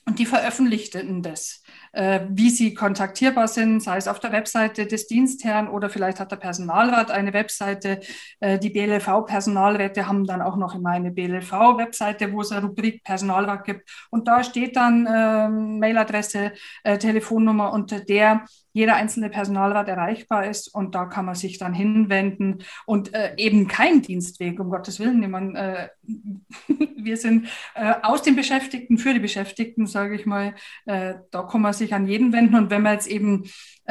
und 0.06 0.18
die 0.18 0.26
veröffentlichten 0.26 1.22
das 1.22 1.62
wie 1.98 2.50
sie 2.50 2.74
kontaktierbar 2.74 3.48
sind, 3.48 3.82
sei 3.82 3.96
es 3.96 4.06
auf 4.06 4.20
der 4.20 4.30
Webseite 4.30 4.86
des 4.86 5.08
Dienstherrn 5.08 5.68
oder 5.68 5.90
vielleicht 5.90 6.20
hat 6.20 6.30
der 6.30 6.36
Personalrat 6.36 7.10
eine 7.10 7.32
Webseite. 7.32 8.00
Äh, 8.38 8.58
die 8.60 8.70
BLV-Personalräte 8.70 10.06
haben 10.06 10.24
dann 10.24 10.40
auch 10.40 10.56
noch 10.56 10.76
immer 10.76 10.90
eine 10.90 11.10
BLV-Webseite, 11.10 12.32
wo 12.32 12.42
es 12.42 12.52
eine 12.52 12.66
Rubrik 12.66 13.02
Personalrat 13.02 13.64
gibt. 13.64 13.90
Und 14.10 14.28
da 14.28 14.44
steht 14.44 14.76
dann 14.76 15.06
äh, 15.06 15.48
Mailadresse, 15.48 16.52
äh, 16.84 16.98
Telefonnummer, 16.98 17.72
unter 17.72 17.98
der 18.00 18.44
jeder 18.72 18.96
einzelne 18.96 19.30
Personalrat 19.30 19.88
erreichbar 19.88 20.46
ist 20.46 20.68
und 20.68 20.94
da 20.94 21.06
kann 21.06 21.24
man 21.24 21.34
sich 21.34 21.58
dann 21.58 21.74
hinwenden 21.74 22.62
und 22.86 23.14
äh, 23.14 23.34
eben 23.36 23.68
kein 23.68 24.02
Dienstweg, 24.02 24.60
um 24.60 24.70
Gottes 24.70 25.00
Willen. 25.00 25.28
Man, 25.30 25.56
äh, 25.56 25.88
wir 26.96 27.16
sind 27.16 27.48
äh, 27.74 27.94
aus 28.02 28.22
den 28.22 28.36
Beschäftigten 28.36 28.98
für 28.98 29.14
die 29.14 29.20
Beschäftigten, 29.20 29.86
sage 29.86 30.14
ich 30.14 30.26
mal, 30.26 30.54
äh, 30.86 31.14
da 31.30 31.42
kann 31.42 31.62
man 31.62 31.72
sich 31.72 31.94
an 31.94 32.06
jeden 32.06 32.32
wenden 32.32 32.54
und 32.56 32.70
wenn 32.70 32.82
man 32.82 32.94
jetzt 32.94 33.08
eben 33.08 33.44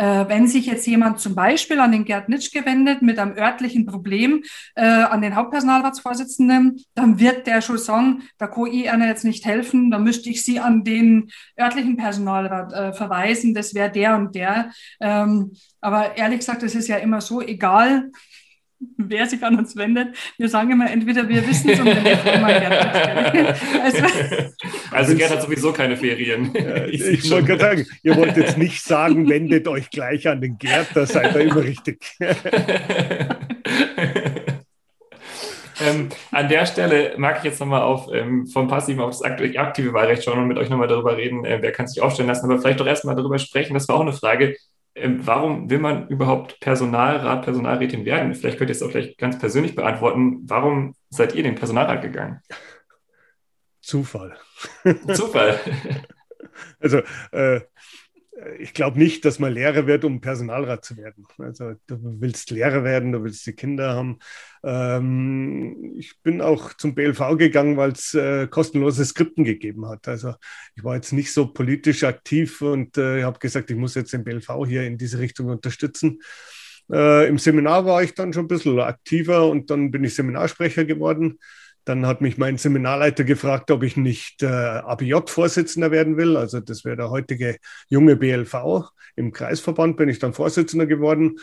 wenn 0.04 0.48
sich 0.48 0.68
jetzt 0.68 0.86
jemand 0.86 1.20
zum 1.20 1.34
Beispiel 1.34 1.80
an 1.80 1.92
den 1.92 2.06
Gerd 2.06 2.30
Nitschke 2.30 2.66
wendet 2.66 3.02
mit 3.02 3.18
einem 3.18 3.36
örtlichen 3.36 3.86
Problem 3.86 4.44
äh, 4.76 4.84
an 4.84 5.22
den 5.22 5.36
Hauptpersonalratsvorsitzenden, 5.36 6.84
dann 6.94 7.20
wird 7.20 7.48
der 7.48 7.62
schon 7.62 7.78
sagen, 7.78 8.24
da 8.38 8.48
kann 8.48 8.68
ich 8.68 8.92
einer 8.92 9.08
jetzt 9.08 9.26
nicht 9.26 9.46
helfen, 9.46 9.90
da 9.90 9.98
müsste 9.98 10.30
ich 10.30 10.44
Sie 10.44 10.60
an 10.60 10.84
den 10.84 11.30
örtlichen 11.60 11.98
Personalrat 11.98 12.74
äh, 12.74 12.94
verweisen, 12.94 13.54
das 13.54 13.74
wäre 13.74 13.92
der 13.92 14.16
und 14.16 14.36
der. 14.36 14.72
Ähm, 15.00 15.54
aber 15.82 16.18
ehrlich 16.18 16.40
gesagt, 16.40 16.64
es 16.64 16.76
ist 16.76 16.88
ja 16.88 16.98
immer 16.98 17.22
so, 17.22 17.42
egal, 17.42 18.12
wer 18.98 19.26
sich 19.28 19.44
an 19.44 19.58
uns 19.58 19.76
wendet. 19.76 20.16
Wir 20.38 20.50
sagen 20.50 20.72
immer, 20.72 20.90
entweder 20.90 21.28
wir 21.28 21.48
wissen 21.48 21.70
es 21.70 21.80
oder 21.80 21.96
nicht 21.96 22.26
immer 22.26 22.48
Gerd. 22.48 23.58
Also, 23.84 24.04
also 24.92 25.16
Gerd 25.16 25.32
hat 25.32 25.42
sowieso 25.42 25.72
keine 25.72 25.98
Ferien. 25.98 26.54
ich, 26.90 27.06
ich 27.06 27.32
wollte 27.32 27.48
gerade 27.48 27.62
sagen, 27.62 27.86
ihr 28.04 28.16
wollt 28.16 28.38
jetzt 28.38 28.58
nicht 28.58 28.84
sagen, 28.84 29.30
wendet 29.30 29.68
euch 29.68 29.90
gleich 29.90 30.28
an 30.28 30.42
den 30.42 30.58
Gerd, 30.58 30.88
da 30.94 31.06
seid 31.06 31.36
ihr 31.36 31.42
immer 31.42 31.64
richtig. 31.64 32.06
ähm, 35.80 36.10
an 36.32 36.50
der 36.50 36.66
Stelle 36.66 37.14
mag 37.18 37.38
ich 37.40 37.44
jetzt 37.46 37.60
nochmal 37.60 37.82
auf 37.82 38.10
ähm, 38.14 38.48
vom 38.48 38.68
passiven 38.68 39.02
auf 39.02 39.12
das 39.12 39.22
aktive 39.24 39.94
Wahlrecht 39.94 40.24
schauen 40.24 40.40
und 40.40 40.48
mit 40.48 40.58
euch 40.58 40.70
nochmal 40.70 40.88
darüber 40.88 41.18
reden, 41.18 41.46
äh, 41.46 41.60
wer 41.62 41.72
kann 41.72 41.88
sich 41.88 42.02
aufstellen 42.02 42.30
lassen, 42.30 42.46
aber 42.46 42.60
vielleicht 42.60 42.80
doch 42.80 42.88
erstmal 42.88 43.16
darüber 43.16 43.40
sprechen. 43.40 43.74
Das 43.74 43.88
war 43.88 43.96
auch 43.96 44.02
eine 44.02 44.14
Frage. 44.14 44.56
Ähm, 44.98 45.26
warum 45.26 45.70
will 45.70 45.80
man 45.80 46.08
überhaupt 46.08 46.60
Personalrat, 46.60 47.44
Personalrätin 47.44 48.06
werden? 48.06 48.34
Vielleicht 48.34 48.58
könnt 48.58 48.70
ihr 48.70 48.76
es 48.76 48.82
auch 48.82 48.90
gleich 48.90 49.16
ganz 49.18 49.38
persönlich 49.38 49.76
beantworten. 49.76 50.42
Warum 50.44 50.96
seid 51.10 51.36
ihr 51.36 51.44
den 51.44 51.56
Personalrat 51.56 52.02
gegangen? 52.02 52.42
Zufall. 53.82 54.38
Zufall. 55.14 55.60
also 56.80 57.02
äh, 57.32 57.62
ich 58.60 58.74
glaube 58.74 59.00
nicht, 59.00 59.26
dass 59.26 59.40
man 59.40 59.54
Lehrer 59.54 59.88
wird, 59.88 60.06
um 60.06 60.22
Personalrat 60.22 60.86
zu 60.86 60.98
werden. 60.98 61.26
Also 61.40 61.74
du 61.88 61.98
willst 62.20 62.52
Lehrer 62.52 62.84
werden, 62.84 63.12
du 63.12 63.24
willst 63.24 63.46
die 63.48 63.54
Kinder 63.54 63.94
haben. 63.94 64.20
Ähm, 64.64 65.96
ich 65.98 66.22
bin 66.22 66.42
auch 66.42 66.74
zum 66.74 66.94
BLV 66.94 67.38
gegangen, 67.38 67.78
weil 67.78 67.92
es 67.92 68.14
äh, 68.14 68.48
kostenlose 68.48 69.06
Skripten 69.06 69.44
gegeben 69.44 69.88
hat. 69.88 70.08
Also 70.08 70.36
ich 70.76 70.84
war 70.84 70.96
jetzt 70.96 71.14
nicht 71.14 71.34
so 71.34 71.48
politisch 71.48 72.04
aktiv 72.04 72.62
und 72.62 72.98
äh, 72.98 73.24
habe 73.24 73.40
gesagt, 73.40 73.72
ich 73.72 73.78
muss 73.78 73.96
jetzt 73.96 74.14
den 74.14 74.24
BLV 74.24 74.66
hier 74.68 74.84
in 74.84 74.98
diese 74.98 75.20
Richtung 75.20 75.48
unterstützen. 75.48 76.20
Äh, 76.92 77.28
Im 77.28 77.38
Seminar 77.38 77.86
war 77.86 78.04
ich 78.04 78.14
dann 78.14 78.34
schon 78.34 78.46
ein 78.46 78.50
bisschen 78.50 78.80
aktiver 78.80 79.50
und 79.50 79.70
dann 79.70 79.92
bin 79.92 80.04
ich 80.04 80.16
Seminarsprecher 80.16 80.86
geworden. 80.86 81.40
Dann 81.88 82.06
hat 82.06 82.20
mich 82.20 82.38
mein 82.38 82.58
Seminarleiter 82.58 83.24
gefragt, 83.24 83.72
ob 83.72 83.82
ich 83.82 83.96
nicht 83.96 84.44
äh, 84.44 84.48
ABJ-Vorsitzender 84.48 85.90
werden 85.90 86.18
will. 86.18 86.36
Also 86.36 86.60
das 86.60 86.84
wäre 86.84 86.98
der 86.98 87.10
heutige 87.10 87.60
junge 87.88 88.18
BLV. 88.18 88.92
Im 89.16 89.32
Kreisverband 89.32 89.96
bin 89.96 90.10
ich 90.10 90.20
dann 90.20 90.34
Vorsitzender 90.34 90.86
geworden. 90.86 91.40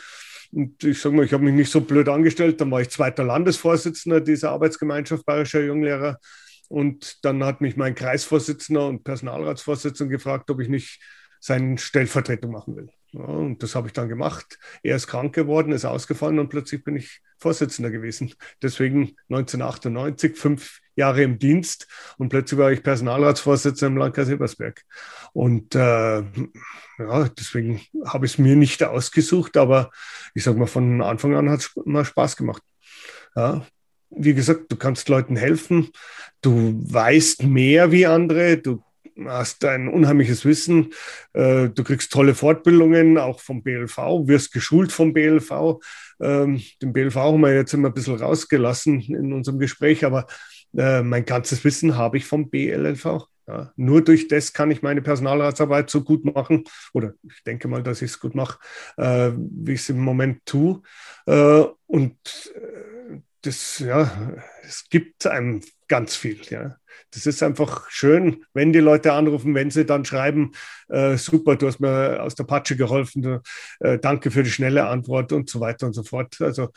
Und 0.51 0.83
ich 0.83 1.01
sage 1.01 1.15
mal, 1.15 1.25
ich 1.25 1.33
habe 1.33 1.43
mich 1.43 1.55
nicht 1.55 1.71
so 1.71 1.81
blöd 1.81 2.07
angestellt. 2.09 2.61
Dann 2.61 2.69
war 2.69 2.79
ich 2.79 2.91
zweiter 2.91 3.23
Landesvorsitzender 3.23 4.21
dieser 4.21 4.51
Arbeitsgemeinschaft 4.51 5.25
Bayerischer 5.25 5.61
Junglehrer. 5.61 6.19
Und 6.69 7.25
dann 7.25 7.43
hat 7.43 7.61
mich 7.61 7.75
mein 7.75 7.95
Kreisvorsitzender 7.95 8.87
und 8.87 9.03
Personalratsvorsitzender 9.03 10.11
gefragt, 10.11 10.51
ob 10.51 10.59
ich 10.61 10.69
nicht 10.69 11.01
seine 11.39 11.79
Stellvertretung 11.79 12.51
machen 12.51 12.75
will. 12.75 12.89
Ja, 13.17 13.23
und 13.23 13.63
das 13.63 13.75
habe 13.75 13.87
ich 13.87 13.93
dann 13.93 14.09
gemacht. 14.09 14.59
Er 14.83 14.97
ist 14.97 15.07
krank 15.07 15.33
geworden, 15.33 15.71
ist 15.71 15.85
ausgefallen 15.85 16.37
und 16.39 16.49
plötzlich 16.49 16.83
bin 16.83 16.97
ich 16.97 17.21
Vorsitzender 17.37 17.89
gewesen. 17.89 18.33
Deswegen 18.61 19.15
1998, 19.29 20.35
fünf 20.35 20.79
Jahre 20.95 21.23
im 21.23 21.39
Dienst 21.39 21.87
und 22.17 22.29
plötzlich 22.29 22.59
war 22.59 22.71
ich 22.71 22.83
Personalratsvorsitzender 22.83 23.93
im 23.93 23.97
Landkreis 23.97 24.29
Ebersberg. 24.29 24.81
Und 25.31 25.75
äh, 25.75 26.23
ja, 26.99 27.29
deswegen 27.37 27.81
habe 28.05 28.25
ich 28.25 28.33
es 28.33 28.37
mir 28.37 28.55
nicht 28.55 28.83
ausgesucht, 28.83 29.55
aber 29.55 29.91
ich 30.33 30.43
sage 30.43 30.59
mal, 30.59 30.67
von 30.67 31.01
Anfang 31.01 31.35
an 31.35 31.49
hat 31.49 31.61
es 31.61 31.71
immer 31.85 32.03
Spaß 32.03 32.35
gemacht. 32.35 32.63
Ja, 33.35 33.65
wie 34.09 34.33
gesagt, 34.33 34.71
du 34.71 34.75
kannst 34.75 35.07
Leuten 35.07 35.37
helfen, 35.37 35.89
du 36.41 36.81
weißt 36.83 37.43
mehr 37.43 37.91
wie 37.91 38.05
andere, 38.05 38.57
du 38.57 38.83
hast 39.23 39.63
ein 39.65 39.87
unheimliches 39.87 40.45
Wissen, 40.45 40.93
äh, 41.33 41.69
du 41.69 41.83
kriegst 41.83 42.11
tolle 42.11 42.35
Fortbildungen, 42.35 43.17
auch 43.17 43.39
vom 43.39 43.63
BLV, 43.63 43.97
wirst 44.27 44.51
geschult 44.51 44.91
vom 44.91 45.13
BLV. 45.13 45.79
Ähm, 46.21 46.61
den 46.81 46.93
BLV 46.93 47.15
haben 47.15 47.41
wir 47.41 47.53
jetzt 47.53 47.73
immer 47.73 47.89
ein 47.89 47.93
bisschen 47.93 48.15
rausgelassen 48.15 49.01
in 49.01 49.33
unserem 49.33 49.59
Gespräch, 49.59 50.05
aber 50.05 50.27
äh, 50.77 51.01
mein 51.01 51.25
ganzes 51.25 51.63
Wissen 51.63 51.95
habe 51.95 52.17
ich 52.17 52.25
vom 52.25 52.49
BLLV. 52.49 53.27
Ja, 53.47 53.71
nur 53.75 54.03
durch 54.03 54.27
das 54.27 54.53
kann 54.53 54.71
ich 54.71 54.81
meine 54.81 55.03
Personalratsarbeit 55.03 55.89
so 55.91 56.03
gut 56.03 56.25
machen, 56.25 56.63
oder 56.93 57.13
ich 57.21 57.43
denke 57.43 57.67
mal, 57.67 57.83
dass 57.83 58.01
ich 58.01 58.11
es 58.11 58.19
gut 58.19 58.33
mache, 58.33 58.57
äh, 58.97 59.31
wie 59.37 59.73
ich 59.73 59.81
es 59.81 59.89
im 59.89 59.99
Moment 59.99 60.45
tue. 60.45 60.81
Äh, 61.27 61.65
und 61.85 62.17
das, 63.45 63.79
ja, 63.79 64.09
es 64.63 64.89
gibt 64.89 65.27
einem 65.27 65.61
ganz 65.87 66.15
viel. 66.15 66.41
Ja. 66.49 66.77
Das 67.11 67.25
ist 67.25 67.43
einfach 67.43 67.89
schön, 67.89 68.43
wenn 68.53 68.73
die 68.73 68.79
Leute 68.79 69.13
anrufen, 69.13 69.53
wenn 69.53 69.71
sie 69.71 69.85
dann 69.85 70.05
schreiben, 70.05 70.51
äh, 70.89 71.17
super, 71.17 71.55
du 71.55 71.67
hast 71.67 71.79
mir 71.79 72.21
aus 72.21 72.35
der 72.35 72.45
Patsche 72.45 72.75
geholfen, 72.75 73.21
du, 73.21 73.41
äh, 73.79 73.99
danke 73.99 74.31
für 74.31 74.43
die 74.43 74.49
schnelle 74.49 74.87
Antwort 74.87 75.31
und 75.31 75.49
so 75.49 75.59
weiter 75.59 75.85
und 75.85 75.93
so 75.93 76.03
fort. 76.03 76.37
Also 76.41 76.69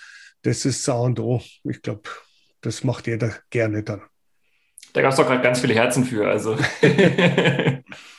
das 0.43 0.65
ist 0.65 0.89
A 0.89 0.99
und 0.99 1.19
O. 1.21 1.43
Ich 1.65 1.83
glaube, 1.83 2.03
das 2.61 2.85
macht 2.85 3.07
jeder 3.07 3.35
gerne 3.51 3.83
dann. 3.83 4.03
Da 4.93 5.03
gab 5.03 5.11
es 5.11 5.17
doch 5.17 5.27
gerade 5.27 5.43
ganz 5.43 5.61
viele 5.61 5.75
Herzen 5.75 6.05
für. 6.05 6.29
Also. 6.29 6.57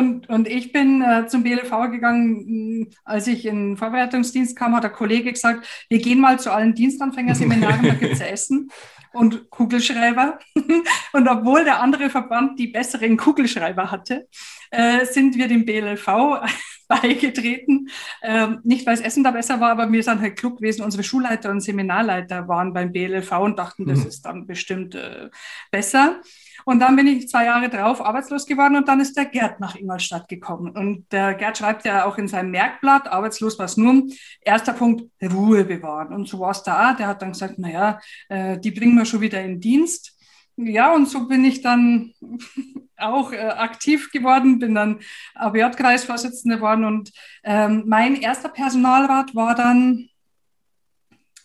Und, 0.00 0.30
und 0.30 0.48
ich 0.48 0.72
bin 0.72 1.02
äh, 1.02 1.26
zum 1.26 1.42
BLV 1.42 1.90
gegangen, 1.90 2.88
als 3.04 3.26
ich 3.26 3.44
in 3.44 3.72
den 3.72 3.76
Vorbereitungsdienst 3.76 4.56
kam, 4.56 4.74
hat 4.74 4.82
der 4.82 4.90
Kollege 4.90 5.30
gesagt, 5.30 5.68
wir 5.90 5.98
gehen 5.98 6.20
mal 6.20 6.40
zu 6.40 6.50
allen 6.50 6.74
Dienstanfängerseminaren, 6.74 7.86
da 7.86 7.92
gibt 7.92 8.14
es 8.14 8.20
Essen 8.20 8.70
und 9.12 9.50
Kugelschreiber. 9.50 10.38
und 11.12 11.28
obwohl 11.28 11.64
der 11.64 11.82
andere 11.82 12.08
Verband 12.08 12.58
die 12.58 12.68
besseren 12.68 13.18
Kugelschreiber 13.18 13.90
hatte, 13.90 14.26
äh, 14.70 15.04
sind 15.04 15.36
wir 15.36 15.48
dem 15.48 15.66
BLV 15.66 16.06
beigetreten. 16.88 17.90
Ähm, 18.22 18.60
nicht, 18.64 18.86
weil 18.86 18.96
das 18.96 19.04
Essen 19.04 19.22
da 19.22 19.32
besser 19.32 19.60
war, 19.60 19.70
aber 19.70 19.92
wir 19.92 20.02
sind 20.02 20.22
halt 20.22 20.38
klug 20.38 20.56
gewesen. 20.56 20.80
Unsere 20.82 21.04
Schulleiter 21.04 21.50
und 21.50 21.60
Seminarleiter 21.60 22.48
waren 22.48 22.72
beim 22.72 22.90
BLV 22.90 23.32
und 23.32 23.58
dachten, 23.58 23.84
das 23.84 23.98
mhm. 23.98 24.06
ist 24.06 24.22
dann 24.22 24.46
bestimmt 24.46 24.94
äh, 24.94 25.28
besser. 25.70 26.22
Und 26.70 26.78
dann 26.78 26.94
bin 26.94 27.08
ich 27.08 27.28
zwei 27.28 27.46
Jahre 27.46 27.68
drauf 27.68 28.00
arbeitslos 28.00 28.46
geworden 28.46 28.76
und 28.76 28.86
dann 28.86 29.00
ist 29.00 29.16
der 29.16 29.24
Gerd 29.24 29.58
nach 29.58 29.74
Ingolstadt 29.74 30.28
gekommen. 30.28 30.70
Und 30.70 31.10
der 31.10 31.34
Gerd 31.34 31.58
schreibt 31.58 31.84
ja 31.84 32.04
auch 32.04 32.16
in 32.16 32.28
seinem 32.28 32.52
Merkblatt, 32.52 33.08
arbeitslos 33.08 33.58
war 33.58 33.64
es 33.64 33.76
nur, 33.76 34.04
erster 34.40 34.72
Punkt, 34.72 35.10
Ruhe 35.20 35.64
bewahren. 35.64 36.14
Und 36.14 36.28
so 36.28 36.38
war 36.38 36.52
es 36.52 36.62
da. 36.62 36.92
Der 36.94 37.08
hat 37.08 37.22
dann 37.22 37.32
gesagt, 37.32 37.58
naja, 37.58 37.98
äh, 38.28 38.56
die 38.56 38.70
bringen 38.70 38.96
wir 38.96 39.04
schon 39.04 39.20
wieder 39.20 39.42
in 39.42 39.58
Dienst. 39.58 40.16
Ja, 40.54 40.94
und 40.94 41.08
so 41.08 41.26
bin 41.26 41.44
ich 41.44 41.60
dann 41.60 42.12
auch 42.96 43.32
äh, 43.32 43.38
aktiv 43.38 44.12
geworden, 44.12 44.60
bin 44.60 44.76
dann 44.76 45.00
ABJ-Kreisvorsitzende 45.34 46.58
geworden 46.58 46.84
und 46.84 47.10
ähm, 47.42 47.82
mein 47.88 48.14
erster 48.14 48.48
Personalrat 48.48 49.34
war 49.34 49.56
dann 49.56 50.09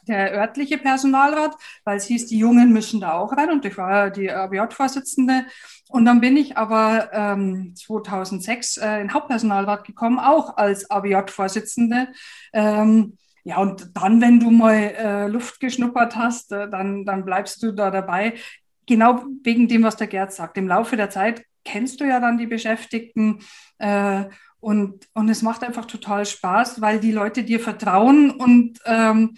der 0.08 0.34
örtliche 0.34 0.78
Personalrat, 0.78 1.56
weil 1.84 1.97
es 1.97 2.06
hieß, 2.06 2.28
die 2.28 2.38
Jungen 2.38 2.72
müssen 2.72 3.01
da 3.01 3.14
auch 3.14 3.32
rein 3.34 3.51
und 3.51 3.66
ich 3.66 3.78
war 3.78 4.10
die 4.10 4.32
ABJ-Vorsitzende. 4.32 5.45
Und 5.89 6.06
dann 6.06 6.22
bin 6.22 6.38
ich 6.38 6.58
aber 6.58 7.10
ähm, 7.14 7.74
2006 7.76 8.78
äh, 8.78 9.01
in 9.01 9.14
Hauptpersonalrat 9.14 9.86
gekommen, 9.86 10.20
auch 10.20 10.58
als 10.58 10.89
ABJ-Vorsitzende. 10.89 12.08
Ähm, 12.53 13.18
ja, 13.43 13.58
und 13.58 13.95
dann, 13.95 14.22
wenn 14.22 14.39
du 14.39 14.49
mal 14.49 14.74
äh, 14.74 15.28
Luft 15.28 15.60
geschnuppert 15.60 16.16
hast, 16.16 16.51
äh, 16.51 16.68
dann, 16.70 17.06
dann 17.06 17.26
bleibst 17.26 17.62
du 17.62 17.72
da 17.72 17.91
dabei. 17.91 18.34
Genau 18.88 19.24
wegen 19.43 19.68
dem, 19.68 19.84
was 19.84 19.97
der 19.97 20.08
Gerd 20.08 20.34
sagt. 20.34 20.58
Im 20.58 20.68
Laufe 20.68 20.97
der 20.97 21.12
Zeit 21.12 21.43
kennst 21.64 21.99
du 21.99 22.06
ja 22.06 22.20
dann 22.20 22.39
die 22.39 22.47
Beschäftigten. 22.47 23.39
Äh, 23.78 24.26
und, 24.60 25.08
und 25.14 25.30
es 25.30 25.43
macht 25.43 25.64
einfach 25.64 25.86
total 25.86 26.26
Spaß, 26.26 26.82
weil 26.82 26.99
die 26.99 27.12
Leute 27.12 27.43
dir 27.43 27.60
vertrauen 27.60 28.32
und 28.32 28.80
ähm, 28.86 29.36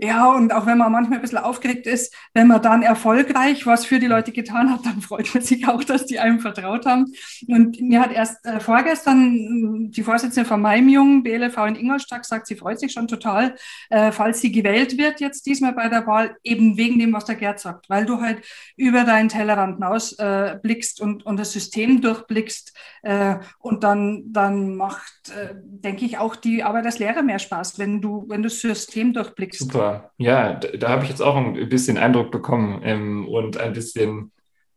ja, 0.00 0.32
und 0.32 0.52
auch 0.52 0.64
wenn 0.64 0.78
man 0.78 0.92
manchmal 0.92 1.18
ein 1.18 1.22
bisschen 1.22 1.38
aufgeregt 1.38 1.88
ist, 1.88 2.14
wenn 2.32 2.46
man 2.46 2.62
dann 2.62 2.82
erfolgreich 2.82 3.66
was 3.66 3.84
für 3.84 3.98
die 3.98 4.06
Leute 4.06 4.30
getan 4.30 4.70
hat, 4.70 4.86
dann 4.86 5.00
freut 5.00 5.34
man 5.34 5.42
sich 5.42 5.66
auch, 5.66 5.82
dass 5.82 6.06
die 6.06 6.20
einem 6.20 6.38
vertraut 6.38 6.86
haben. 6.86 7.06
Und 7.48 7.80
mir 7.80 8.00
hat 8.00 8.12
erst 8.12 8.46
äh, 8.46 8.60
vorgestern 8.60 9.86
äh, 9.86 9.90
die 9.90 10.04
Vorsitzende 10.04 10.48
von 10.48 10.62
meinem 10.62 10.88
jungen 10.88 11.24
BLV 11.24 11.56
in 11.66 11.74
Ingolstadt 11.74 12.22
gesagt, 12.22 12.46
sie 12.46 12.54
freut 12.54 12.78
sich 12.78 12.92
schon 12.92 13.08
total, 13.08 13.56
äh, 13.90 14.12
falls 14.12 14.40
sie 14.40 14.52
gewählt 14.52 14.96
wird 14.96 15.20
jetzt 15.20 15.46
diesmal 15.46 15.72
bei 15.72 15.88
der 15.88 16.06
Wahl, 16.06 16.36
eben 16.44 16.76
wegen 16.76 17.00
dem, 17.00 17.12
was 17.12 17.24
der 17.24 17.34
Gerd 17.34 17.58
sagt, 17.58 17.90
weil 17.90 18.06
du 18.06 18.20
halt 18.20 18.44
über 18.76 19.02
deinen 19.02 19.28
Tellerrand 19.28 19.76
hinaus 19.78 20.12
äh, 20.20 20.58
blickst 20.62 21.00
und, 21.00 21.26
und 21.26 21.38
das 21.38 21.52
System 21.52 22.00
durchblickst 22.00 22.72
äh, 23.02 23.36
und 23.58 23.82
dann, 23.82 24.32
dann 24.32 24.76
macht, 24.76 25.30
äh, 25.30 25.54
denke 25.56 26.04
ich, 26.04 26.18
auch 26.18 26.36
die 26.36 26.62
Arbeit 26.62 26.86
als 26.86 27.00
Lehrer 27.00 27.22
mehr 27.22 27.40
Spaß, 27.40 27.80
wenn 27.80 28.00
du, 28.00 28.24
wenn 28.28 28.42
du 28.44 28.48
das 28.48 28.60
System 28.60 29.12
durchblickst. 29.12 29.58
Super 29.58 29.87
ja, 30.18 30.54
da, 30.54 30.68
da 30.68 30.88
habe 30.88 31.04
ich 31.04 31.10
jetzt 31.10 31.22
auch 31.22 31.36
ein 31.36 31.68
bisschen 31.68 31.98
Eindruck 31.98 32.30
bekommen 32.30 32.80
ähm, 32.84 33.28
und 33.28 33.58
ein 33.58 33.72
bisschen 33.72 34.32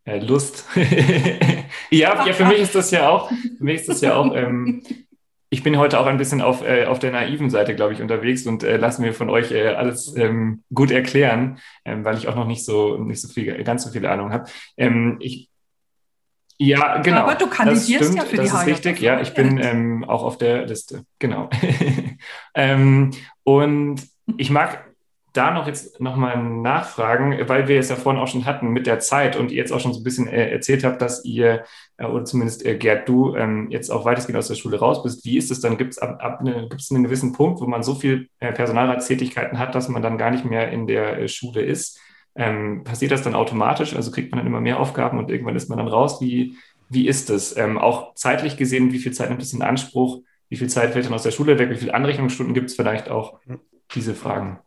äh, 0.06 0.20
Lust. 0.20 0.66
ja, 1.90 2.26
ja, 2.26 2.34
für 2.34 2.46
mich 2.46 2.60
ist 2.60 2.76
das 2.76 2.92
ja 2.92 3.10
auch, 3.10 3.30
für 3.30 3.64
mich 3.64 3.82
ist 3.82 3.90
das 3.90 4.02
ja 4.02 4.16
auch, 4.16 4.36
ähm, 4.36 4.84
ich 5.50 5.64
bin 5.64 5.78
heute 5.78 6.00
auch 6.00 6.06
ein 6.06 6.18
bisschen 6.18 6.42
auf, 6.42 6.66
äh, 6.66 6.86
auf 6.86 7.00
der 7.00 7.12
naiven 7.12 7.50
Seite, 7.50 7.76
glaube 7.76 7.94
ich, 7.94 8.02
unterwegs 8.02 8.48
und 8.48 8.64
äh, 8.64 8.78
lasse 8.78 9.02
mir 9.02 9.14
von 9.14 9.30
euch 9.30 9.52
äh, 9.52 9.68
alles 9.68 10.16
ähm, 10.16 10.64
gut 10.74 10.92
erklären, 10.92 11.60
ähm, 11.84 12.06
weil 12.06 12.18
ich 12.18 12.28
auch 12.28 12.36
noch 12.36 12.48
nicht 12.48 12.64
so, 12.64 12.98
nicht 12.98 13.22
so 13.22 13.28
viel, 13.28 13.64
ganz 13.64 13.84
so 13.84 13.92
viel 13.92 14.06
Ahnung 14.06 14.32
habe. 14.32 14.50
Ähm, 14.78 15.18
ich 15.20 15.50
ja, 16.64 17.00
genau. 17.02 17.22
Aber 17.22 17.34
du 17.34 17.48
kandidierst 17.48 18.14
ja 18.14 18.24
für 18.24 18.38
das 18.38 18.46
die 18.46 18.52
Das 18.52 18.62
ist 18.62 18.68
richtig, 18.68 19.00
ja. 19.00 19.20
Ich 19.20 19.34
bin 19.34 19.58
ähm, 19.58 20.04
auch 20.04 20.22
auf 20.22 20.38
der 20.38 20.68
Liste, 20.68 21.06
genau. 21.18 21.50
ähm, 22.54 23.10
und 23.44 24.04
ich 24.38 24.52
mag 24.52 24.91
da 25.34 25.52
noch 25.52 25.66
jetzt 25.66 26.02
nochmal 26.02 26.42
nachfragen, 26.44 27.38
weil 27.48 27.68
wir 27.68 27.80
es 27.80 27.90
ja 27.90 27.96
vorhin 27.96 28.22
auch 28.22 28.28
schon 28.28 28.46
hatten 28.46 28.70
mit 28.70 28.86
der 28.86 29.00
Zeit 29.00 29.38
und 29.38 29.52
ihr 29.52 29.58
jetzt 29.58 29.72
auch 29.72 29.80
schon 29.80 29.94
so 29.94 30.02
ein 30.02 30.04
bisschen 30.04 30.28
äh, 30.28 30.52
erzählt 30.52 30.84
habt, 30.84 31.02
dass 31.02 31.24
ihr, 31.24 31.64
äh, 31.98 32.06
oder 32.06 32.26
zumindest 32.26 32.66
äh, 32.66 32.76
Gerd, 32.76 33.08
du 33.08 33.36
ähm, 33.36 33.72
jetzt 33.72 33.90
auch 33.90 34.04
weitestgehend 34.04 34.38
aus 34.38 34.50
der 34.50 34.56
Schule 34.56 34.80
raus 34.80 35.04
bist. 35.04 35.24
Wie 35.24 35.38
ist 35.38 35.50
es 35.50 35.62
dann? 35.62 35.78
Gibt 35.78 35.94
es 35.94 36.00
ab, 36.00 36.18
ab 36.22 36.40
eine, 36.42 36.68
gibt's 36.68 36.92
einen 36.92 37.04
gewissen 37.04 37.32
Punkt, 37.32 37.62
wo 37.62 37.66
man 37.66 37.82
so 37.82 37.96
viel 37.96 38.28
äh, 38.40 38.52
Personalratstätigkeiten 38.52 39.58
hat, 39.58 39.74
dass 39.74 39.88
man 39.88 40.02
dann 40.02 40.18
gar 40.18 40.32
nicht 40.32 40.44
mehr 40.44 40.70
in 40.70 40.86
der 40.86 41.20
äh, 41.20 41.28
Schule 41.30 41.62
ist? 41.62 42.00
Ähm, 42.36 42.84
passiert 42.84 43.12
das 43.12 43.24
dann 43.24 43.36
automatisch? 43.36 43.96
Also 43.96 44.12
kriegt 44.12 44.32
man 44.32 44.40
dann 44.40 44.48
immer 44.48 44.62
mehr 44.62 44.80
Aufgaben 44.80 45.18
und 45.18 45.32
irgendwann 45.32 45.56
ist 45.56 45.70
man 45.70 45.78
dann 45.78 45.88
raus? 45.88 46.20
Wie, 46.20 46.58
wie 46.90 47.08
ist 47.08 47.30
es? 47.30 47.56
Ähm, 47.56 47.78
auch 47.78 48.16
zeitlich 48.16 48.58
gesehen, 48.58 48.92
wie 48.92 49.00
viel 49.00 49.14
Zeit 49.14 49.30
nimmt 49.30 49.42
es 49.42 49.54
in 49.54 49.62
Anspruch? 49.62 50.22
Wie 50.50 50.58
viel 50.58 50.70
Zeit 50.70 50.92
fällt 50.92 51.06
dann 51.06 51.14
aus 51.14 51.24
der 51.24 51.32
Schule 51.32 51.58
weg? 51.58 51.70
Wie 51.70 51.78
viele 51.78 51.94
Anrechnungsstunden 51.94 52.54
gibt 52.54 52.70
es 52.70 52.76
vielleicht 52.76 53.10
auch? 53.10 53.40
Diese 53.96 54.14
Fragen. 54.14 54.60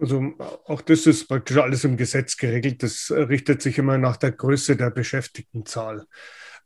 Also 0.00 0.32
auch 0.66 0.80
das 0.80 1.06
ist 1.06 1.28
praktisch 1.28 1.58
alles 1.58 1.84
im 1.84 1.96
Gesetz 1.96 2.36
geregelt. 2.36 2.82
Das 2.82 3.10
richtet 3.10 3.60
sich 3.60 3.78
immer 3.78 3.98
nach 3.98 4.16
der 4.16 4.32
Größe 4.32 4.76
der 4.76 4.90
Beschäftigtenzahl. 4.90 6.06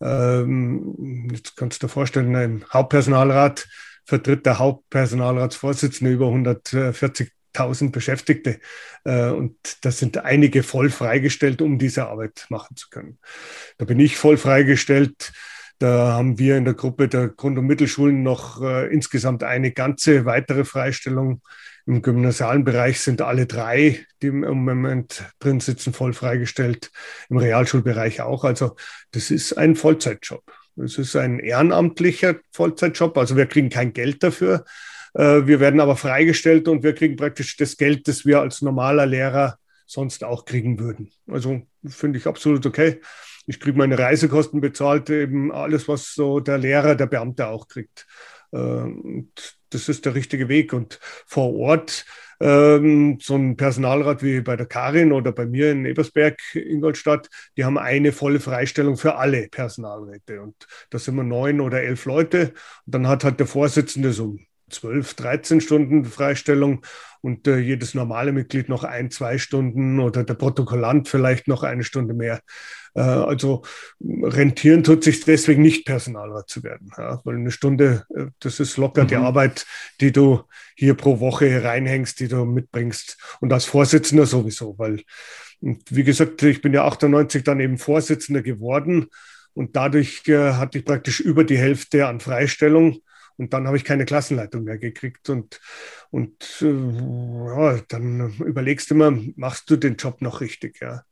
Ähm, 0.01 1.29
jetzt 1.33 1.57
kannst 1.57 1.83
du 1.83 1.87
dir 1.87 1.91
vorstellen, 1.91 2.35
ein 2.37 2.65
Hauptpersonalrat 2.73 3.67
vertritt 4.05 4.47
der 4.47 4.59
Hauptpersonalratsvorsitzende 4.59 6.13
über 6.13 6.27
140.000 6.27 7.91
Beschäftigte. 7.91 8.61
Äh, 9.05 9.31
und 9.31 9.57
das 9.83 9.99
sind 9.99 10.19
einige 10.19 10.63
voll 10.63 10.91
freigestellt, 10.91 11.63
um 11.63 11.79
diese 11.79 12.07
Arbeit 12.07 12.47
machen 12.51 12.77
zu 12.77 12.89
können. 12.91 13.19
Da 13.79 13.85
bin 13.85 13.99
ich 13.99 14.17
voll 14.17 14.37
freigestellt. 14.37 15.33
Da 15.79 16.13
haben 16.13 16.39
wir 16.39 16.57
in 16.57 16.65
der 16.65 16.75
Gruppe 16.75 17.09
der 17.09 17.29
Grund- 17.29 17.59
und 17.59 17.67
Mittelschulen 17.67 18.23
noch 18.23 18.63
äh, 18.63 18.93
insgesamt 18.93 19.43
eine 19.43 19.73
ganze 19.73 20.25
weitere 20.25 20.65
Freistellung 20.65 21.43
im 21.87 22.01
gymnasialen 22.01 22.65
Bereich 22.65 23.01
sind 23.01 23.21
alle 23.21 23.47
drei, 23.47 24.07
die 24.23 24.29
im 24.29 24.41
Moment 24.41 25.25
drin 25.39 25.61
sitzen, 25.61 25.93
voll 25.93 26.15
freigestellt. 26.15 26.91
Im 27.29 27.37
Realschulbereich 27.37 28.23
auch. 28.23 28.45
Also 28.45 28.77
das 29.11 29.31
ist 29.31 29.53
ein 29.53 29.77
Vollzeitjob. 29.77 30.43
Es 30.77 30.99
ist 30.99 31.15
ein 31.15 31.39
ehrenamtlicher 31.39 32.37
Vollzeitjob. 32.53 33.17
Also 33.19 33.37
wir 33.37 33.47
kriegen 33.47 33.69
kein 33.69 33.93
Geld 33.93 34.23
dafür. 34.23 34.65
Äh, 35.13 35.47
wir 35.47 35.61
werden 35.61 35.81
aber 35.81 35.97
freigestellt 35.97 36.69
und 36.69 36.83
wir 36.83 36.95
kriegen 36.95 37.17
praktisch 37.17 37.57
das 37.57 37.77
Geld, 37.77 38.09
das 38.09 38.25
wir 38.25 38.41
als 38.41 38.63
normaler 38.63 39.07
Lehrer 39.07 39.59
sonst 39.87 40.25
auch 40.25 40.47
kriegen 40.47 40.81
würden. 40.81 41.11
Also 41.29 41.63
finde 41.87 42.19
ich 42.19 42.27
absolut 42.27 42.65
okay. 42.65 43.01
Ich 43.47 43.61
kriege 43.61 43.77
meine 43.77 43.99
Reisekosten 43.99 44.63
bezahlt, 44.63 45.11
eben 45.11 45.53
alles, 45.53 45.87
was 45.87 46.15
so 46.15 46.41
der 46.41 46.57
Lehrer, 46.57 46.95
der 46.95 47.07
Beamte 47.07 47.47
auch 47.49 47.69
kriegt. 47.69 48.07
Das 49.71 49.89
ist 49.89 50.05
der 50.05 50.15
richtige 50.15 50.49
Weg. 50.49 50.73
Und 50.73 51.01
vor 51.27 51.55
Ort 51.55 52.05
ähm, 52.41 53.19
so 53.21 53.37
ein 53.37 53.57
Personalrat 53.57 54.23
wie 54.23 54.41
bei 54.41 54.57
der 54.57 54.67
Karin 54.67 55.13
oder 55.13 55.33
bei 55.33 55.47
mir 55.47 55.71
in 55.73 55.85
Ebersberg, 55.85 56.39
Ingolstadt, 56.55 57.29
die 57.57 57.65
haben 57.65 57.79
eine 57.79 58.13
volle 58.13 58.41
Freistellung 58.41 58.97
für 58.97 59.17
alle 59.17 59.49
Personalräte. 59.49 60.41
Und 60.41 60.55
da 60.91 60.99
sind 60.99 61.17
wir 61.17 61.25
neun 61.25 61.61
oder 61.61 61.83
elf 61.83 62.05
Leute. 62.05 62.53
Und 62.87 62.95
dann 62.95 63.09
hat 63.09 63.25
halt 63.25 63.41
der 63.41 63.47
Vorsitzende 63.47 64.13
so 64.13 64.39
zwölf, 64.75 65.15
13 65.15 65.61
Stunden 65.61 66.05
Freistellung 66.05 66.85
und 67.21 67.47
äh, 67.47 67.59
jedes 67.59 67.95
normale 67.95 68.33
Mitglied 68.33 68.69
noch 68.69 68.85
ein, 68.85 69.11
zwei 69.11 69.39
Stunden 69.39 69.99
oder 69.99 70.25
der 70.25 70.35
Protokollant 70.35 71.09
vielleicht 71.09 71.49
noch 71.49 71.63
eine 71.63 71.83
Stunde 71.83 72.13
mehr. 72.13 72.41
Äh, 72.95 73.01
also 73.01 73.63
rentieren 74.01 74.85
tut 74.85 75.05
sich 75.05 75.25
deswegen 75.25 75.63
nicht, 75.63 75.87
Personalrat 75.87 76.49
zu 76.49 76.63
werden, 76.63 76.91
ja, 76.97 77.21
weil 77.25 77.37
eine 77.37 77.51
Stunde, 77.51 78.05
äh, 78.15 78.27
das 78.41 78.61
ist 78.61 78.77
locker 78.77 79.05
mhm. 79.05 79.09
die 79.09 79.17
Arbeit, 79.17 79.67
die 80.01 80.13
du 80.13 80.43
hier 80.77 80.95
pro 80.95 81.21
Woche 81.21 81.65
reinhängst, 81.65 82.21
die 82.21 82.29
du 82.29 82.45
mitbringst 82.45 83.17
und 83.41 83.53
als 83.53 83.65
Vorsitzender 83.65 84.27
sowieso, 84.27 84.79
weil, 84.79 85.03
wie 85.61 86.05
gesagt, 86.05 86.43
ich 86.43 86.61
bin 86.61 86.75
ja 86.75 86.85
98 86.85 87.43
dann 87.43 87.61
eben 87.61 87.79
Vorsitzender 87.79 88.43
geworden 88.43 89.07
und 89.55 89.77
dadurch 89.77 90.23
äh, 90.27 90.53
hatte 90.53 90.79
ich 90.79 90.85
praktisch 90.85 91.21
über 91.21 91.45
die 91.45 91.59
Hälfte 91.59 92.07
an 92.07 92.21
Freistellung 92.21 92.99
und 93.37 93.53
dann 93.53 93.67
habe 93.67 93.77
ich 93.77 93.85
keine 93.85 94.05
Klassenleitung 94.05 94.65
mehr 94.65 94.79
gekriegt. 94.79 95.29
Und, 95.29 95.61
und 96.11 96.63
äh, 96.63 96.67
ja, 96.67 97.81
dann 97.89 98.37
überlegst 98.39 98.91
du 98.91 98.95
immer, 98.95 99.19
machst 99.37 99.71
du 99.71 99.77
den 99.77 99.97
Job 99.97 100.23
noch 100.23 100.41
richtig? 100.41 100.81
Ja? 100.81 101.03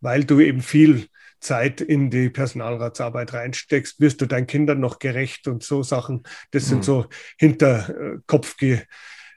Weil 0.00 0.24
du 0.24 0.40
eben 0.40 0.60
viel 0.60 1.08
Zeit 1.40 1.80
in 1.80 2.10
die 2.10 2.28
Personalratsarbeit 2.28 3.32
reinsteckst, 3.32 4.00
wirst 4.00 4.20
du 4.20 4.26
deinen 4.26 4.46
Kindern 4.46 4.80
noch 4.80 4.98
gerecht 4.98 5.48
und 5.48 5.62
so 5.62 5.82
Sachen. 5.82 6.22
Das 6.50 6.66
sind 6.66 6.78
mhm. 6.78 6.82
so 6.82 7.06
Hinterkopf 7.38 8.60
äh, 8.60 8.82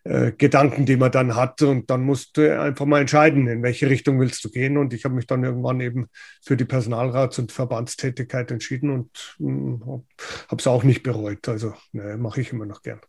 Gedanken, 0.03 0.85
die 0.85 0.97
man 0.97 1.11
dann 1.11 1.35
hat. 1.35 1.61
Und 1.61 1.89
dann 1.89 2.03
musst 2.03 2.37
du 2.37 2.59
einfach 2.59 2.85
mal 2.85 3.01
entscheiden, 3.01 3.47
in 3.47 3.63
welche 3.63 3.89
Richtung 3.89 4.19
willst 4.19 4.43
du 4.43 4.49
gehen. 4.49 4.77
Und 4.77 4.93
ich 4.93 5.05
habe 5.05 5.15
mich 5.15 5.27
dann 5.27 5.43
irgendwann 5.43 5.79
eben 5.79 6.07
für 6.41 6.57
die 6.57 6.65
Personalrats- 6.65 7.39
und 7.39 7.51
Verbandstätigkeit 7.51 8.51
entschieden 8.51 8.89
und 8.89 9.35
hm, 9.37 10.03
habe 10.49 10.59
es 10.59 10.67
auch 10.67 10.83
nicht 10.83 11.03
bereut. 11.03 11.47
Also 11.47 11.73
ne, 11.93 12.17
mache 12.17 12.41
ich 12.41 12.51
immer 12.51 12.65
noch 12.65 12.81
gern. 12.81 12.99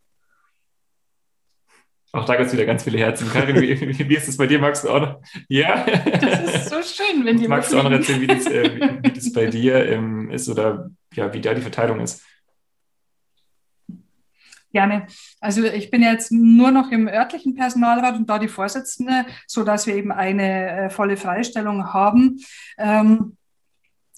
Auch 2.12 2.26
da 2.26 2.36
gibt 2.36 2.46
es 2.46 2.52
wieder 2.52 2.64
ganz 2.64 2.84
viele 2.84 2.98
Herzen. 2.98 3.28
Karin, 3.28 3.60
wie, 3.60 4.08
wie, 4.08 4.14
ist 4.14 4.28
es 4.28 4.36
bei 4.36 4.46
dir? 4.46 4.60
Magst 4.60 4.84
du 4.84 4.90
auch 4.90 5.00
noch? 5.00 5.20
Ja. 5.48 5.84
Das 5.84 6.54
ist 6.54 6.70
so 6.70 6.76
schön, 6.76 7.24
wenn 7.24 7.38
die 7.38 7.48
Magst 7.48 7.72
du 7.72 7.78
auch 7.78 7.82
noch 7.82 7.90
erzählen, 7.90 8.20
wie 8.20 8.26
das, 8.28 8.46
äh, 8.46 8.70
wie, 8.72 8.80
wie 9.08 9.12
das 9.12 9.32
bei 9.32 9.46
dir 9.46 9.84
ähm, 9.84 10.30
ist 10.30 10.48
oder 10.48 10.90
ja, 11.12 11.34
wie 11.34 11.40
da 11.40 11.54
die 11.54 11.60
Verteilung 11.60 11.98
ist? 11.98 12.22
Gerne. 14.74 15.06
Also 15.40 15.62
ich 15.62 15.88
bin 15.92 16.02
jetzt 16.02 16.32
nur 16.32 16.72
noch 16.72 16.90
im 16.90 17.06
örtlichen 17.06 17.54
Personalrat 17.54 18.16
und 18.16 18.28
da 18.28 18.40
die 18.40 18.48
Vorsitzende, 18.48 19.24
so 19.46 19.62
dass 19.62 19.86
wir 19.86 19.94
eben 19.94 20.10
eine 20.10 20.68
äh, 20.68 20.90
volle 20.90 21.16
Freistellung 21.16 21.92
haben. 21.94 22.40
Ähm, 22.76 23.36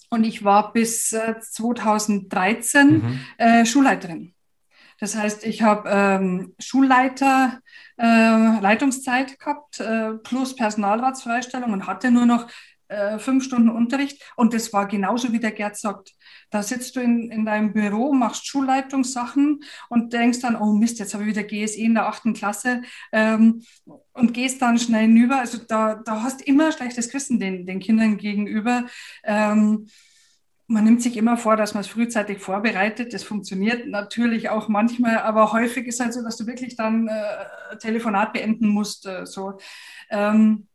und 0.09 0.23
ich 0.23 0.43
war 0.43 0.73
bis 0.73 1.13
äh, 1.13 1.35
2013 1.39 2.89
mhm. 2.89 3.19
äh, 3.37 3.67
Schulleiterin. 3.67 4.33
Das 4.99 5.15
heißt, 5.15 5.45
ich 5.45 5.61
habe 5.61 5.87
ähm, 5.91 6.55
Schulleiter, 6.57 7.59
äh, 7.99 8.59
Leitungszeit 8.59 9.37
gehabt, 9.37 9.79
äh, 9.79 10.13
plus 10.23 10.55
Personalratsfreistellung 10.55 11.71
und 11.71 11.85
hatte 11.85 12.09
nur 12.09 12.25
noch 12.25 12.47
äh, 12.87 13.19
fünf 13.19 13.43
Stunden 13.43 13.69
Unterricht. 13.69 14.21
Und 14.35 14.53
das 14.53 14.73
war 14.73 14.87
genauso, 14.87 15.33
wie 15.33 15.39
der 15.39 15.51
Gerd 15.51 15.77
sagt. 15.77 16.13
Da 16.49 16.63
sitzt 16.63 16.95
du 16.95 17.01
in, 17.01 17.29
in 17.31 17.45
deinem 17.45 17.73
Büro, 17.73 18.13
machst 18.13 18.47
Schulleitungssachen 18.47 19.61
und 19.89 20.13
denkst 20.13 20.39
dann, 20.39 20.55
oh 20.55 20.73
Mist, 20.73 20.99
jetzt 20.99 21.13
habe 21.13 21.23
ich 21.23 21.29
wieder 21.29 21.43
GSE 21.43 21.81
in 21.81 21.95
der 21.95 22.07
achten 22.07 22.33
Klasse 22.33 22.81
ähm, 23.11 23.63
und 24.13 24.33
gehst 24.33 24.61
dann 24.61 24.79
schnell 24.79 25.03
hinüber. 25.03 25.39
Also 25.39 25.57
da, 25.57 25.95
da 25.95 26.23
hast 26.23 26.41
immer 26.41 26.71
schlechtes 26.71 27.09
Gewissen 27.09 27.39
den, 27.39 27.65
den 27.65 27.79
Kindern 27.79 28.17
gegenüber. 28.17 28.85
Ähm, 29.23 29.87
man 30.67 30.83
nimmt 30.83 31.01
sich 31.01 31.15
immer 31.15 31.37
vor, 31.37 31.55
dass 31.55 31.73
man 31.73 31.81
es 31.81 31.87
frühzeitig 31.87 32.39
vorbereitet. 32.39 33.13
Das 33.13 33.23
funktioniert 33.23 33.87
natürlich 33.87 34.49
auch 34.49 34.67
manchmal, 34.67 35.19
aber 35.19 35.53
häufig 35.53 35.87
ist 35.87 36.01
halt 36.01 36.13
so, 36.13 36.21
dass 36.21 36.35
du 36.35 36.45
wirklich 36.45 36.75
dann 36.75 37.07
äh, 37.07 37.77
Telefonat 37.77 38.33
beenden 38.33 38.67
musst. 38.67 39.05
Äh, 39.05 39.25
so. 39.25 39.57
Ähm, 40.09 40.67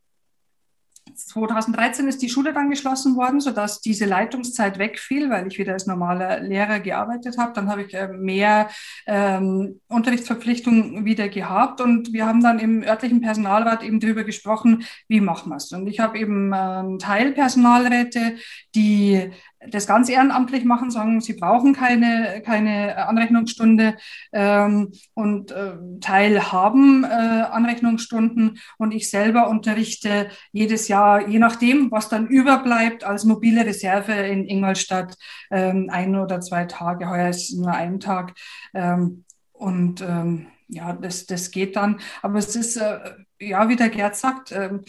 2013 1.15 2.07
ist 2.07 2.21
die 2.21 2.29
Schule 2.29 2.53
dann 2.53 2.69
geschlossen 2.69 3.15
worden, 3.15 3.39
sodass 3.39 3.81
diese 3.81 4.05
Leitungszeit 4.05 4.79
wegfiel, 4.79 5.29
weil 5.29 5.47
ich 5.47 5.57
wieder 5.57 5.73
als 5.73 5.87
normaler 5.87 6.39
Lehrer 6.39 6.79
gearbeitet 6.79 7.37
habe. 7.37 7.53
Dann 7.53 7.69
habe 7.69 7.83
ich 7.83 7.93
äh, 7.93 8.07
mehr 8.07 8.69
ähm, 9.05 9.79
Unterrichtsverpflichtungen 9.87 11.05
wieder 11.05 11.29
gehabt 11.29 11.81
und 11.81 12.13
wir 12.13 12.25
haben 12.25 12.41
dann 12.41 12.59
im 12.59 12.83
örtlichen 12.83 13.21
Personalrat 13.21 13.83
eben 13.83 13.99
darüber 13.99 14.23
gesprochen, 14.23 14.83
wie 15.07 15.21
machen 15.21 15.49
wir 15.49 15.57
es. 15.57 15.71
Und 15.71 15.87
ich 15.87 15.99
habe 15.99 16.17
eben 16.17 16.51
ähm, 16.55 16.99
Teilpersonalräte, 16.99 18.35
die 18.75 19.31
das 19.69 19.87
ganz 19.87 20.09
ehrenamtlich 20.09 20.65
machen, 20.65 20.91
sagen, 20.91 21.21
sie 21.21 21.33
brauchen 21.33 21.73
keine, 21.73 22.41
keine 22.45 23.07
Anrechnungsstunde 23.07 23.95
ähm, 24.31 24.91
und 25.13 25.51
äh, 25.51 25.73
teilhaben 26.01 27.03
äh, 27.03 27.07
Anrechnungsstunden. 27.07 28.59
Und 28.77 28.93
ich 28.93 29.09
selber 29.09 29.49
unterrichte 29.49 30.27
jedes 30.51 30.87
Jahr, 30.87 31.27
je 31.27 31.39
nachdem, 31.39 31.91
was 31.91 32.09
dann 32.09 32.27
überbleibt, 32.27 33.03
als 33.03 33.25
mobile 33.25 33.65
Reserve 33.65 34.11
in 34.13 34.45
Ingolstadt 34.45 35.15
ähm, 35.51 35.89
ein 35.91 36.15
oder 36.15 36.41
zwei 36.41 36.65
Tage. 36.65 37.09
Heuer 37.09 37.29
ist 37.29 37.55
nur 37.57 37.71
ein 37.71 37.99
Tag. 37.99 38.33
Ähm, 38.73 39.23
und 39.53 40.01
ähm, 40.01 40.47
ja, 40.67 40.93
das, 40.93 41.25
das 41.25 41.51
geht 41.51 41.75
dann. 41.75 41.99
Aber 42.21 42.39
es 42.39 42.55
ist, 42.55 42.77
äh, 42.77 42.99
ja, 43.39 43.69
wie 43.69 43.75
der 43.75 43.89
Gerd 43.89 44.15
sagt, 44.15 44.51
äh, 44.51 44.79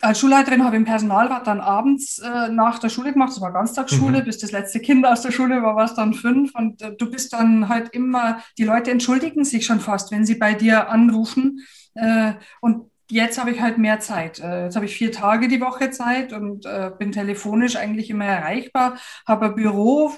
als 0.00 0.20
Schulleiterin 0.20 0.64
habe 0.64 0.76
ich 0.76 0.80
im 0.80 0.86
Personalrat 0.86 1.46
dann 1.46 1.60
abends 1.60 2.18
äh, 2.18 2.48
nach 2.48 2.78
der 2.78 2.88
Schule 2.88 3.12
gemacht, 3.12 3.30
das 3.30 3.40
war 3.40 3.52
Ganztagsschule, 3.52 4.20
mhm. 4.20 4.24
bis 4.24 4.38
das 4.38 4.52
letzte 4.52 4.80
Kind 4.80 5.06
aus 5.06 5.22
der 5.22 5.32
Schule 5.32 5.62
war, 5.62 5.76
war 5.76 5.84
es 5.84 5.94
dann 5.94 6.14
fünf. 6.14 6.54
Und 6.54 6.82
äh, 6.82 6.94
du 6.94 7.10
bist 7.10 7.32
dann 7.32 7.68
halt 7.68 7.90
immer, 7.90 8.40
die 8.58 8.64
Leute 8.64 8.90
entschuldigen 8.90 9.44
sich 9.44 9.64
schon 9.64 9.80
fast, 9.80 10.12
wenn 10.12 10.26
sie 10.26 10.34
bei 10.34 10.54
dir 10.54 10.90
anrufen. 10.90 11.60
Äh, 11.94 12.34
und 12.60 12.90
jetzt 13.10 13.38
habe 13.38 13.50
ich 13.50 13.60
halt 13.60 13.78
mehr 13.78 14.00
Zeit. 14.00 14.38
Äh, 14.38 14.64
jetzt 14.64 14.76
habe 14.76 14.86
ich 14.86 14.96
vier 14.96 15.12
Tage 15.12 15.48
die 15.48 15.60
Woche 15.60 15.90
Zeit 15.90 16.32
und 16.32 16.66
äh, 16.66 16.90
bin 16.98 17.12
telefonisch 17.12 17.76
eigentlich 17.76 18.10
immer 18.10 18.26
erreichbar, 18.26 18.98
habe 19.26 19.46
ein 19.46 19.54
Büro 19.54 20.12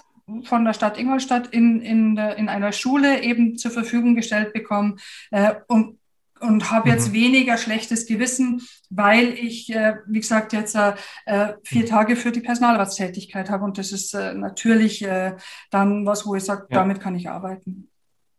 von 0.44 0.64
der 0.64 0.74
Stadt 0.74 0.98
Ingolstadt 0.98 1.48
in, 1.48 1.80
in, 1.80 2.16
in 2.18 2.48
einer 2.48 2.72
Schule 2.72 3.22
eben 3.22 3.56
zur 3.56 3.70
Verfügung 3.70 4.14
gestellt 4.14 4.52
bekommen 4.52 4.98
äh, 5.30 5.54
und 5.68 5.97
und 6.40 6.70
habe 6.70 6.88
jetzt 6.88 7.08
mhm. 7.08 7.14
weniger 7.14 7.56
schlechtes 7.56 8.06
Gewissen, 8.06 8.62
weil 8.90 9.32
ich, 9.34 9.72
äh, 9.74 9.96
wie 10.06 10.20
gesagt, 10.20 10.52
jetzt 10.52 10.74
äh, 10.74 10.94
äh 11.26 11.54
vier 11.64 11.82
mhm. 11.82 11.88
Tage 11.88 12.16
für 12.16 12.32
die 12.32 12.40
Personalratstätigkeit 12.40 13.50
habe. 13.50 13.64
Und 13.64 13.78
das 13.78 13.92
ist 13.92 14.14
äh, 14.14 14.34
natürlich 14.34 15.02
äh, 15.02 15.36
dann 15.70 16.06
was, 16.06 16.26
wo 16.26 16.34
ich 16.34 16.44
sage, 16.44 16.66
ja. 16.70 16.78
damit 16.78 17.00
kann 17.00 17.14
ich 17.14 17.28
arbeiten. 17.28 17.90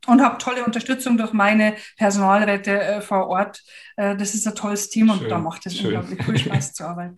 Und 0.08 0.22
habe 0.24 0.38
tolle 0.38 0.64
Unterstützung 0.64 1.18
durch 1.18 1.34
meine 1.34 1.76
Personalräte 1.98 2.82
äh, 2.82 3.02
vor 3.02 3.28
Ort. 3.28 3.62
das 3.96 4.34
ist 4.34 4.48
ein 4.48 4.56
tolles 4.56 4.90
Team 4.90 5.10
und 5.10 5.20
schön, 5.20 5.30
da 5.30 5.38
macht 5.38 5.66
es 5.66 5.80
unglaublich 5.82 6.24
viel 6.24 6.38
Spaß 6.38 6.74
zu 6.74 6.86
arbeiten. 6.86 7.18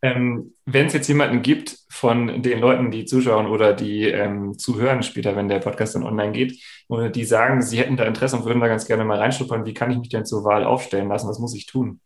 Ähm, 0.00 0.54
wenn 0.64 0.86
es 0.86 0.92
jetzt 0.92 1.08
jemanden 1.08 1.42
gibt 1.42 1.78
von 1.90 2.42
den 2.42 2.60
Leuten, 2.60 2.90
die 2.90 3.04
zuschauen 3.04 3.46
oder 3.46 3.72
die 3.72 4.04
ähm, 4.04 4.56
zuhören 4.56 5.02
später, 5.02 5.34
wenn 5.34 5.48
der 5.48 5.58
Podcast 5.58 5.96
dann 5.96 6.04
online 6.04 6.32
geht, 6.32 6.62
oder 6.88 7.10
die 7.10 7.24
sagen, 7.24 7.62
sie 7.62 7.78
hätten 7.78 7.96
da 7.96 8.04
Interesse 8.04 8.36
und 8.36 8.44
würden 8.44 8.60
da 8.60 8.68
ganz 8.68 8.86
gerne 8.86 9.04
mal 9.04 9.18
reinschnuppern, 9.18 9.66
wie 9.66 9.74
kann 9.74 9.90
ich 9.90 9.98
mich 9.98 10.08
denn 10.08 10.24
zur 10.24 10.44
Wahl 10.44 10.64
aufstellen 10.64 11.08
lassen? 11.08 11.28
Was 11.28 11.40
muss 11.40 11.54
ich 11.54 11.66
tun? 11.66 12.00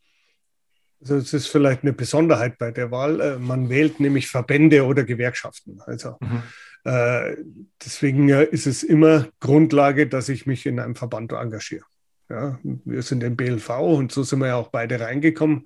Also 1.03 1.16
es 1.16 1.34
ist 1.34 1.49
vielleicht 1.49 1.82
eine 1.82 1.93
Besonderheit 1.93 2.57
bei 2.59 2.70
der 2.70 2.90
Wahl. 2.90 3.20
Äh, 3.20 3.38
man 3.38 3.68
wählt 3.68 4.01
nämlich 4.01 4.28
Verbände 4.28 4.86
oder 4.86 5.05
Gewerkschaften. 5.05 5.82
Also 5.84 6.16
mhm. 6.20 6.43
äh, 6.84 7.36
deswegen 7.84 8.30
ist 8.30 8.66
es 8.66 8.82
immer 8.82 9.28
Grundlage, 9.40 10.07
dass 10.07 10.30
ich 10.30 10.47
mich 10.47 10.64
in 10.64 10.80
einem 10.80 10.95
Verband 10.95 11.32
engagiere. 11.32 11.84
Ja, 12.30 12.59
wir 12.62 13.03
sind 13.03 13.22
im 13.22 13.36
BLV 13.36 13.68
und 13.68 14.12
so 14.12 14.22
sind 14.22 14.38
wir 14.38 14.47
ja 14.47 14.57
auch 14.57 14.68
beide 14.68 15.01
reingekommen 15.01 15.64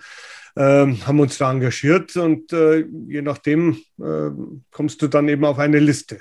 haben 0.63 1.21
uns 1.21 1.39
da 1.39 1.51
engagiert 1.53 2.17
und 2.17 2.53
äh, 2.53 2.87
je 3.09 3.23
nachdem 3.23 3.77
äh, 4.01 4.31
kommst 4.71 5.03
du 5.03 5.09
dann 5.09 5.29
eben 5.29 5.45
auf 5.45 5.59
eine 5.59 5.79
Liste. 5.79 6.21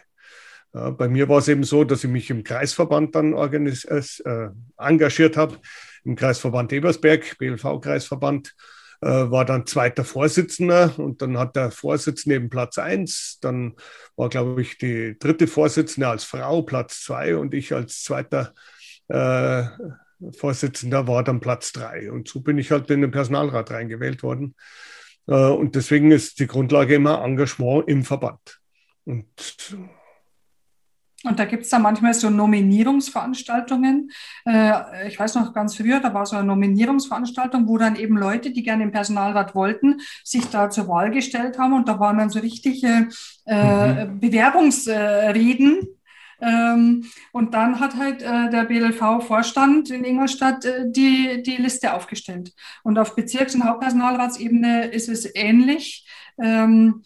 Bei 0.71 1.07
mir 1.07 1.29
war 1.29 1.37
es 1.37 1.47
eben 1.47 1.63
so, 1.63 1.85
dass 1.85 2.03
ich 2.03 2.09
mich 2.09 2.29
im 2.29 2.43
Kreisverband 2.43 3.15
dann 3.15 3.33
organis 3.33 3.85
äh, 3.85 4.49
engagiert 4.77 5.37
habe, 5.37 5.57
im 6.03 6.17
Kreisverband 6.17 6.73
Ebersberg, 6.73 7.37
BLV-Kreisverband, 7.37 8.53
äh, 9.01 9.07
war 9.07 9.45
dann 9.45 9.65
zweiter 9.65 10.03
Vorsitzender 10.03 10.93
und 10.97 11.21
dann 11.21 11.37
hat 11.37 11.55
der 11.55 11.71
Vorsitzende 11.71 12.35
eben 12.35 12.49
Platz 12.49 12.77
eins, 12.77 13.39
dann 13.41 13.75
war, 14.15 14.29
glaube 14.29 14.61
ich, 14.61 14.77
die 14.77 15.17
dritte 15.19 15.47
Vorsitzende 15.47 16.07
als 16.07 16.23
Frau 16.23 16.61
Platz 16.61 17.03
zwei 17.03 17.35
und 17.35 17.53
ich 17.53 17.73
als 17.73 18.03
zweiter 18.03 18.53
äh, 19.09 19.63
Vorsitzender 20.31 21.07
war 21.07 21.23
dann 21.23 21.39
Platz 21.39 21.71
drei. 21.71 22.11
Und 22.11 22.27
so 22.27 22.41
bin 22.41 22.57
ich 22.57 22.71
halt 22.71 22.89
in 22.91 23.01
den 23.01 23.11
Personalrat 23.11 23.71
reingewählt 23.71 24.23
worden. 24.23 24.55
Äh, 25.27 25.33
und 25.33 25.75
deswegen 25.75 26.11
ist 26.11 26.39
die 26.39 26.47
Grundlage 26.47 26.95
immer 26.95 27.23
Engagement 27.23 27.87
im 27.87 28.03
Verband. 28.03 28.59
Und 29.05 29.77
und 31.25 31.39
da 31.39 31.45
gibt 31.45 31.63
es 31.63 31.69
dann 31.69 31.81
manchmal 31.81 32.13
so 32.13 32.29
Nominierungsveranstaltungen. 32.29 34.11
Äh, 34.45 35.07
ich 35.07 35.19
weiß 35.19 35.35
noch 35.35 35.53
ganz 35.53 35.75
früher, 35.75 35.99
da 35.99 36.13
war 36.13 36.25
so 36.25 36.35
eine 36.35 36.45
Nominierungsveranstaltung, 36.45 37.67
wo 37.67 37.77
dann 37.79 37.95
eben 37.95 38.15
Leute, 38.15 38.51
die 38.51 38.61
gerne 38.61 38.83
im 38.83 38.91
Personalrat 38.91 39.55
wollten, 39.55 40.01
sich 40.23 40.45
da 40.49 40.69
zur 40.69 40.87
Wahl 40.87 41.09
gestellt 41.09 41.57
haben. 41.57 41.73
Und 41.73 41.87
da 41.87 41.99
waren 41.99 42.19
dann 42.19 42.29
so 42.29 42.39
richtige 42.39 43.09
äh, 43.45 44.05
mhm. 44.05 44.19
Bewerbungsreden 44.19 45.94
ähm, 46.41 47.05
und 47.31 47.53
dann 47.53 47.79
hat 47.79 47.95
halt 47.95 48.21
äh, 48.21 48.49
der 48.49 48.65
BLV-Vorstand 48.65 49.89
in 49.89 50.03
Ingolstadt 50.03 50.65
äh, 50.65 50.85
die, 50.87 51.43
die 51.43 51.57
Liste 51.57 51.93
aufgestellt. 51.93 52.53
Und 52.83 52.97
auf 52.97 53.15
Bezirks- 53.15 53.55
und 53.55 53.63
Hauptpersonalratsebene 53.63 54.87
ist 54.87 55.09
es 55.09 55.33
ähnlich. 55.33 56.07
Ähm, 56.41 57.03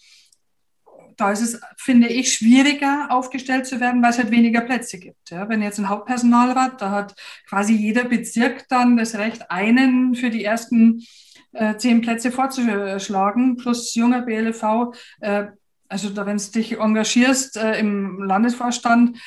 da 1.19 1.31
ist 1.31 1.41
es, 1.41 1.61
finde 1.77 2.07
ich, 2.07 2.33
schwieriger 2.33 3.07
aufgestellt 3.09 3.65
zu 3.65 3.79
werden, 3.79 4.01
weil 4.01 4.11
es 4.11 4.17
halt 4.17 4.31
weniger 4.31 4.61
Plätze 4.61 4.99
gibt. 4.99 5.29
Ja, 5.29 5.49
wenn 5.49 5.61
jetzt 5.61 5.77
ein 5.77 5.89
Hauptpersonalrat, 5.89 6.81
da 6.81 6.91
hat 6.91 7.15
quasi 7.47 7.73
jeder 7.73 8.05
Bezirk 8.05 8.67
dann 8.69 8.95
das 8.95 9.15
Recht, 9.15 9.51
einen 9.51 10.15
für 10.15 10.29
die 10.29 10.45
ersten 10.45 11.03
äh, 11.51 11.75
zehn 11.75 12.01
Plätze 12.01 12.31
vorzuschlagen, 12.31 13.57
plus 13.57 13.93
junger 13.95 14.21
BLV 14.21 14.93
äh, 15.19 15.47
also 15.89 16.15
wenn 16.15 16.37
du 16.37 16.51
dich 16.51 16.79
engagierst 16.79 17.57
äh, 17.57 17.79
im 17.79 18.23
Landesvorstand, 18.23 19.17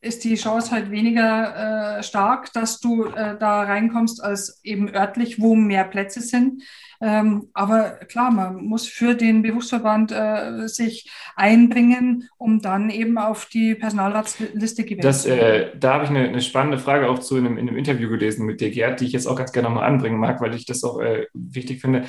ist 0.00 0.22
die 0.24 0.36
Chance 0.36 0.70
halt 0.70 0.90
weniger 0.90 1.98
äh, 1.98 2.02
stark, 2.02 2.52
dass 2.52 2.78
du 2.80 3.06
äh, 3.06 3.38
da 3.38 3.62
reinkommst, 3.62 4.22
als 4.22 4.60
eben 4.62 4.94
örtlich, 4.94 5.40
wo 5.40 5.54
mehr 5.54 5.84
Plätze 5.84 6.20
sind. 6.20 6.62
Ähm, 7.06 7.50
aber 7.52 7.90
klar, 8.08 8.30
man 8.30 8.64
muss 8.64 8.88
für 8.88 9.14
den 9.14 9.42
Berufsverband 9.42 10.10
äh, 10.10 10.66
sich 10.68 11.12
einbringen, 11.36 12.30
um 12.38 12.62
dann 12.62 12.88
eben 12.88 13.18
auf 13.18 13.44
die 13.44 13.74
Personalratsliste 13.74 14.84
gewählt 14.84 15.14
zu 15.14 15.28
werden. 15.28 15.74
Äh, 15.74 15.78
da 15.78 15.92
habe 15.92 16.04
ich 16.04 16.10
eine, 16.10 16.26
eine, 16.26 16.40
spannende 16.40 16.78
Frage 16.78 17.10
auch 17.10 17.18
zu 17.18 17.36
in 17.36 17.44
einem, 17.44 17.58
in 17.58 17.68
einem, 17.68 17.76
Interview 17.76 18.08
gelesen 18.08 18.46
mit 18.46 18.62
dir, 18.62 18.70
Gerd, 18.70 19.00
die 19.00 19.04
ich 19.04 19.12
jetzt 19.12 19.26
auch 19.26 19.36
ganz 19.36 19.52
gerne 19.52 19.68
nochmal 19.68 19.84
anbringen 19.84 20.18
mag, 20.18 20.40
weil 20.40 20.54
ich 20.54 20.64
das 20.64 20.82
auch 20.82 20.98
äh, 20.98 21.26
wichtig 21.34 21.82
finde. 21.82 22.04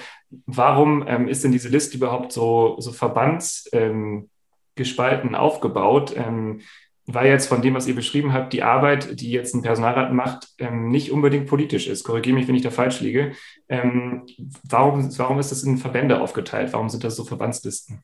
Warum 0.46 1.04
ähm, 1.06 1.28
ist 1.28 1.44
denn 1.44 1.52
diese 1.52 1.68
Liste 1.68 1.98
überhaupt 1.98 2.32
so, 2.32 2.78
so 2.80 2.94
verbandsgespalten 2.94 4.30
ähm, 5.30 5.36
aufgebaut? 5.36 6.16
Weil 7.08 7.28
jetzt 7.28 7.48
von 7.48 7.62
dem, 7.62 7.76
was 7.76 7.88
ihr 7.88 7.96
beschrieben 7.96 8.34
habt, 8.34 8.52
die 8.52 8.64
Arbeit, 8.64 9.20
die 9.20 9.30
jetzt 9.30 9.54
ein 9.54 9.62
Personalrat 9.62 10.12
macht, 10.12 10.50
ähm, 10.58 10.90
nicht 10.90 11.12
unbedingt 11.12 11.46
politisch 11.48 11.88
ist. 11.88 12.04
Korrigiere 12.04 12.36
mich, 12.36 12.48
wenn 12.48 12.56
ich 12.56 12.64
da 12.64 12.72
falsch 12.72 13.00
liege. 13.00 13.34
Ähm, 13.70 14.24
warum, 14.64 15.16
warum 15.18 15.40
ist 15.40 15.52
das 15.52 15.64
in 15.64 15.78
Verbände 15.78 16.20
aufgeteilt? 16.20 16.74
Warum 16.74 16.90
sind 16.90 17.04
das 17.04 17.16
so 17.16 17.24
Verbandslisten? 17.24 18.04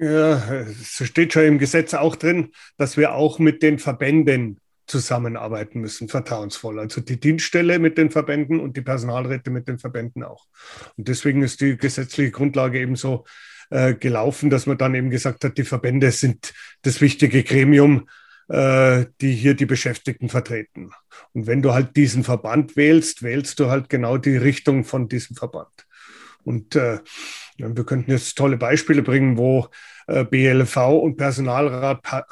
Ja, 0.00 0.36
es 0.62 1.02
steht 1.04 1.32
schon 1.32 1.44
im 1.44 1.58
Gesetz 1.58 1.94
auch 1.94 2.16
drin, 2.16 2.52
dass 2.76 2.96
wir 2.96 3.14
auch 3.14 3.38
mit 3.38 3.62
den 3.62 3.78
Verbänden 3.78 4.60
zusammenarbeiten 4.88 5.80
müssen, 5.80 6.08
vertrauensvoll. 6.08 6.78
Also 6.80 7.00
die 7.00 7.20
Dienststelle 7.20 7.78
mit 7.78 7.98
den 7.98 8.10
Verbänden 8.10 8.58
und 8.58 8.76
die 8.76 8.82
Personalräte 8.82 9.50
mit 9.50 9.68
den 9.68 9.78
Verbänden 9.78 10.24
auch. 10.24 10.46
Und 10.96 11.08
deswegen 11.08 11.42
ist 11.42 11.60
die 11.60 11.76
gesetzliche 11.76 12.30
Grundlage 12.30 12.80
eben 12.80 12.96
so 12.96 13.24
äh, 13.70 13.94
gelaufen, 13.94 14.50
dass 14.50 14.66
man 14.66 14.78
dann 14.78 14.94
eben 14.94 15.10
gesagt 15.10 15.44
hat, 15.44 15.58
die 15.58 15.64
Verbände 15.64 16.10
sind 16.10 16.54
das 16.82 17.00
wichtige 17.00 17.42
Gremium, 17.42 18.08
äh, 18.48 19.06
die 19.20 19.32
hier 19.32 19.54
die 19.54 19.66
Beschäftigten 19.66 20.28
vertreten. 20.28 20.92
Und 21.32 21.46
wenn 21.46 21.62
du 21.62 21.74
halt 21.74 21.96
diesen 21.96 22.24
Verband 22.24 22.76
wählst, 22.76 23.22
wählst 23.22 23.60
du 23.60 23.68
halt 23.68 23.88
genau 23.88 24.16
die 24.16 24.36
Richtung 24.36 24.84
von 24.84 25.08
diesem 25.08 25.36
Verband. 25.36 25.86
Und 26.44 26.76
äh, 26.76 27.00
wir 27.58 27.84
könnten 27.84 28.10
jetzt 28.10 28.38
tolle 28.38 28.56
Beispiele 28.56 29.02
bringen, 29.02 29.36
wo 29.36 29.68
äh, 30.06 30.24
BLV 30.24 30.76
und 30.76 31.16
Personalrat 31.16 32.02
pa 32.02 32.26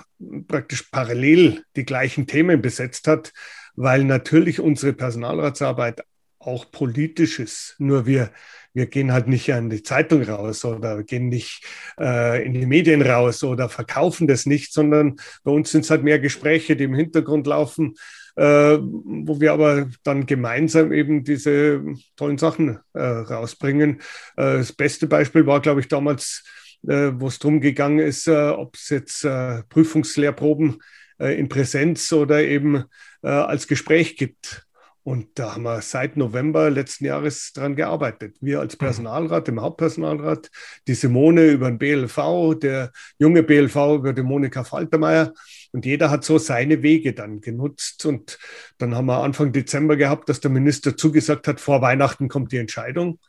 praktisch 0.48 0.84
parallel 0.90 1.62
die 1.76 1.84
gleichen 1.84 2.26
Themen 2.26 2.62
besetzt 2.62 3.06
hat, 3.06 3.34
weil 3.74 4.04
natürlich 4.04 4.60
unsere 4.60 4.94
Personalratsarbeit 4.94 6.02
auch 6.38 6.70
politisch 6.70 7.38
ist. 7.38 7.74
Nur 7.78 8.06
wir, 8.06 8.30
wir 8.76 8.86
gehen 8.86 9.10
halt 9.10 9.26
nicht 9.26 9.52
an 9.52 9.70
die 9.70 9.82
Zeitung 9.82 10.22
raus 10.22 10.64
oder 10.64 11.02
gehen 11.02 11.28
nicht 11.28 11.64
äh, 11.98 12.44
in 12.44 12.52
die 12.52 12.66
Medien 12.66 13.00
raus 13.00 13.42
oder 13.42 13.70
verkaufen 13.70 14.26
das 14.26 14.44
nicht, 14.44 14.72
sondern 14.72 15.16
bei 15.44 15.50
uns 15.50 15.70
sind 15.70 15.84
es 15.84 15.90
halt 15.90 16.04
mehr 16.04 16.18
Gespräche, 16.18 16.76
die 16.76 16.84
im 16.84 16.94
Hintergrund 16.94 17.46
laufen, 17.46 17.94
äh, 18.36 18.76
wo 18.78 19.40
wir 19.40 19.54
aber 19.54 19.88
dann 20.04 20.26
gemeinsam 20.26 20.92
eben 20.92 21.24
diese 21.24 21.82
tollen 22.16 22.36
Sachen 22.36 22.78
äh, 22.92 23.00
rausbringen. 23.00 24.02
Äh, 24.36 24.58
das 24.58 24.74
beste 24.74 25.06
Beispiel 25.06 25.46
war, 25.46 25.60
glaube 25.60 25.80
ich, 25.80 25.88
damals, 25.88 26.44
äh, 26.86 27.12
wo 27.14 27.28
es 27.28 27.38
darum 27.38 27.62
gegangen 27.62 28.00
ist, 28.00 28.28
äh, 28.28 28.50
ob 28.50 28.74
es 28.74 28.90
jetzt 28.90 29.26
Prüfungslehrproben 29.70 30.82
in 31.18 31.48
Präsenz 31.48 32.12
oder 32.12 32.42
eben 32.42 32.84
als 33.22 33.66
Gespräch 33.66 34.18
gibt. 34.18 34.65
Und 35.06 35.38
da 35.38 35.54
haben 35.54 35.62
wir 35.62 35.82
seit 35.82 36.16
November 36.16 36.68
letzten 36.68 37.04
Jahres 37.04 37.52
dran 37.52 37.76
gearbeitet. 37.76 38.38
Wir 38.40 38.58
als 38.58 38.74
mhm. 38.74 38.78
Personalrat, 38.78 39.46
im 39.46 39.60
Hauptpersonalrat, 39.60 40.50
die 40.88 40.94
Simone 40.94 41.46
über 41.46 41.70
den 41.70 41.78
BLV, 41.78 42.58
der 42.60 42.90
junge 43.16 43.44
BLV 43.44 43.76
über 43.98 44.12
die 44.12 44.24
Monika 44.24 44.64
Faltermeier. 44.64 45.32
Und 45.70 45.86
jeder 45.86 46.10
hat 46.10 46.24
so 46.24 46.38
seine 46.38 46.82
Wege 46.82 47.12
dann 47.12 47.40
genutzt. 47.40 48.04
Und 48.04 48.40
dann 48.78 48.96
haben 48.96 49.06
wir 49.06 49.22
Anfang 49.22 49.52
Dezember 49.52 49.94
gehabt, 49.94 50.28
dass 50.28 50.40
der 50.40 50.50
Minister 50.50 50.96
zugesagt 50.96 51.46
hat, 51.46 51.60
vor 51.60 51.82
Weihnachten 51.82 52.26
kommt 52.26 52.50
die 52.50 52.58
Entscheidung. 52.58 53.20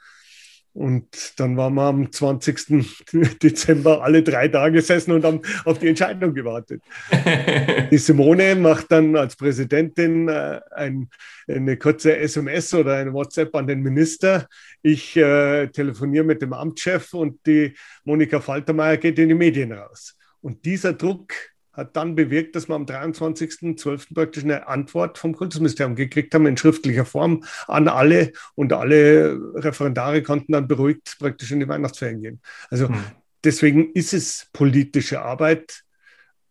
Und 0.77 1.39
dann 1.39 1.57
waren 1.57 1.73
wir 1.73 1.87
am 1.87 2.11
20. 2.11 2.85
Dezember 3.41 4.03
alle 4.03 4.21
drei 4.21 4.47
da 4.47 4.69
gesessen 4.69 5.11
und 5.11 5.25
haben 5.25 5.41
auf 5.65 5.79
die 5.79 5.87
Entscheidung 5.87 6.35
gewartet. 6.35 6.83
die 7.91 7.97
Simone 7.97 8.55
macht 8.55 8.91
dann 8.91 9.15
als 9.15 9.35
Präsidentin 9.35 10.27
äh, 10.29 10.61
ein, 10.69 11.09
eine 11.47 11.77
kurze 11.77 12.15
SMS 12.17 12.75
oder 12.75 12.97
ein 12.97 13.11
WhatsApp 13.11 13.55
an 13.55 13.65
den 13.65 13.81
Minister. 13.81 14.47
Ich 14.83 15.17
äh, 15.17 15.65
telefoniere 15.69 16.23
mit 16.23 16.43
dem 16.43 16.53
Amtschef 16.53 17.11
und 17.15 17.43
die 17.47 17.73
Monika 18.03 18.39
Faltermeier 18.39 18.97
geht 18.97 19.17
in 19.17 19.29
die 19.29 19.35
Medien 19.35 19.71
raus. 19.71 20.15
Und 20.41 20.63
dieser 20.63 20.93
Druck 20.93 21.33
hat 21.77 21.95
dann 21.95 22.15
bewirkt, 22.15 22.55
dass 22.55 22.67
wir 22.67 22.75
am 22.75 22.85
23.12. 22.85 24.13
praktisch 24.13 24.43
eine 24.43 24.67
Antwort 24.67 25.17
vom 25.19 25.35
Kultusministerium 25.35 25.95
gekriegt 25.95 26.33
haben 26.33 26.47
in 26.47 26.57
schriftlicher 26.57 27.05
Form 27.05 27.43
an 27.67 27.87
alle 27.87 28.33
und 28.55 28.73
alle 28.73 29.39
Referendare 29.53 30.23
konnten 30.23 30.53
dann 30.53 30.67
beruhigt 30.67 31.17
praktisch 31.19 31.51
in 31.51 31.59
die 31.59 31.67
Weihnachtsferien 31.67 32.21
gehen. 32.21 32.41
Also 32.69 32.89
hm. 32.89 32.97
deswegen 33.43 33.93
ist 33.93 34.13
es 34.13 34.47
politische 34.51 35.21
Arbeit, 35.21 35.83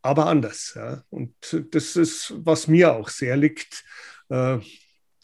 aber 0.01 0.27
anders. 0.27 0.75
Ja. 0.77 1.03
Und 1.11 1.35
das 1.73 1.97
ist, 1.97 2.33
was 2.37 2.69
mir 2.69 2.95
auch 2.95 3.09
sehr 3.09 3.37
liegt. 3.37 3.85
Äh, 4.29 4.59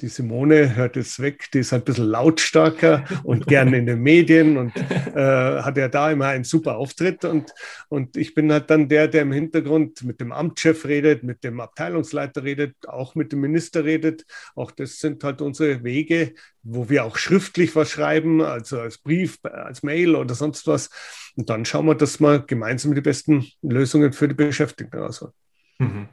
die 0.03 0.09
Simone 0.09 0.75
hört 0.75 0.97
jetzt 0.97 1.21
weg, 1.21 1.49
die 1.55 1.61
ist 1.61 1.73
ein 1.73 1.83
bisschen 1.83 2.07
lautstarker 2.07 3.05
und 3.23 3.47
gerne 3.47 3.79
in 3.79 3.87
den 3.87 4.01
Medien 4.01 4.59
und 4.59 4.77
äh, 4.77 5.63
hat 5.63 5.77
ja 5.77 5.89
da 5.89 6.11
immer 6.11 6.27
einen 6.27 6.43
super 6.43 6.77
Auftritt. 6.77 7.25
Und, 7.25 7.55
und 7.89 8.17
ich 8.17 8.35
bin 8.35 8.53
halt 8.53 8.69
dann 8.69 8.89
der, 8.89 9.07
der 9.07 9.23
im 9.23 9.31
Hintergrund 9.31 10.03
mit 10.03 10.21
dem 10.21 10.33
Amtschef 10.33 10.85
redet, 10.85 11.23
mit 11.23 11.45
dem 11.45 11.61
Abteilungsleiter 11.61 12.43
redet, 12.43 12.75
auch 12.89 13.15
mit 13.15 13.31
dem 13.31 13.41
Minister 13.41 13.85
redet. 13.85 14.27
Auch 14.57 14.73
das 14.73 14.99
sind 14.99 15.23
halt 15.23 15.41
unsere 15.41 15.85
Wege, 15.85 16.35
wo 16.65 16.89
wir 16.89 17.05
auch 17.05 17.17
schriftlich 17.17 17.77
was 17.77 17.91
schreiben, 17.91 18.43
also 18.43 18.81
als 18.81 18.99
Brief, 18.99 19.39
als 19.45 19.85
Mail 19.85 20.17
oder 20.17 20.35
sonst 20.35 20.67
was. 20.67 20.91
Und 21.37 21.49
dann 21.49 21.65
schauen 21.65 21.87
wir, 21.87 21.95
dass 21.95 22.21
wir 22.21 22.41
gemeinsam 22.41 22.95
die 22.95 23.01
besten 23.01 23.47
Lösungen 23.63 24.13
für 24.13 24.27
die 24.27 24.35
Beschäftigten 24.35 24.99
rausholen. 24.99 25.35
Mhm. 25.79 26.09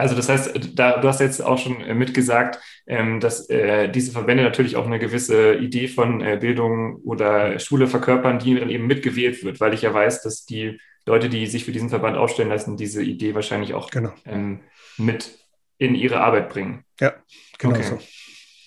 Also 0.00 0.14
das 0.14 0.30
heißt, 0.30 0.78
da, 0.78 0.98
du 0.98 1.08
hast 1.08 1.20
jetzt 1.20 1.44
auch 1.44 1.58
schon 1.58 1.82
äh, 1.82 1.94
mitgesagt, 1.94 2.58
ähm, 2.86 3.20
dass 3.20 3.50
äh, 3.50 3.88
diese 3.90 4.12
Verbände 4.12 4.42
natürlich 4.42 4.76
auch 4.76 4.86
eine 4.86 4.98
gewisse 4.98 5.56
Idee 5.56 5.88
von 5.88 6.22
äh, 6.22 6.38
Bildung 6.40 6.96
oder 7.04 7.58
Schule 7.58 7.86
verkörpern, 7.86 8.38
die 8.38 8.54
dann 8.54 8.70
eben 8.70 8.86
mitgewählt 8.86 9.44
wird, 9.44 9.60
weil 9.60 9.74
ich 9.74 9.82
ja 9.82 9.92
weiß, 9.92 10.22
dass 10.22 10.46
die 10.46 10.80
Leute, 11.04 11.28
die 11.28 11.46
sich 11.46 11.66
für 11.66 11.72
diesen 11.72 11.90
Verband 11.90 12.16
aufstellen 12.16 12.48
lassen, 12.48 12.78
diese 12.78 13.02
Idee 13.02 13.34
wahrscheinlich 13.34 13.74
auch 13.74 13.90
genau. 13.90 14.14
ähm, 14.24 14.60
mit 14.96 15.38
in 15.76 15.94
ihre 15.94 16.20
Arbeit 16.20 16.48
bringen. 16.48 16.84
Ja, 16.98 17.12
genau 17.58 17.74
okay. 17.74 17.82
so. 17.82 17.98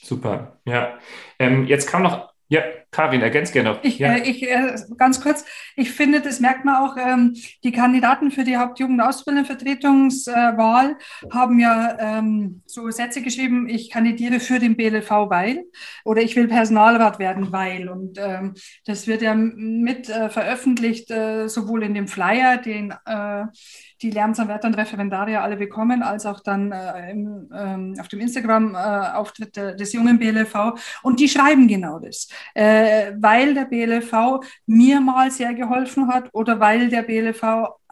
Super, 0.04 0.60
ja. 0.66 1.00
Ähm, 1.40 1.66
jetzt 1.66 1.88
kam 1.90 2.04
noch 2.04 2.32
ja, 2.48 2.62
Karin, 2.94 3.22
ergänzt 3.22 3.52
gerne 3.52 3.72
noch. 3.72 3.84
Ich, 3.84 4.00
ja. 4.00 4.14
äh, 4.14 4.30
ich 4.30 4.44
äh, 4.44 4.78
ganz 4.98 5.20
kurz, 5.22 5.44
ich 5.76 5.92
finde, 5.92 6.22
das 6.22 6.40
merkt 6.40 6.64
man 6.64 6.76
auch, 6.76 6.96
ähm, 6.98 7.36
die 7.64 7.72
Kandidaten 7.72 8.30
für 8.32 8.44
die 8.44 8.58
Hauptjugendausbildungsvertretungswahl 8.58 10.92
äh, 10.92 10.96
haben 11.32 11.60
ja 11.60 11.98
ähm, 12.00 12.62
so 12.66 12.90
Sätze 12.90 13.22
geschrieben, 13.22 13.68
ich 13.68 13.90
kandidiere 13.90 14.40
für 14.40 14.60
den 14.60 14.78
BLV, 14.78 15.10
weil 15.30 15.66
oder 16.06 16.22
ich 16.22 16.36
will 16.36 16.48
Personalrat 16.48 17.18
werden, 17.20 17.52
weil. 17.52 17.90
Und 17.90 18.20
ähm, 18.20 18.54
das 18.86 19.08
wird 19.08 19.22
ja 19.22 19.36
mit 19.36 20.10
äh, 20.10 20.30
veröffentlicht, 20.30 21.12
äh, 21.12 21.50
sowohl 21.50 21.84
in 21.84 21.94
dem 21.94 22.08
Flyer, 22.08 22.58
den 22.58 22.94
äh, 23.06 23.44
die 24.04 24.12
Lernsanwärter 24.12 24.68
und 24.68 24.78
Referendarier 24.78 25.42
alle 25.42 25.56
bekommen, 25.56 26.04
als 26.04 26.26
auch 26.26 26.42
dann 26.42 26.72
äh, 26.72 27.12
im, 27.12 27.50
ähm, 27.56 27.96
auf 28.00 28.10
dem 28.10 28.20
Instagram-Auftritt 28.20 29.58
äh, 29.58 29.76
des 29.76 29.94
jungen 29.94 30.20
BLV. 30.20 30.74
Und 31.02 31.20
die 31.20 31.30
schreiben 31.30 31.68
genau 31.68 32.00
das, 32.00 32.28
äh, 32.54 33.14
weil 33.18 33.54
der 33.54 33.66
BLV 33.66 34.42
mir 34.66 35.00
mal 35.00 35.32
sehr 35.32 35.54
geholfen 35.54 36.10
hat 36.10 36.30
oder 36.34 36.60
weil 36.60 36.90
der 36.90 37.04
BLV 37.04 37.44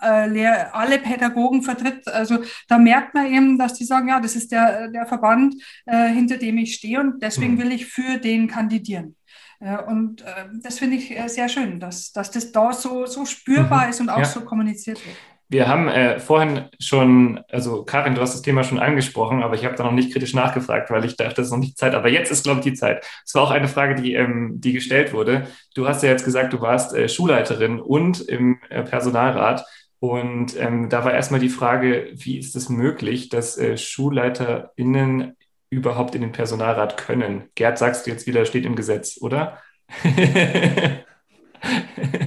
äh, 0.02 0.46
alle 0.74 1.00
Pädagogen 1.00 1.62
vertritt. 1.62 2.08
Also 2.08 2.40
da 2.68 2.78
merkt 2.78 3.14
man 3.14 3.28
eben, 3.28 3.58
dass 3.58 3.74
die 3.74 3.86
sagen, 3.86 4.10
ja, 4.10 4.20
das 4.20 4.36
ist 4.36 4.52
der, 4.52 4.90
der 4.90 5.06
Verband, 5.06 5.56
äh, 5.86 6.10
hinter 6.10 6.38
dem 6.38 6.58
ich 6.58 6.76
stehe 6.76 7.00
und 7.00 7.24
deswegen 7.24 7.56
mhm. 7.56 7.60
will 7.60 7.72
ich 7.72 7.86
für 7.86 8.18
den 8.18 8.48
kandidieren. 8.48 9.16
Äh, 9.60 9.78
und 9.84 10.26
das 10.62 10.80
finde 10.80 10.98
ich 10.98 11.16
sehr 11.28 11.48
schön, 11.48 11.80
dass, 11.80 12.12
dass 12.12 12.32
das 12.32 12.52
da 12.52 12.74
so, 12.74 13.06
so 13.06 13.26
spürbar 13.26 13.86
mhm. 13.86 13.90
ist 13.92 14.02
und 14.02 14.10
auch 14.10 14.20
ja. 14.20 14.26
so 14.26 14.42
kommuniziert 14.42 15.06
wird. 15.06 15.16
Wir 15.52 15.68
haben 15.68 15.90
äh, 15.90 16.18
vorhin 16.22 16.70
schon, 16.80 17.42
also 17.50 17.84
Karin, 17.84 18.16
du 18.16 18.22
hast 18.22 18.34
das 18.34 18.42
Thema 18.42 18.64
schon 18.64 18.80
angesprochen, 18.80 19.44
aber 19.44 19.54
ich 19.56 19.66
habe 19.66 19.76
da 19.76 19.84
noch 19.84 19.92
nicht 19.92 20.14
kritisch 20.14 20.34
nachgefragt, 20.34 20.90
weil 20.92 21.04
ich 21.04 21.18
dachte, 21.18 21.36
das 21.36 21.48
ist 21.48 21.52
noch 21.52 21.60
nicht 21.60 21.78
Zeit. 21.78 21.94
Aber 21.94 22.08
jetzt 22.08 22.32
ist, 22.32 22.44
glaube 22.46 22.62
ich, 22.62 22.64
die 22.64 22.74
Zeit. 22.74 23.06
Es 23.26 23.36
war 23.36 23.44
auch 23.44 23.52
eine 23.52 23.68
Frage, 23.68 24.02
die, 24.02 24.14
ähm, 24.14 24.62
die 24.62 24.72
gestellt 24.72 25.12
wurde. 25.12 25.48
Du 25.76 25.90
hast 25.90 26.04
ja 26.04 26.10
jetzt 26.10 26.24
gesagt, 26.24 26.54
du 26.54 26.62
warst 26.62 26.94
äh, 26.96 27.10
Schulleiterin 27.10 27.82
und 27.82 28.22
im 28.22 28.60
äh, 28.70 28.82
Personalrat. 28.84 29.66
Und 30.00 30.58
ähm, 30.58 30.88
da 30.88 31.04
war 31.04 31.14
erstmal 31.14 31.42
die 31.42 31.50
Frage, 31.50 32.12
wie 32.14 32.40
ist 32.40 32.56
es 32.56 32.70
möglich, 32.70 33.28
dass 33.28 33.58
äh, 33.58 33.76
SchulleiterInnen 33.76 35.36
überhaupt 35.70 36.16
in 36.16 36.22
den 36.22 36.32
Personalrat 36.32 36.96
können? 36.96 37.50
Gerd, 37.56 37.78
sagst 37.78 38.08
du 38.08 38.12
jetzt 38.12 38.26
wieder, 38.26 38.46
steht 38.46 38.66
im 38.66 38.78
Gesetz, 38.78 39.18
oder? 39.20 39.58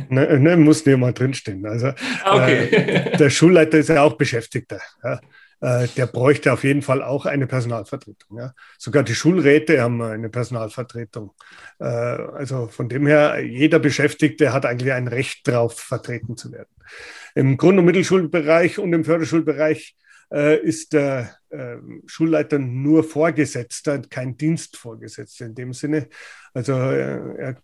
ne, 0.08 0.38
ne, 0.38 0.56
muss 0.56 0.84
nicht 0.86 0.98
mal 0.98 1.12
drinstehen. 1.12 1.66
Also 1.66 1.88
okay. 2.24 2.68
äh, 2.68 3.16
der 3.16 3.30
Schulleiter 3.30 3.78
ist 3.78 3.88
ja 3.88 4.02
auch 4.02 4.16
Beschäftigter. 4.16 4.80
Ja. 5.02 5.20
Äh, 5.64 5.88
der 5.96 6.06
bräuchte 6.06 6.52
auf 6.52 6.62
jeden 6.62 6.82
Fall 6.82 7.02
auch 7.02 7.24
eine 7.24 7.46
Personalvertretung. 7.46 8.38
Ja. 8.38 8.52
Sogar 8.78 9.02
die 9.02 9.14
Schulräte 9.14 9.80
haben 9.80 10.02
eine 10.02 10.28
Personalvertretung. 10.28 11.32
Äh, 11.78 11.84
also 11.84 12.66
von 12.68 12.90
dem 12.90 13.06
her, 13.06 13.42
jeder 13.42 13.78
Beschäftigte 13.78 14.52
hat 14.52 14.66
eigentlich 14.66 14.92
ein 14.92 15.08
Recht 15.08 15.48
darauf, 15.48 15.78
vertreten 15.78 16.36
zu 16.36 16.52
werden. 16.52 16.68
Im 17.34 17.56
Grund- 17.56 17.78
und 17.78 17.86
Mittelschulbereich 17.86 18.78
und 18.78 18.92
im 18.92 19.04
Förderschulbereich 19.04 19.96
äh, 20.30 20.58
ist 20.60 20.92
der 20.92 21.36
Schulleiter 22.06 22.58
nur 22.58 23.04
Vorgesetzter, 23.04 24.00
kein 24.00 24.36
Dienstvorgesetzter 24.36 25.46
in 25.46 25.54
dem 25.54 25.72
Sinne. 25.72 26.08
Also 26.52 26.72
er 26.72 27.54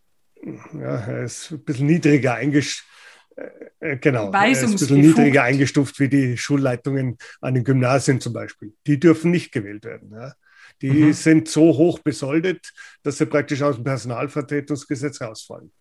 ja, 0.43 0.97
er 1.01 1.25
ist 1.25 1.51
ein 1.51 1.65
bisschen 1.65 1.87
niedriger 1.87 2.35
eingestuft. 2.35 2.89
Äh, 3.37 3.93
äh, 3.93 3.97
genau, 3.97 4.33
er 4.33 4.51
ist 4.51 4.65
ein 4.65 4.73
bisschen 4.73 5.01
niedriger 5.01 5.43
eingestuft 5.43 5.99
wie 6.01 6.09
die 6.09 6.37
Schulleitungen 6.37 7.17
an 7.41 7.55
den 7.55 7.65
Gymnasien 7.65 8.21
zum 8.21 8.33
Beispiel. 8.33 8.73
Die 8.87 8.99
dürfen 8.99 9.31
nicht 9.31 9.53
gewählt 9.53 9.85
werden. 9.85 10.13
Ja. 10.13 10.35
Die 10.83 10.91
mhm. 10.91 11.13
sind 11.13 11.49
so 11.49 11.77
hoch 11.77 11.99
besoldet, 11.99 12.73
dass 13.03 13.19
sie 13.19 13.27
praktisch 13.27 13.63
aus 13.63 13.77
dem 13.77 13.85
Personalvertretungsgesetz 13.85 15.21
rausfallen. 15.21 15.73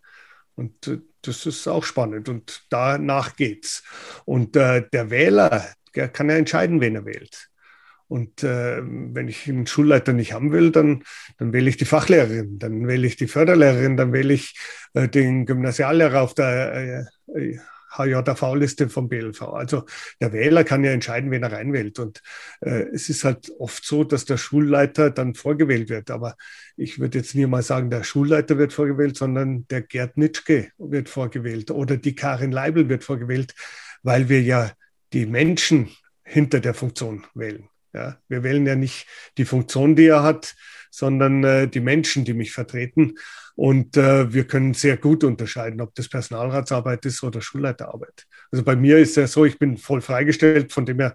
Und 0.55 0.88
äh, 0.88 0.99
das 1.22 1.45
ist 1.45 1.68
auch 1.68 1.84
spannend 1.84 2.30
und 2.30 2.66
danach 2.70 3.36
geht's. 3.36 3.84
Und 4.26 4.55
äh, 4.55 4.88
der 4.91 5.10
Wähler, 5.10 5.68
der 5.95 6.10
kann 6.10 6.30
ja 6.30 6.36
entscheiden, 6.36 6.82
wen 6.82 6.95
er 6.95 7.05
wählt. 7.05 7.49
Und 8.10 8.43
äh, 8.43 8.82
wenn 8.84 9.28
ich 9.28 9.47
einen 9.47 9.68
Schulleiter 9.68 10.14
nicht 10.14 10.34
haben 10.34 10.51
will, 10.51 10.72
dann, 10.72 11.03
dann 11.38 11.53
wähle 11.53 11.70
ich 11.70 11.78
die 11.78 11.86
Fachlehrerin, 11.86 12.60
dann 12.60 12.88
wähle 12.88 13.07
ich 13.07 13.16
die 13.16 13.28
Förderlehrerin, 13.28 13.97
dann 13.97 14.12
wähle 14.12 14.34
ich 14.34 14.57
äh, 14.93 15.07
den 15.07 15.45
Gymnasiallehrer 15.45 16.22
auf 16.22 16.34
der 16.34 17.05
äh, 17.28 17.57
HJV-Liste 17.91 18.89
vom 18.89 19.10
BLV. 19.10 19.41
Also 19.43 19.86
der 20.20 20.34
Wähler 20.34 20.64
kann 20.64 20.84
ja 20.84 20.91
entscheiden, 20.91 21.32
wen 21.32 21.43
er 21.43 21.51
reinwählt. 21.51 21.99
Und 21.99 22.22
äh, 22.62 22.86
es 22.93 23.10
ist 23.10 23.24
halt 23.24 23.51
oft 23.60 23.86
so, 23.86 24.03
dass 24.03 24.26
der 24.26 24.38
Schulleiter 24.38 25.12
dann 25.12 25.36
vorgewählt 25.36 25.89
wird. 25.89 26.12
Aber 26.12 26.36
ich 26.78 26.99
würde 26.99 27.20
jetzt 27.20 27.36
nie 27.36 27.45
mal 27.45 27.64
sagen, 27.64 27.89
der 27.89 28.03
Schulleiter 28.03 28.57
wird 28.57 28.74
vorgewählt, 28.74 29.18
sondern 29.18 29.68
der 29.68 29.82
Gerd 29.82 30.18
Nitschke 30.18 30.72
wird 30.78 31.10
vorgewählt 31.10 31.72
oder 31.72 31.97
die 31.97 32.16
Karin 32.16 32.51
Leibel 32.51 32.89
wird 32.89 33.03
vorgewählt, 33.03 33.53
weil 34.03 34.30
wir 34.30 34.41
ja 34.41 34.72
die 35.14 35.26
Menschen 35.26 35.89
hinter 36.24 36.60
der 36.60 36.74
Funktion 36.74 37.26
wählen. 37.34 37.70
Ja, 37.94 38.18
wir 38.28 38.44
wählen 38.44 38.66
ja 38.66 38.76
nicht 38.76 39.08
die 39.38 39.46
Funktion, 39.46 39.96
die 39.96 40.06
er 40.06 40.24
hat, 40.24 40.56
sondern 40.92 41.44
äh, 41.44 41.68
die 41.68 41.80
Menschen, 41.80 42.26
die 42.26 42.34
mich 42.34 42.52
vertreten. 42.52 43.16
Und 43.56 43.98
äh, 43.98 44.32
wir 44.32 44.46
können 44.46 44.74
sehr 44.74 44.98
gut 44.98 45.24
unterscheiden, 45.24 45.82
ob 45.82 45.94
das 45.96 46.08
Personalratsarbeit 46.08 47.06
ist 47.06 47.24
oder 47.24 47.42
Schulleiterarbeit. 47.42 48.26
Also 48.52 48.64
bei 48.64 48.76
mir 48.76 48.98
ist 48.98 49.18
ja 49.18 49.28
so, 49.28 49.44
ich 49.44 49.60
bin 49.60 49.78
voll 49.78 50.02
freigestellt, 50.02 50.72
von 50.72 50.86
dem 50.86 51.00
her 51.00 51.14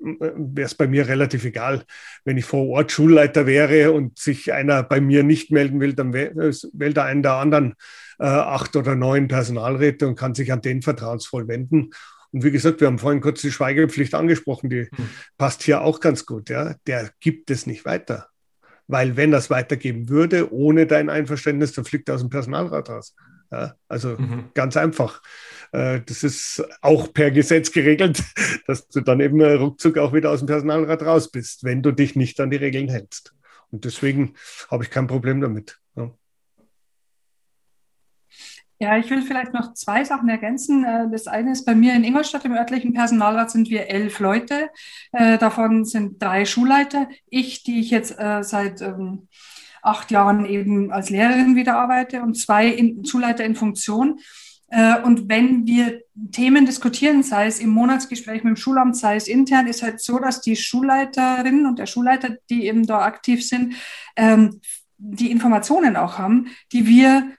äh, 0.00 0.30
wäre 0.36 0.66
es 0.66 0.74
bei 0.74 0.86
mir 0.86 1.06
relativ 1.06 1.44
egal. 1.44 1.84
Wenn 2.24 2.38
ich 2.38 2.44
vor 2.44 2.66
Ort 2.68 2.92
Schulleiter 2.92 3.46
wäre 3.46 3.92
und 3.92 4.18
sich 4.18 4.52
einer 4.52 4.82
bei 4.82 5.00
mir 5.00 5.22
nicht 5.22 5.50
melden 5.50 5.80
will, 5.80 5.92
dann 5.92 6.14
wählt 6.14 6.96
er 6.96 7.04
einen 7.04 7.22
der 7.22 7.34
anderen 7.34 7.74
äh, 8.18 8.24
acht 8.24 8.74
oder 8.76 8.94
neun 8.94 9.28
Personalräte 9.28 10.08
und 10.08 10.16
kann 10.16 10.34
sich 10.34 10.52
an 10.52 10.62
den 10.62 10.82
vertrauensvoll 10.82 11.46
wenden. 11.46 11.90
Und 12.32 12.44
wie 12.44 12.50
gesagt, 12.50 12.80
wir 12.80 12.88
haben 12.88 12.98
vorhin 12.98 13.20
kurz 13.20 13.42
die 13.42 13.52
Schweigepflicht 13.52 14.14
angesprochen, 14.14 14.70
die 14.70 14.88
hm. 14.94 15.08
passt 15.36 15.62
hier 15.62 15.82
auch 15.82 16.00
ganz 16.00 16.26
gut. 16.26 16.50
Ja? 16.50 16.74
Der 16.86 17.10
gibt 17.20 17.50
es 17.50 17.66
nicht 17.66 17.84
weiter. 17.84 18.28
Weil 18.88 19.16
wenn 19.16 19.30
das 19.30 19.48
weitergeben 19.50 20.08
würde, 20.08 20.52
ohne 20.52 20.86
dein 20.86 21.08
Einverständnis, 21.08 21.72
dann 21.72 21.84
fliegt 21.84 22.08
er 22.08 22.16
aus 22.16 22.20
dem 22.20 22.30
Personalrat 22.30 22.90
raus. 22.90 23.14
Ja? 23.50 23.74
Also 23.88 24.16
mhm. 24.18 24.50
ganz 24.54 24.76
einfach. 24.76 25.22
Äh, 25.72 26.00
das 26.04 26.24
ist 26.24 26.64
auch 26.80 27.12
per 27.12 27.30
Gesetz 27.30 27.70
geregelt, 27.70 28.22
dass 28.66 28.88
du 28.88 29.00
dann 29.00 29.20
eben 29.20 29.40
ruckzuck 29.40 29.98
auch 29.98 30.12
wieder 30.12 30.30
aus 30.30 30.40
dem 30.40 30.46
Personalrat 30.46 31.02
raus 31.02 31.30
bist, 31.30 31.64
wenn 31.64 31.82
du 31.82 31.92
dich 31.92 32.16
nicht 32.16 32.40
an 32.40 32.50
die 32.50 32.56
Regeln 32.56 32.88
hältst. 32.88 33.34
Und 33.70 33.84
deswegen 33.84 34.34
habe 34.70 34.84
ich 34.84 34.90
kein 34.90 35.06
Problem 35.06 35.40
damit. 35.40 35.78
Ja. 35.96 36.10
Ja, 38.82 38.98
ich 38.98 39.08
will 39.10 39.22
vielleicht 39.22 39.54
noch 39.54 39.74
zwei 39.74 40.02
Sachen 40.02 40.28
ergänzen. 40.28 40.82
Äh, 40.82 41.08
das 41.08 41.28
eine 41.28 41.52
ist 41.52 41.64
bei 41.64 41.76
mir 41.76 41.94
in 41.94 42.02
Ingolstadt 42.02 42.44
im 42.44 42.52
örtlichen 42.52 42.92
Personalrat 42.92 43.48
sind 43.48 43.70
wir 43.70 43.88
elf 43.88 44.18
Leute. 44.18 44.70
Äh, 45.12 45.38
davon 45.38 45.84
sind 45.84 46.20
drei 46.20 46.44
Schulleiter. 46.44 47.06
Ich, 47.30 47.62
die 47.62 47.78
ich 47.78 47.90
jetzt 47.90 48.18
äh, 48.18 48.42
seit 48.42 48.80
ähm, 48.80 49.28
acht 49.82 50.10
Jahren 50.10 50.46
eben 50.46 50.90
als 50.90 51.10
Lehrerin 51.10 51.54
wieder 51.54 51.76
arbeite 51.76 52.22
und 52.22 52.36
zwei 52.36 52.76
Schulleiter 53.08 53.44
in 53.44 53.54
Funktion. 53.54 54.18
Und 55.04 55.28
wenn 55.28 55.66
wir 55.66 56.00
Themen 56.30 56.64
diskutieren, 56.64 57.22
sei 57.22 57.46
es 57.46 57.60
im 57.60 57.68
Monatsgespräch 57.68 58.42
mit 58.42 58.54
dem 58.54 58.56
Schulamt, 58.56 58.96
sei 58.96 59.16
es 59.16 59.28
intern, 59.28 59.66
ist 59.66 59.82
halt 59.82 60.00
so, 60.00 60.18
dass 60.18 60.40
die 60.40 60.56
Schulleiterinnen 60.56 61.66
und 61.66 61.78
der 61.78 61.84
Schulleiter, 61.84 62.36
die 62.48 62.66
eben 62.68 62.86
da 62.86 63.00
aktiv 63.02 63.46
sind, 63.46 63.74
ähm, 64.16 64.62
die 64.96 65.30
Informationen 65.30 65.96
auch 65.96 66.16
haben, 66.16 66.46
die 66.72 66.86
wir 66.86 67.32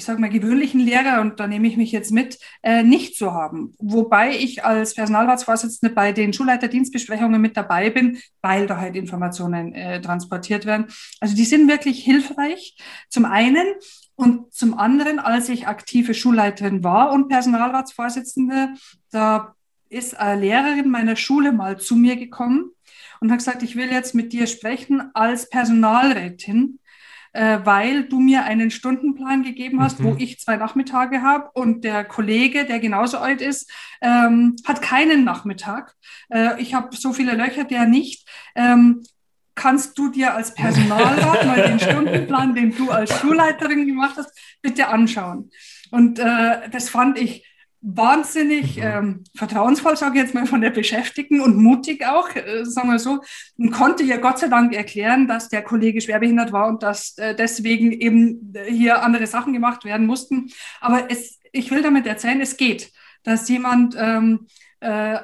ich 0.00 0.06
sage 0.06 0.18
mal, 0.18 0.30
gewöhnlichen 0.30 0.80
Lehrer, 0.80 1.20
und 1.20 1.40
da 1.40 1.46
nehme 1.46 1.68
ich 1.68 1.76
mich 1.76 1.92
jetzt 1.92 2.10
mit, 2.10 2.38
äh, 2.62 2.82
nicht 2.82 3.16
zu 3.16 3.34
haben. 3.34 3.74
Wobei 3.78 4.34
ich 4.34 4.64
als 4.64 4.94
Personalratsvorsitzende 4.94 5.94
bei 5.94 6.12
den 6.12 6.32
Schulleiterdienstbesprechungen 6.32 7.38
mit 7.38 7.54
dabei 7.54 7.90
bin, 7.90 8.18
weil 8.40 8.66
da 8.66 8.78
halt 8.78 8.96
Informationen 8.96 9.74
äh, 9.74 10.00
transportiert 10.00 10.64
werden. 10.64 10.86
Also 11.20 11.36
die 11.36 11.44
sind 11.44 11.68
wirklich 11.68 12.02
hilfreich. 12.02 12.78
Zum 13.10 13.26
einen 13.26 13.66
und 14.14 14.54
zum 14.54 14.78
anderen, 14.78 15.18
als 15.18 15.50
ich 15.50 15.66
aktive 15.66 16.14
Schulleiterin 16.14 16.82
war 16.82 17.12
und 17.12 17.28
Personalratsvorsitzende, 17.28 18.70
da 19.10 19.54
ist 19.90 20.18
eine 20.18 20.40
Lehrerin 20.40 20.88
meiner 20.88 21.16
Schule 21.16 21.52
mal 21.52 21.78
zu 21.78 21.94
mir 21.94 22.16
gekommen 22.16 22.70
und 23.20 23.30
hat 23.30 23.38
gesagt, 23.38 23.62
ich 23.62 23.76
will 23.76 23.92
jetzt 23.92 24.14
mit 24.14 24.32
dir 24.32 24.46
sprechen 24.46 25.10
als 25.12 25.50
Personalrätin 25.50 26.79
äh, 27.32 27.58
weil 27.64 28.04
du 28.04 28.20
mir 28.20 28.44
einen 28.44 28.70
Stundenplan 28.70 29.42
gegeben 29.42 29.80
hast, 29.80 30.00
mhm. 30.00 30.04
wo 30.04 30.16
ich 30.18 30.38
zwei 30.38 30.56
Nachmittage 30.56 31.22
habe 31.22 31.50
und 31.54 31.84
der 31.84 32.04
Kollege, 32.04 32.64
der 32.64 32.80
genauso 32.80 33.18
alt 33.18 33.40
ist, 33.40 33.70
ähm, 34.00 34.56
hat 34.64 34.82
keinen 34.82 35.24
Nachmittag. 35.24 35.94
Äh, 36.28 36.60
ich 36.60 36.74
habe 36.74 36.94
so 36.96 37.12
viele 37.12 37.34
Löcher, 37.34 37.64
der 37.64 37.86
nicht. 37.86 38.28
Ähm, 38.54 39.02
kannst 39.54 39.98
du 39.98 40.10
dir 40.10 40.34
als 40.34 40.54
Personalrat 40.54 41.46
mal 41.46 41.62
den 41.62 41.78
Stundenplan, 41.78 42.54
den 42.54 42.74
du 42.74 42.90
als 42.90 43.18
Schulleiterin 43.18 43.86
gemacht 43.86 44.14
hast, 44.16 44.32
bitte 44.62 44.88
anschauen? 44.88 45.50
Und 45.90 46.18
äh, 46.18 46.68
das 46.70 46.88
fand 46.88 47.18
ich 47.18 47.44
wahnsinnig 47.82 48.76
mhm. 48.76 48.82
ähm, 48.82 49.24
vertrauensvoll, 49.34 49.96
sage 49.96 50.18
ich 50.18 50.24
jetzt 50.24 50.34
mal, 50.34 50.46
von 50.46 50.60
der 50.60 50.70
Beschäftigten 50.70 51.40
und 51.40 51.56
mutig 51.56 52.06
auch, 52.06 52.28
äh, 52.34 52.64
sagen 52.64 52.90
wir 52.90 52.98
so, 52.98 53.20
und 53.56 53.70
konnte 53.70 54.02
ihr 54.02 54.18
Gott 54.18 54.38
sei 54.38 54.48
Dank 54.48 54.74
erklären, 54.74 55.26
dass 55.26 55.48
der 55.48 55.62
Kollege 55.62 56.00
schwerbehindert 56.00 56.52
war 56.52 56.68
und 56.68 56.82
dass 56.82 57.16
äh, 57.18 57.34
deswegen 57.34 57.92
eben 57.92 58.54
hier 58.68 59.02
andere 59.02 59.26
Sachen 59.26 59.52
gemacht 59.52 59.84
werden 59.84 60.06
mussten. 60.06 60.50
Aber 60.80 61.10
es, 61.10 61.38
ich 61.52 61.70
will 61.70 61.82
damit 61.82 62.06
erzählen, 62.06 62.40
es 62.40 62.56
geht, 62.56 62.92
dass 63.22 63.48
jemand 63.48 63.96
ähm, 63.98 64.46
äh, 64.80 65.18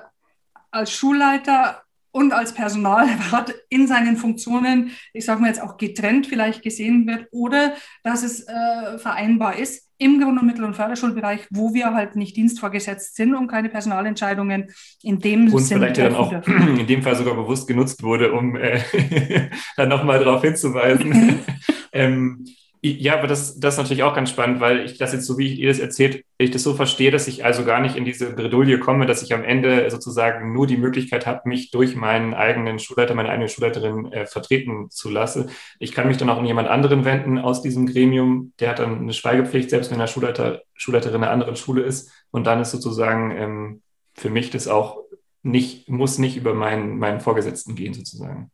als 0.71 0.93
Schulleiter 0.93 1.83
und 2.11 2.33
als 2.33 2.55
Personalrat 2.55 3.55
in 3.69 3.87
seinen 3.87 4.17
Funktionen, 4.17 4.93
ich 5.13 5.27
sage 5.27 5.43
mal 5.43 5.49
jetzt 5.49 5.61
auch 5.61 5.77
getrennt 5.77 6.27
vielleicht 6.27 6.63
gesehen 6.63 7.07
wird 7.07 7.29
oder 7.31 7.75
dass 8.03 8.23
es 8.23 8.49
äh, 8.49 8.99
vereinbar 8.99 9.57
ist 9.57 9.86
im 9.99 10.21
Grund- 10.21 10.41
und 10.41 10.47
Mittel- 10.47 10.65
und 10.65 10.75
Förderschulbereich, 10.75 11.47
wo 11.51 11.73
wir 11.73 11.95
halt 11.95 12.17
nicht 12.17 12.37
dienstvorgesetzt 12.37 13.17
sind 13.17 13.35
und 13.35 13.49
keine 13.49 13.69
Personalentscheidungen 13.69 14.69
in 15.03 15.21
dem 15.21 15.53
und 15.53 15.63
Sinne 15.63 15.81
vielleicht 15.81 15.99
ja 15.99 16.05
dann 16.09 16.17
auch 16.17 16.31
dürfen. 16.31 16.79
in 16.79 16.87
dem 16.87 17.03
Fall 17.03 17.17
sogar 17.17 17.35
bewusst 17.35 17.67
genutzt 17.67 18.03
wurde, 18.03 18.33
um 18.33 18.57
äh, 18.57 18.81
dann 19.77 19.89
nochmal 19.89 20.23
darauf 20.23 20.43
hinzuweisen. 20.43 21.09
Mhm. 21.09 21.39
ähm, 21.93 22.45
ja, 22.93 23.16
aber 23.18 23.26
das, 23.26 23.59
das 23.59 23.74
ist 23.74 23.78
natürlich 23.78 24.03
auch 24.03 24.14
ganz 24.14 24.30
spannend, 24.30 24.61
weil 24.61 24.84
ich 24.84 24.99
das 24.99 25.12
jetzt 25.12 25.26
so, 25.26 25.39
wie 25.39 25.55
ihr 25.55 25.68
das 25.68 25.78
erzählt, 25.78 26.24
ich 26.39 26.51
das 26.51 26.62
so 26.62 26.74
verstehe, 26.74 27.11
dass 27.11 27.28
ich 27.28 27.45
also 27.45 27.64
gar 27.64 27.80
nicht 27.80 27.97
in 27.97 28.05
diese 28.05 28.34
Bredouille 28.34 28.78
komme, 28.78 29.07
dass 29.07 29.22
ich 29.22 29.32
am 29.32 29.45
Ende 29.45 29.91
sozusagen 29.91 30.53
nur 30.53 30.66
die 30.66 30.76
Möglichkeit 30.76 31.26
habe, 31.26 31.49
mich 31.49 31.70
durch 31.70 31.97
meinen 31.97 32.34
eigenen 32.34 32.78
Schulleiter, 32.78 33.14
meine 33.14 33.30
eigene 33.30 33.49
Schulleiterin 33.49 34.12
äh, 34.12 34.26
vertreten 34.26 34.91
zu 34.91 35.11
lassen. 35.11 35.51
Ich 35.78 35.93
kann 35.93 36.09
mich 36.09 36.16
dann 36.16 36.28
auch 36.28 36.39
an 36.39 36.47
jemand 36.47 36.68
anderen 36.68 37.05
wenden 37.05 37.39
aus 37.39 37.62
diesem 37.62 37.87
Gremium, 37.87 38.53
der 38.61 38.70
hat 38.70 38.78
dann 38.78 38.99
eine 38.99 39.12
Schweigepflicht, 39.12 39.70
selbst 39.70 39.91
wenn 39.91 39.99
der 39.99 40.07
Schulleiter, 40.07 40.62
Schulleiterin 40.74 41.22
einer 41.22 41.32
anderen 41.32 41.57
Schule 41.57 41.82
ist. 41.82 42.11
Und 42.30 42.47
dann 42.47 42.61
ist 42.61 42.70
sozusagen 42.70 43.30
ähm, 43.30 43.82
für 44.14 44.30
mich 44.30 44.51
das 44.51 44.68
auch 44.68 44.99
nicht, 45.43 45.89
muss 45.89 46.18
nicht 46.18 46.37
über 46.37 46.55
meinen, 46.55 46.99
meinen 46.99 47.20
Vorgesetzten 47.20 47.74
gehen, 47.74 47.95
sozusagen. 47.95 48.51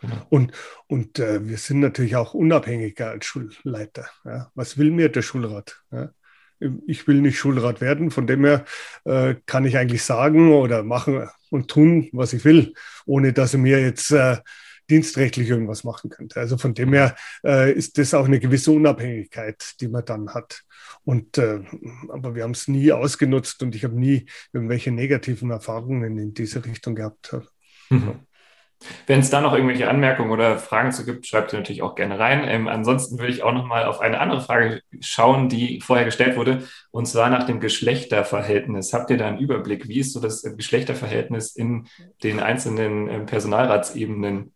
Genau. 0.00 0.26
Und, 0.28 0.52
und 0.86 1.18
äh, 1.18 1.46
wir 1.46 1.58
sind 1.58 1.80
natürlich 1.80 2.16
auch 2.16 2.34
unabhängiger 2.34 3.10
als 3.10 3.26
Schulleiter. 3.26 4.08
Ja. 4.24 4.50
Was 4.54 4.78
will 4.78 4.90
mir 4.90 5.08
der 5.08 5.22
Schulrat? 5.22 5.82
Ja. 5.90 6.10
Ich 6.86 7.06
will 7.06 7.20
nicht 7.20 7.38
Schulrat 7.38 7.82
werden, 7.82 8.10
von 8.10 8.26
dem 8.26 8.44
her 8.44 8.64
äh, 9.04 9.34
kann 9.44 9.66
ich 9.66 9.76
eigentlich 9.76 10.02
sagen 10.02 10.52
oder 10.52 10.82
machen 10.82 11.28
und 11.50 11.68
tun, 11.68 12.08
was 12.12 12.32
ich 12.32 12.46
will, 12.46 12.72
ohne 13.04 13.34
dass 13.34 13.52
er 13.52 13.60
mir 13.60 13.80
jetzt 13.80 14.10
äh, 14.10 14.38
dienstrechtlich 14.88 15.48
irgendwas 15.48 15.84
machen 15.84 16.10
könnte. 16.10 16.40
Also 16.40 16.56
von 16.58 16.74
dem 16.74 16.92
her 16.92 17.14
äh, 17.44 17.72
ist 17.72 17.98
das 17.98 18.14
auch 18.14 18.24
eine 18.24 18.38
gewisse 18.38 18.70
Unabhängigkeit, 18.72 19.74
die 19.80 19.88
man 19.88 20.04
dann 20.04 20.32
hat. 20.32 20.62
Und 21.04 21.38
äh, 21.38 21.60
aber 22.08 22.34
wir 22.34 22.44
haben 22.44 22.52
es 22.52 22.68
nie 22.68 22.92
ausgenutzt 22.92 23.62
und 23.62 23.74
ich 23.74 23.84
habe 23.84 23.98
nie 23.98 24.26
irgendwelche 24.52 24.90
negativen 24.90 25.50
Erfahrungen 25.50 26.18
in 26.18 26.34
diese 26.34 26.64
Richtung 26.64 26.94
gehabt. 26.94 27.36
Mhm. 27.90 28.25
Wenn 29.06 29.20
es 29.20 29.30
da 29.30 29.40
noch 29.40 29.54
irgendwelche 29.54 29.88
Anmerkungen 29.88 30.30
oder 30.30 30.58
Fragen 30.58 30.92
zu 30.92 31.04
gibt, 31.04 31.26
schreibt 31.26 31.50
sie 31.50 31.56
natürlich 31.56 31.82
auch 31.82 31.94
gerne 31.94 32.18
rein. 32.18 32.44
Ähm, 32.46 32.68
ansonsten 32.68 33.18
würde 33.18 33.32
ich 33.32 33.42
auch 33.42 33.52
noch 33.52 33.66
mal 33.66 33.84
auf 33.86 34.00
eine 34.00 34.20
andere 34.20 34.40
Frage 34.40 34.82
schauen, 35.00 35.48
die 35.48 35.80
vorher 35.80 36.04
gestellt 36.04 36.36
wurde, 36.36 36.64
und 36.90 37.06
zwar 37.06 37.30
nach 37.30 37.44
dem 37.44 37.60
Geschlechterverhältnis. 37.60 38.92
Habt 38.92 39.10
ihr 39.10 39.16
da 39.16 39.28
einen 39.28 39.38
Überblick? 39.38 39.88
Wie 39.88 40.00
ist 40.00 40.12
so 40.12 40.20
das 40.20 40.42
Geschlechterverhältnis 40.42 41.56
in 41.56 41.86
den 42.22 42.40
einzelnen 42.40 43.08
ähm, 43.08 43.26
Personalratsebenen? 43.26 44.52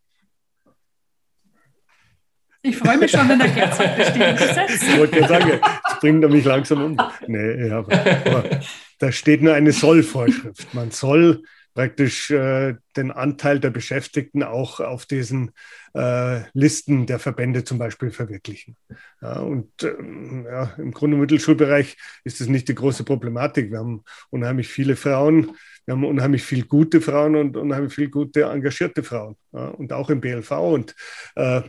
Ich 2.62 2.76
freue 2.76 2.98
mich 2.98 3.10
schon, 3.10 3.26
wenn 3.26 3.38
der 3.38 3.48
Gerzog 3.48 3.96
besteht. 3.96 4.82
Ich 4.82 4.98
wollte 4.98 5.20
ja 5.20 5.28
sagen, 5.28 5.60
das 5.62 5.98
bringt 6.00 6.22
er 6.22 6.28
mich 6.28 6.44
langsam 6.44 6.84
um. 6.84 6.96
Nee, 7.26 7.68
ja, 7.68 7.78
aber, 7.78 7.92
aber 8.26 8.60
da 8.98 9.10
steht 9.10 9.40
nur 9.42 9.54
eine 9.54 9.72
Sollvorschrift. 9.72 10.74
Man 10.74 10.90
soll 10.90 11.42
praktisch 11.74 12.30
äh, 12.30 12.74
den 12.96 13.10
Anteil 13.10 13.60
der 13.60 13.70
Beschäftigten 13.70 14.42
auch 14.42 14.80
auf 14.80 15.06
diesen 15.06 15.52
äh, 15.94 16.40
Listen 16.52 17.06
der 17.06 17.18
Verbände 17.18 17.64
zum 17.64 17.78
Beispiel 17.78 18.10
verwirklichen. 18.10 18.76
Ja, 19.22 19.40
und 19.40 19.70
ähm, 19.82 20.46
ja, 20.46 20.74
im 20.78 20.92
Grund- 20.92 21.14
und 21.14 21.20
Mittelschulbereich 21.20 21.96
ist 22.24 22.40
das 22.40 22.48
nicht 22.48 22.68
die 22.68 22.74
große 22.74 23.04
Problematik. 23.04 23.70
Wir 23.70 23.78
haben 23.78 24.02
unheimlich 24.30 24.68
viele 24.68 24.96
Frauen, 24.96 25.56
wir 25.84 25.92
haben 25.92 26.04
unheimlich 26.04 26.42
viele 26.42 26.64
gute 26.64 27.00
Frauen 27.00 27.36
und 27.36 27.56
unheimlich 27.56 27.94
viele 27.94 28.10
gute 28.10 28.42
engagierte 28.42 29.02
Frauen 29.02 29.36
ja, 29.52 29.68
und 29.68 29.92
auch 29.92 30.10
im 30.10 30.20
BLV. 30.20 30.50
Und 30.50 30.94
äh, 31.36 31.62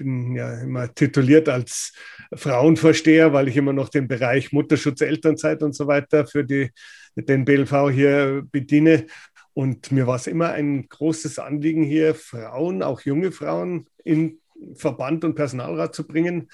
bin 0.00 0.34
ja 0.34 0.62
immer 0.62 0.92
tituliert 0.94 1.48
als 1.50 1.92
Frauenvorsteher, 2.34 3.34
weil 3.34 3.48
ich 3.48 3.56
immer 3.56 3.74
noch 3.74 3.90
den 3.90 4.08
Bereich 4.08 4.50
Mutterschutz, 4.50 5.02
Elternzeit 5.02 5.62
und 5.62 5.74
so 5.74 5.86
weiter 5.86 6.26
für 6.26 6.42
die, 6.42 6.70
den 7.16 7.44
BLV 7.44 7.90
hier 7.90 8.46
bediene. 8.50 9.06
Und 9.52 9.92
mir 9.92 10.06
war 10.06 10.16
es 10.16 10.26
immer 10.26 10.50
ein 10.50 10.88
großes 10.88 11.38
Anliegen, 11.38 11.82
hier 11.82 12.14
Frauen, 12.14 12.82
auch 12.82 13.00
junge 13.02 13.32
Frauen, 13.32 13.86
in 14.04 14.38
Verband 14.74 15.24
und 15.24 15.34
Personalrat 15.34 15.94
zu 15.94 16.06
bringen. 16.06 16.48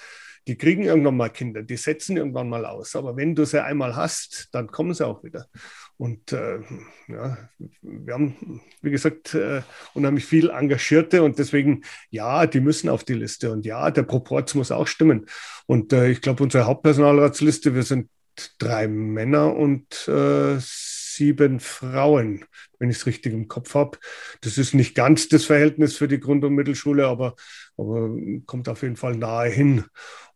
Die 0.47 0.57
kriegen 0.57 0.83
irgendwann 0.83 1.17
mal 1.17 1.29
Kinder, 1.29 1.61
die 1.61 1.75
setzen 1.75 2.15
irgendwann 2.15 2.47
mal 2.47 2.65
aus. 2.65 2.95
Aber 2.95 3.17
wenn 3.17 3.35
du 3.35 3.45
sie 3.45 3.61
einmal 3.61 3.97
hast, 3.97 4.47
dann 4.53 4.67
kommen 4.67 4.93
sie 4.93 5.05
auch 5.05 5.23
wieder. 5.23 5.47
Und 5.97 6.31
äh, 6.31 6.59
ja, 7.07 7.37
wir 7.81 8.13
haben, 8.13 8.61
wie 8.81 8.91
gesagt, 8.91 9.33
äh, 9.33 9.61
unheimlich 9.93 10.25
viel 10.25 10.49
Engagierte 10.49 11.23
und 11.23 11.37
deswegen, 11.37 11.83
ja, 12.11 12.45
die 12.45 12.61
müssen 12.61 12.87
auf 12.87 13.03
die 13.03 13.15
Liste 13.15 13.51
und 13.51 13.65
ja, 13.65 13.91
der 13.91 14.03
Proporz 14.03 14.53
muss 14.53 14.71
auch 14.71 14.87
stimmen. 14.87 15.25
Und 15.65 15.91
äh, 15.91 16.09
ich 16.09 16.21
glaube, 16.21 16.43
unsere 16.43 16.65
Hauptpersonalratsliste, 16.65 17.75
wir 17.75 17.83
sind 17.83 18.09
drei 18.59 18.87
Männer 18.87 19.55
und 19.55 20.07
äh, 20.07 20.57
sieben 20.59 21.59
Frauen, 21.59 22.45
wenn 22.79 22.89
ich 22.89 22.97
es 22.97 23.05
richtig 23.05 23.33
im 23.33 23.47
Kopf 23.47 23.73
habe. 23.73 23.97
Das 24.41 24.57
ist 24.57 24.73
nicht 24.73 24.95
ganz 24.95 25.29
das 25.29 25.45
Verhältnis 25.45 25.97
für 25.97 26.07
die 26.07 26.19
Grund- 26.19 26.43
und 26.43 26.53
Mittelschule, 26.53 27.07
aber, 27.07 27.35
aber 27.77 28.11
kommt 28.45 28.69
auf 28.69 28.83
jeden 28.83 28.97
Fall 28.97 29.15
nahe 29.15 29.49
hin. 29.49 29.85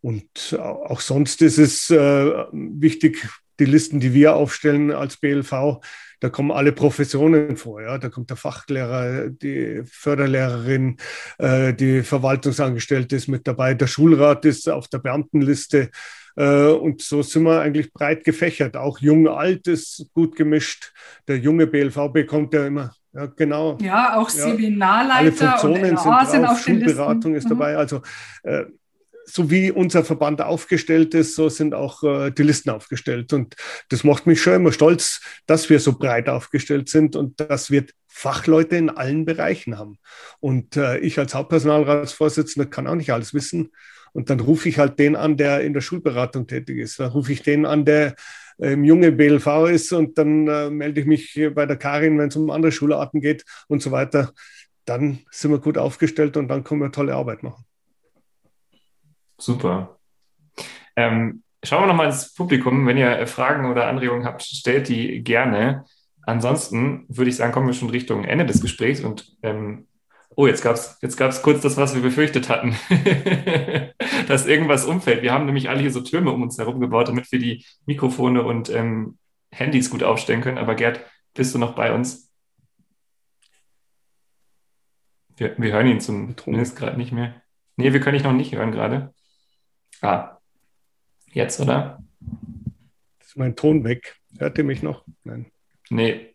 Und 0.01 0.57
auch 0.59 1.01
sonst 1.01 1.41
ist 1.41 1.59
es 1.59 1.89
äh, 1.91 2.33
wichtig, 2.51 3.27
die 3.59 3.65
Listen, 3.65 3.99
die 3.99 4.13
wir 4.13 4.35
aufstellen 4.35 4.91
als 4.91 5.17
BLV, 5.17 5.79
da 6.19 6.29
kommen 6.29 6.51
alle 6.51 6.71
Professionen 6.71 7.57
vor. 7.57 7.81
Ja? 7.81 7.97
Da 7.97 8.09
kommt 8.09 8.29
der 8.29 8.37
Fachlehrer, 8.37 9.29
die 9.29 9.81
Förderlehrerin, 9.85 10.97
äh, 11.37 11.73
die 11.73 12.03
Verwaltungsangestellte 12.03 13.15
ist 13.15 13.27
mit 13.27 13.47
dabei, 13.47 13.73
der 13.73 13.87
Schulrat 13.87 14.45
ist 14.45 14.69
auf 14.69 14.87
der 14.87 14.99
Beamtenliste. 14.99 15.89
Äh, 16.35 16.67
und 16.67 17.01
so 17.01 17.21
sind 17.21 17.43
wir 17.43 17.61
eigentlich 17.61 17.91
breit 17.93 18.23
gefächert. 18.23 18.77
Auch 18.77 18.99
jung, 18.99 19.27
alt 19.27 19.67
ist 19.67 20.07
gut 20.13 20.35
gemischt. 20.35 20.93
Der 21.27 21.37
junge 21.37 21.67
BLV 21.67 22.11
bekommt 22.11 22.53
ja 22.53 22.65
immer 22.65 22.91
ja, 23.13 23.25
genau. 23.25 23.77
Ja, 23.81 24.17
auch 24.17 24.29
Seminarleiter 24.29 25.23
alle 25.23 25.59
Funktionen 25.59 25.97
und 25.97 26.05
LA 26.05 26.25
sind, 26.25 26.43
drauf, 26.43 26.61
Schulberatung 26.61 27.35
ist 27.35 27.45
mhm. 27.45 27.49
dabei. 27.49 27.75
Also 27.75 28.01
äh, 28.43 28.63
so 29.25 29.51
wie 29.51 29.71
unser 29.71 30.03
Verband 30.03 30.41
aufgestellt 30.41 31.13
ist, 31.13 31.35
so 31.35 31.49
sind 31.49 31.73
auch 31.73 32.03
äh, 32.03 32.31
die 32.31 32.43
Listen 32.43 32.69
aufgestellt. 32.69 33.33
Und 33.33 33.55
das 33.89 34.03
macht 34.03 34.27
mich 34.27 34.41
schon 34.41 34.53
immer 34.53 34.71
stolz, 34.71 35.21
dass 35.45 35.69
wir 35.69 35.79
so 35.79 35.97
breit 35.97 36.29
aufgestellt 36.29 36.89
sind 36.89 37.15
und 37.15 37.39
dass 37.39 37.69
wir 37.69 37.85
Fachleute 38.07 38.77
in 38.77 38.89
allen 38.89 39.25
Bereichen 39.25 39.77
haben. 39.77 39.97
Und 40.39 40.77
äh, 40.77 40.97
ich 40.99 41.19
als 41.19 41.33
Hauptpersonalratsvorsitzender 41.33 42.69
kann 42.69 42.87
auch 42.87 42.95
nicht 42.95 43.13
alles 43.13 43.33
wissen. 43.33 43.71
Und 44.13 44.29
dann 44.29 44.39
rufe 44.39 44.67
ich 44.67 44.77
halt 44.77 44.99
den 44.99 45.15
an, 45.15 45.37
der 45.37 45.61
in 45.61 45.73
der 45.73 45.81
Schulberatung 45.81 46.47
tätig 46.47 46.77
ist. 46.77 46.99
Dann 46.99 47.11
rufe 47.11 47.31
ich 47.31 47.43
den 47.43 47.65
an, 47.65 47.85
der 47.85 48.15
äh, 48.57 48.73
im 48.73 48.83
junge 48.83 49.11
BLV 49.11 49.69
ist 49.69 49.93
und 49.93 50.17
dann 50.17 50.47
äh, 50.47 50.69
melde 50.69 51.01
ich 51.01 51.07
mich 51.07 51.39
bei 51.53 51.65
der 51.65 51.77
Karin, 51.77 52.17
wenn 52.19 52.27
es 52.27 52.35
um 52.35 52.49
andere 52.49 52.71
Schularten 52.71 53.21
geht 53.21 53.43
und 53.67 53.81
so 53.81 53.91
weiter. 53.91 54.31
Dann 54.85 55.19
sind 55.29 55.51
wir 55.51 55.59
gut 55.59 55.77
aufgestellt 55.77 56.37
und 56.37 56.47
dann 56.47 56.63
können 56.63 56.81
wir 56.81 56.91
tolle 56.91 57.15
Arbeit 57.15 57.43
machen. 57.43 57.65
Super. 59.37 59.97
Ähm, 60.95 61.43
schauen 61.63 61.83
wir 61.83 61.87
nochmal 61.87 62.07
ins 62.07 62.33
Publikum. 62.33 62.85
Wenn 62.85 62.97
ihr 62.97 63.25
Fragen 63.27 63.69
oder 63.69 63.87
Anregungen 63.87 64.25
habt, 64.25 64.43
stellt 64.43 64.89
die 64.89 65.23
gerne. 65.23 65.85
Ansonsten 66.23 67.05
würde 67.07 67.29
ich 67.29 67.37
sagen, 67.37 67.51
kommen 67.51 67.67
wir 67.67 67.73
schon 67.73 67.89
Richtung 67.89 68.23
Ende 68.23 68.45
des 68.45 68.61
Gesprächs 68.61 69.01
und 69.01 69.35
ähm, 69.41 69.87
oh, 70.35 70.47
jetzt 70.47 70.61
gab 70.61 70.75
es 70.75 70.97
jetzt 71.01 71.17
gab's 71.17 71.41
kurz 71.41 71.61
das, 71.61 71.77
was 71.77 71.95
wir 71.95 72.01
befürchtet 72.01 72.49
hatten, 72.49 72.75
dass 74.27 74.45
irgendwas 74.47 74.85
umfällt. 74.85 75.21
Wir 75.21 75.33
haben 75.33 75.45
nämlich 75.45 75.69
alle 75.69 75.81
hier 75.81 75.91
so 75.91 76.01
Türme 76.01 76.31
um 76.31 76.41
uns 76.41 76.57
herum 76.57 76.79
gebaut, 76.79 77.07
damit 77.07 77.31
wir 77.31 77.39
die 77.39 77.65
Mikrofone 77.85 78.43
und 78.43 78.69
ähm, 78.69 79.17
Handys 79.51 79.89
gut 79.89 80.03
aufstellen 80.03 80.41
können. 80.41 80.57
Aber 80.57 80.75
Gerd, 80.75 81.01
bist 81.33 81.53
du 81.53 81.59
noch 81.59 81.75
bei 81.75 81.93
uns? 81.93 82.31
Wir, 85.35 85.57
wir 85.57 85.73
hören 85.73 85.87
ihn 85.87 85.99
zumindest 85.99 86.75
gerade 86.75 86.97
nicht 86.97 87.11
mehr. 87.11 87.41
Nee, 87.75 87.93
wir 87.93 87.99
können 87.99 88.13
dich 88.13 88.23
noch 88.23 88.33
nicht 88.33 88.53
hören 88.53 88.71
gerade. 88.71 89.13
Ah, 90.01 90.37
jetzt, 91.33 91.59
oder? 91.59 92.03
Ist 93.19 93.37
mein 93.37 93.55
Ton 93.55 93.83
weg? 93.83 94.17
Hört 94.37 94.57
ihr 94.57 94.63
mich 94.63 94.83
noch? 94.83 95.05
Nein. 95.23 95.51
Nee. 95.89 96.30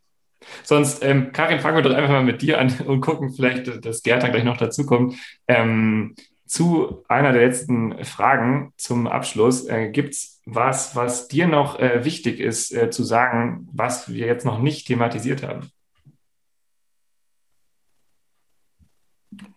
Sonst, 0.62 1.02
ähm, 1.04 1.32
Karin, 1.32 1.60
fangen 1.60 1.76
wir 1.76 1.82
doch 1.82 1.94
einfach 1.94 2.10
mal 2.10 2.22
mit 2.22 2.42
dir 2.42 2.58
an 2.58 2.72
und 2.86 3.00
gucken 3.00 3.32
vielleicht, 3.32 3.84
dass 3.84 4.02
Gerd 4.02 4.22
dann 4.22 4.32
gleich 4.32 4.44
noch 4.44 4.56
dazukommt. 4.56 5.16
Ähm, 5.48 6.14
zu 6.46 7.04
einer 7.08 7.32
der 7.32 7.46
letzten 7.46 8.04
Fragen 8.04 8.72
zum 8.76 9.06
Abschluss. 9.06 9.66
Äh, 9.66 9.90
Gibt 9.90 10.14
es 10.14 10.40
was, 10.46 10.94
was 10.94 11.28
dir 11.28 11.48
noch 11.48 11.78
äh, 11.78 12.04
wichtig 12.04 12.40
ist 12.40 12.72
äh, 12.72 12.90
zu 12.90 13.02
sagen, 13.02 13.68
was 13.72 14.12
wir 14.12 14.26
jetzt 14.26 14.46
noch 14.46 14.60
nicht 14.60 14.86
thematisiert 14.86 15.42
haben? 15.42 15.70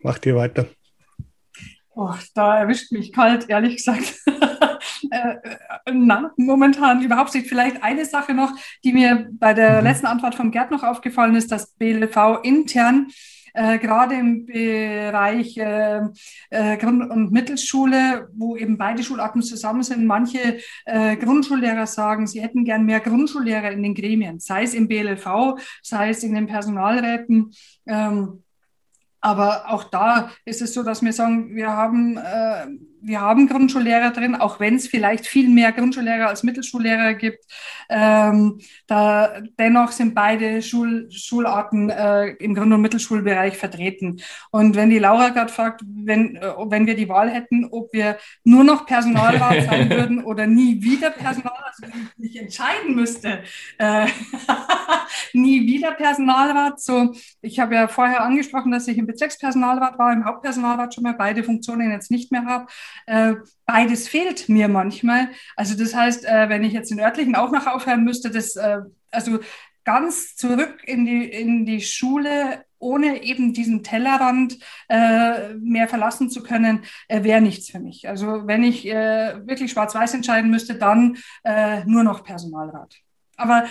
Macht 0.02 0.26
ihr 0.26 0.36
weiter. 0.36 0.68
Oh, 1.90 2.14
da 2.34 2.60
erwischt 2.60 2.92
mich 2.92 3.14
kalt, 3.14 3.50
ehrlich 3.50 3.78
gesagt. 3.78 4.16
Na, 5.94 6.32
momentan 6.38 7.02
überhaupt 7.02 7.34
nicht. 7.34 7.48
Vielleicht 7.48 7.84
eine 7.84 8.06
Sache 8.06 8.34
noch, 8.34 8.52
die 8.84 8.94
mir 8.94 9.28
bei 9.32 9.54
der 9.54 9.80
mhm. 9.80 9.88
letzten 9.88 10.08
Antwort 10.08 10.36
von 10.36 10.52
Gerd 10.52 10.72
noch 10.72 10.84
aufgefallen 10.84 11.36
ist, 11.36 11.52
dass 11.52 11.74
BLV 11.74 12.40
intern 12.44 13.08
äh, 13.54 13.78
gerade 13.78 14.16
im 14.16 14.46
Bereich 14.46 15.58
äh, 15.58 16.02
äh, 16.50 16.78
Grund- 16.78 17.10
und 17.10 17.32
Mittelschule, 17.32 18.30
wo 18.34 18.56
eben 18.56 18.78
beide 18.78 19.04
Schularten 19.04 19.42
zusammen 19.42 19.84
sind, 19.84 20.06
manche 20.06 20.60
äh, 20.86 21.16
Grundschullehrer 21.18 21.88
sagen, 21.88 22.28
sie 22.28 22.42
hätten 22.42 22.64
gern 22.66 22.86
mehr 22.86 23.00
Grundschullehrer 23.00 23.72
in 23.72 23.84
den 23.84 23.96
Gremien, 23.96 24.40
sei 24.40 24.64
es 24.64 24.74
im 24.74 24.88
BLV, 24.88 25.60
sei 25.82 26.10
es 26.10 26.24
in 26.24 26.36
den 26.36 26.48
Personalräten. 26.48 27.52
Ähm, 27.88 28.44
aber 29.22 29.70
auch 29.70 29.84
da 29.86 30.32
ist 30.46 30.62
es 30.62 30.74
so, 30.74 30.84
dass 30.84 31.04
wir 31.04 31.12
sagen, 31.12 31.56
wir 31.56 31.70
haben, 31.70 32.18
äh, 32.18 32.68
wir 33.02 33.22
haben 33.22 33.48
Grundschullehrer 33.48 34.12
drin, 34.12 34.36
auch 34.36 34.60
wenn 34.60 34.76
es 34.76 34.88
vielleicht 34.88 35.28
viel 35.28 35.50
mehr 35.50 35.72
Grundschullehrer 35.72 36.28
als 36.28 36.44
Mittelschullehrer 36.44 37.14
gibt. 37.14 37.46
Ähm, 37.90 38.60
da, 38.88 39.42
dennoch 39.58 39.92
sind 39.92 40.14
beide 40.14 40.62
Schul, 40.62 41.10
Schularten 41.12 41.90
äh, 41.90 42.28
im 42.34 42.54
Grund- 42.56 42.74
und 42.74 42.82
Mittelschulbereich 42.82 43.58
vertreten. 43.58 44.22
Und 44.52 44.76
wenn 44.76 44.90
die 44.90 45.00
Laura 45.00 45.30
gerade 45.30 45.52
fragt, 45.52 45.82
wenn, 45.86 46.36
äh, 46.36 46.54
wenn 46.66 46.86
wir 46.88 46.96
die 46.96 47.10
Wahl 47.10 47.30
hätten, 47.30 47.68
ob 47.72 47.92
wir 47.94 48.18
nur 48.44 48.64
noch 48.64 48.86
Personalrat 48.86 49.64
sein 49.70 49.90
würden 49.90 50.24
oder 50.24 50.46
nie 50.46 50.82
wieder 50.82 51.10
Personalrat, 51.10 51.74
also 51.82 51.94
wenn 51.94 52.26
ich 52.26 52.40
entscheiden 52.40 52.96
müsste, 52.96 53.44
äh, 53.78 54.08
nie 55.34 55.66
wieder 55.66 55.92
Personalrat. 55.92 56.80
So, 56.80 57.14
ich 57.42 57.60
habe 57.60 57.76
ja 57.76 57.88
vorher 57.88 58.24
angesprochen, 58.24 58.72
dass 58.72 58.88
ich 58.88 58.98
im 58.98 59.08
Bezirkspersonalrat 59.08 59.98
war, 59.98 60.14
im 60.14 60.26
Hauptpersonalrat 60.26 60.94
schon 60.94 61.04
mal 61.04 61.14
beide 61.14 61.44
Funktionen 61.44 61.92
jetzt 61.92 62.12
nicht 62.12 62.32
mehr 62.32 62.46
habe. 62.46 62.68
Äh, 63.06 63.36
beides 63.66 64.08
fehlt 64.08 64.50
mir 64.50 64.68
manchmal. 64.68 65.30
Also 65.56 65.78
das 65.78 65.96
heißt, 65.96 66.26
äh, 66.26 66.50
wenn 66.50 66.64
ich 66.64 66.74
jetzt 66.74 66.92
den 66.92 67.00
örtlichen 67.00 67.36
auch 67.36 67.52
noch 67.52 67.68
aufhören 67.68 68.04
müsste, 68.04 68.30
das 68.30 68.56
äh, 68.56 68.80
also 69.12 69.40
ganz 69.84 70.36
zurück 70.36 70.84
in 70.86 71.06
die, 71.06 71.26
in 71.26 71.66
die 71.66 71.82
Schule 71.82 72.66
ohne 72.80 73.24
eben 73.24 73.54
diesen 73.54 73.84
Tellerrand 73.84 74.58
äh, 74.88 75.54
mehr 75.56 75.88
verlassen 75.88 76.30
zu 76.30 76.42
können, 76.44 76.84
äh, 77.08 77.24
wäre 77.24 77.42
nichts 77.42 77.70
für 77.70 77.80
mich. 77.80 78.08
Also 78.08 78.48
wenn 78.48 78.64
ich 78.64 78.88
äh, 78.88 79.46
wirklich 79.46 79.72
schwarz-weiß 79.72 80.14
entscheiden 80.14 80.50
müsste, 80.50 80.76
dann 80.76 81.18
äh, 81.44 81.84
nur 81.86 82.04
noch 82.04 82.24
Personalrat. 82.24 82.96
Aber 83.36 83.66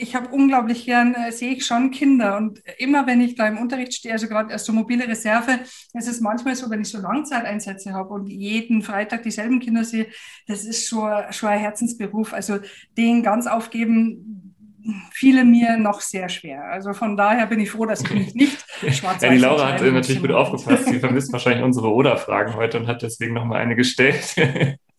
ich 0.00 0.14
habe 0.14 0.28
unglaublich 0.28 0.84
gern, 0.84 1.14
äh, 1.14 1.30
sehe 1.30 1.52
ich 1.52 1.66
schon 1.66 1.90
Kinder. 1.90 2.36
Und 2.36 2.62
immer 2.78 3.06
wenn 3.06 3.20
ich 3.20 3.34
da 3.34 3.46
im 3.46 3.58
Unterricht 3.58 3.94
stehe, 3.94 4.14
also 4.14 4.28
gerade 4.28 4.52
als 4.52 4.64
so 4.64 4.72
mobile 4.72 5.06
Reserve, 5.06 5.60
ist 5.92 6.08
es 6.08 6.20
manchmal 6.20 6.56
so, 6.56 6.70
wenn 6.70 6.80
ich 6.80 6.88
so 6.88 6.98
Langzeiteinsätze 6.98 7.92
habe 7.92 8.14
und 8.14 8.26
jeden 8.28 8.82
Freitag 8.82 9.22
dieselben 9.22 9.60
Kinder 9.60 9.84
sehe, 9.84 10.06
das 10.46 10.64
ist 10.64 10.88
schon, 10.88 11.10
schon 11.30 11.50
ein 11.50 11.60
Herzensberuf. 11.60 12.32
Also 12.32 12.58
den 12.96 13.22
ganz 13.22 13.46
aufgeben, 13.46 14.54
fiele 15.12 15.44
mir 15.44 15.76
noch 15.76 16.00
sehr 16.00 16.28
schwer. 16.28 16.64
Also 16.64 16.94
von 16.94 17.16
daher 17.16 17.46
bin 17.46 17.60
ich 17.60 17.70
froh, 17.70 17.86
dass 17.86 18.00
ich 18.00 18.10
mich 18.10 18.34
nicht 18.34 18.64
schwarz 18.92 19.22
Ja, 19.22 19.30
die 19.30 19.38
Laura 19.38 19.72
hat 19.72 19.82
natürlich 19.82 20.20
gut 20.20 20.32
aufgepasst. 20.32 20.86
Sie 20.86 20.98
vermisst 20.98 21.32
wahrscheinlich 21.32 21.64
unsere 21.64 21.92
Oder-Fragen 21.92 22.54
heute 22.54 22.78
und 22.78 22.86
hat 22.86 23.02
deswegen 23.02 23.34
nochmal 23.34 23.60
eine 23.60 23.76
gestellt. 23.76 24.34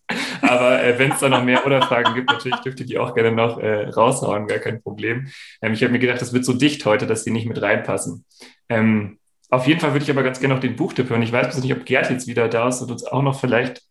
Aber 0.42 0.84
äh, 0.84 0.98
wenn 0.98 1.12
es 1.12 1.20
da 1.20 1.30
noch 1.30 1.44
mehr 1.44 1.66
Oder-Fragen 1.66 2.14
gibt, 2.14 2.32
natürlich 2.32 2.60
dürft 2.60 2.80
ihr 2.80 2.86
die 2.86 3.00
auch 3.00 3.14
gerne 3.14 3.32
noch 3.32 3.60
äh, 3.60 3.90
raushauen, 3.90 4.48
gar 4.48 4.60
kein 4.60 4.82
Problem. 4.82 5.28
Ähm, 5.62 5.74
ich 5.74 5.84
habe 5.84 5.94
mir 5.94 6.00
gedacht, 6.00 6.22
das 6.22 6.34
wird 6.34 6.46
so 6.46 6.54
dicht 6.54 6.86
heute, 6.86 7.08
dass 7.08 7.24
die 7.24 7.32
nicht 7.32 7.48
mit 7.48 7.62
reinpassen. 7.62 8.26
Ähm, 8.70 9.20
auf 9.50 9.68
jeden 9.68 9.80
Fall 9.80 9.92
würde 9.94 10.04
ich 10.04 10.12
aber 10.12 10.24
ganz 10.24 10.40
gerne 10.40 10.56
noch 10.56 10.62
den 10.62 10.76
Buchtipp 10.76 11.10
hören. 11.10 11.22
Ich 11.22 11.32
weiß 11.32 11.58
nicht, 11.58 11.74
ob 11.74 11.86
Gerd 11.86 12.10
jetzt 12.10 12.28
wieder 12.28 12.48
da 12.48 12.70
ist 12.70 12.82
und 12.82 12.92
uns 12.92 13.04
auch 13.04 13.22
noch 13.22 13.40
vielleicht 13.40 13.84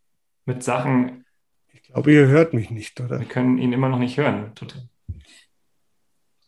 mit 0.47 0.63
Sachen. 0.63 1.25
Ich 1.73 1.83
glaube, 1.83 2.13
ihr 2.13 2.27
hört 2.27 2.55
mich 2.55 2.71
nicht, 2.71 3.01
oder? 3.01 3.19
Wir 3.21 3.27
können 3.27 3.59
ihn 3.59 3.73
immer 3.73 3.89
noch 3.89 3.99
nicht 3.99 4.17
hören. 4.17 4.55
Total. 4.55 4.90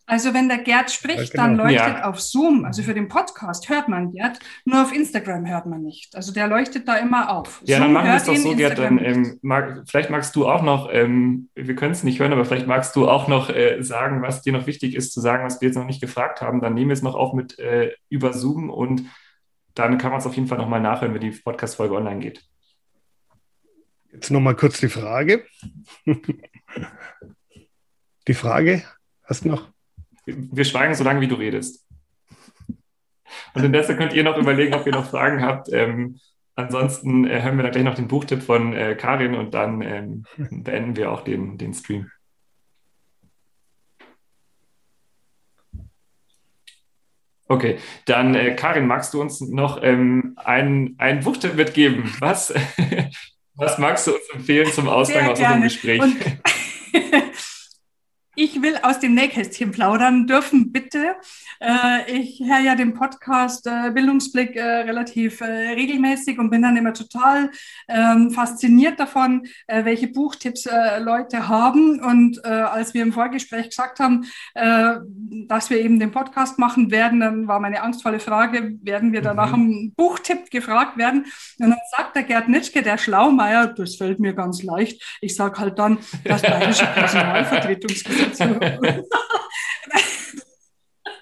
Also 0.06 0.34
wenn 0.34 0.48
der 0.48 0.58
Gerd 0.58 0.90
spricht, 0.90 1.18
ja, 1.18 1.24
genau. 1.24 1.42
dann 1.42 1.56
leuchtet 1.56 1.98
ja. 1.98 2.04
auf 2.04 2.20
Zoom, 2.20 2.64
also 2.64 2.82
für 2.82 2.92
den 2.92 3.08
Podcast 3.08 3.68
hört 3.68 3.88
man 3.88 4.12
Gerd, 4.12 4.38
nur 4.64 4.82
auf 4.82 4.92
Instagram 4.92 5.46
hört 5.46 5.66
man 5.66 5.82
nicht. 5.82 6.16
Also 6.16 6.32
der 6.32 6.48
leuchtet 6.48 6.88
da 6.88 6.96
immer 6.96 7.30
auf. 7.30 7.62
Ja, 7.64 7.76
Zoom 7.76 7.84
dann 7.84 7.92
machen 7.92 8.06
wir 8.06 8.16
es 8.16 8.24
doch 8.24 8.36
so, 8.36 8.56
Gerd, 8.56 8.78
dann 8.78 8.98
ähm, 8.98 9.38
mag, 9.42 9.84
vielleicht 9.86 10.10
magst 10.10 10.34
du 10.34 10.48
auch 10.48 10.62
noch, 10.62 10.92
ähm, 10.92 11.48
wir 11.54 11.76
können 11.76 11.92
es 11.92 12.02
nicht 12.02 12.18
hören, 12.18 12.32
aber 12.32 12.44
vielleicht 12.44 12.66
magst 12.66 12.96
du 12.96 13.08
auch 13.08 13.28
noch 13.28 13.48
äh, 13.48 13.80
sagen, 13.82 14.22
was 14.22 14.42
dir 14.42 14.52
noch 14.52 14.66
wichtig 14.66 14.94
ist 14.94 15.12
zu 15.12 15.20
sagen, 15.20 15.44
was 15.44 15.60
wir 15.60 15.68
jetzt 15.68 15.76
noch 15.76 15.86
nicht 15.86 16.00
gefragt 16.00 16.40
haben. 16.40 16.60
Dann 16.60 16.74
nehmen 16.74 16.90
wir 16.90 16.94
es 16.94 17.02
noch 17.02 17.14
auf 17.14 17.32
mit 17.32 17.58
äh, 17.58 17.92
über 18.08 18.32
Zoom 18.32 18.70
und 18.70 19.04
dann 19.74 19.98
kann 19.98 20.10
man 20.10 20.20
es 20.20 20.26
auf 20.26 20.34
jeden 20.34 20.48
Fall 20.48 20.58
nochmal 20.58 20.80
nachhören, 20.80 21.14
wenn 21.14 21.20
die 21.20 21.30
Podcast-Folge 21.30 21.94
online 21.94 22.20
geht. 22.20 22.44
Jetzt 24.12 24.30
nochmal 24.30 24.56
kurz 24.56 24.78
die 24.80 24.88
Frage. 24.88 25.46
die 28.28 28.34
Frage, 28.34 28.82
hast 29.24 29.44
du 29.44 29.48
noch? 29.48 29.71
Wir 30.26 30.64
schweigen 30.64 30.94
so 30.94 31.04
lange, 31.04 31.20
wie 31.20 31.28
du 31.28 31.34
redest. 31.34 31.86
Und 33.54 33.64
indessen 33.64 33.96
könnt 33.96 34.12
ihr 34.12 34.24
noch 34.24 34.36
überlegen, 34.36 34.74
ob 34.74 34.86
ihr 34.86 34.92
noch 34.92 35.08
Fragen 35.08 35.42
habt. 35.42 35.72
Ähm, 35.72 36.18
ansonsten 36.54 37.26
äh, 37.26 37.42
hören 37.42 37.56
wir 37.56 37.64
dann 37.64 37.72
gleich 37.72 37.84
noch 37.84 37.94
den 37.94 38.08
Buchtipp 38.08 38.42
von 38.42 38.72
äh, 38.72 38.94
Karin 38.94 39.34
und 39.34 39.54
dann 39.54 39.82
ähm, 39.82 40.24
beenden 40.36 40.96
wir 40.96 41.10
auch 41.10 41.22
den, 41.22 41.58
den 41.58 41.74
Stream. 41.74 42.10
Okay, 47.48 47.78
dann 48.06 48.34
äh, 48.34 48.54
Karin, 48.54 48.86
magst 48.86 49.12
du 49.12 49.20
uns 49.20 49.40
noch 49.42 49.82
ähm, 49.82 50.34
einen, 50.36 50.94
einen 50.98 51.20
Buchtipp 51.20 51.54
mitgeben? 51.54 52.10
Was, 52.18 52.54
was 53.54 53.76
magst 53.76 54.06
du 54.06 54.14
uns 54.14 54.22
empfehlen 54.32 54.72
zum 54.72 54.88
Ausgang 54.88 55.28
aus 55.28 55.38
unserem 55.38 55.62
Gespräch? 55.62 56.00
Und 56.00 56.16
ich 58.42 58.60
will 58.60 58.76
aus 58.82 58.98
dem 58.98 59.14
Nähkästchen 59.14 59.70
plaudern 59.70 60.26
dürfen, 60.26 60.72
bitte. 60.72 61.14
Äh, 61.62 62.10
ich 62.10 62.40
höre 62.40 62.58
ja 62.58 62.74
den 62.74 62.92
Podcast 62.92 63.68
äh, 63.68 63.90
Bildungsblick 63.92 64.56
äh, 64.56 64.62
relativ 64.62 65.40
regelmäßig 65.40 66.38
und 66.38 66.50
bin 66.50 66.62
dann 66.62 66.76
immer 66.76 66.92
total 66.92 67.50
ähm, 67.88 68.32
fasziniert 68.32 68.98
davon, 68.98 69.46
welche 69.66 70.08
Buchtipps 70.08 70.68
Leute 71.00 71.48
haben. 71.48 72.00
Und 72.00 72.44
als 72.44 72.94
wir 72.94 73.02
im 73.02 73.12
Vorgespräch 73.12 73.70
gesagt 73.70 74.00
haben, 74.00 74.24
dass 74.54 75.70
wir 75.70 75.80
eben 75.80 75.98
den 75.98 76.10
Podcast 76.10 76.58
machen 76.58 76.90
werden, 76.90 77.20
dann 77.20 77.46
war 77.46 77.60
meine 77.60 77.82
angstvolle 77.82 78.20
Frage, 78.20 78.76
werden 78.82 79.12
wir 79.12 79.22
danach 79.22 79.48
mhm. 79.48 79.54
einen 79.54 79.94
Buchtipp 79.94 80.50
gefragt 80.50 80.96
werden? 80.96 81.26
Und 81.58 81.70
dann 81.70 81.78
sagt 81.96 82.16
der 82.16 82.24
Gerd 82.24 82.48
Nitschke, 82.48 82.82
der 82.82 82.98
Schlaumeier, 82.98 83.68
das 83.68 83.96
fällt 83.96 84.20
mir 84.20 84.32
ganz 84.32 84.62
leicht. 84.62 85.18
Ich 85.20 85.34
sage 85.34 85.58
halt 85.58 85.78
dann, 85.78 85.98
das 86.24 86.42
Bayerische 86.42 86.86
Personalvertretungsgesetz 86.86 88.38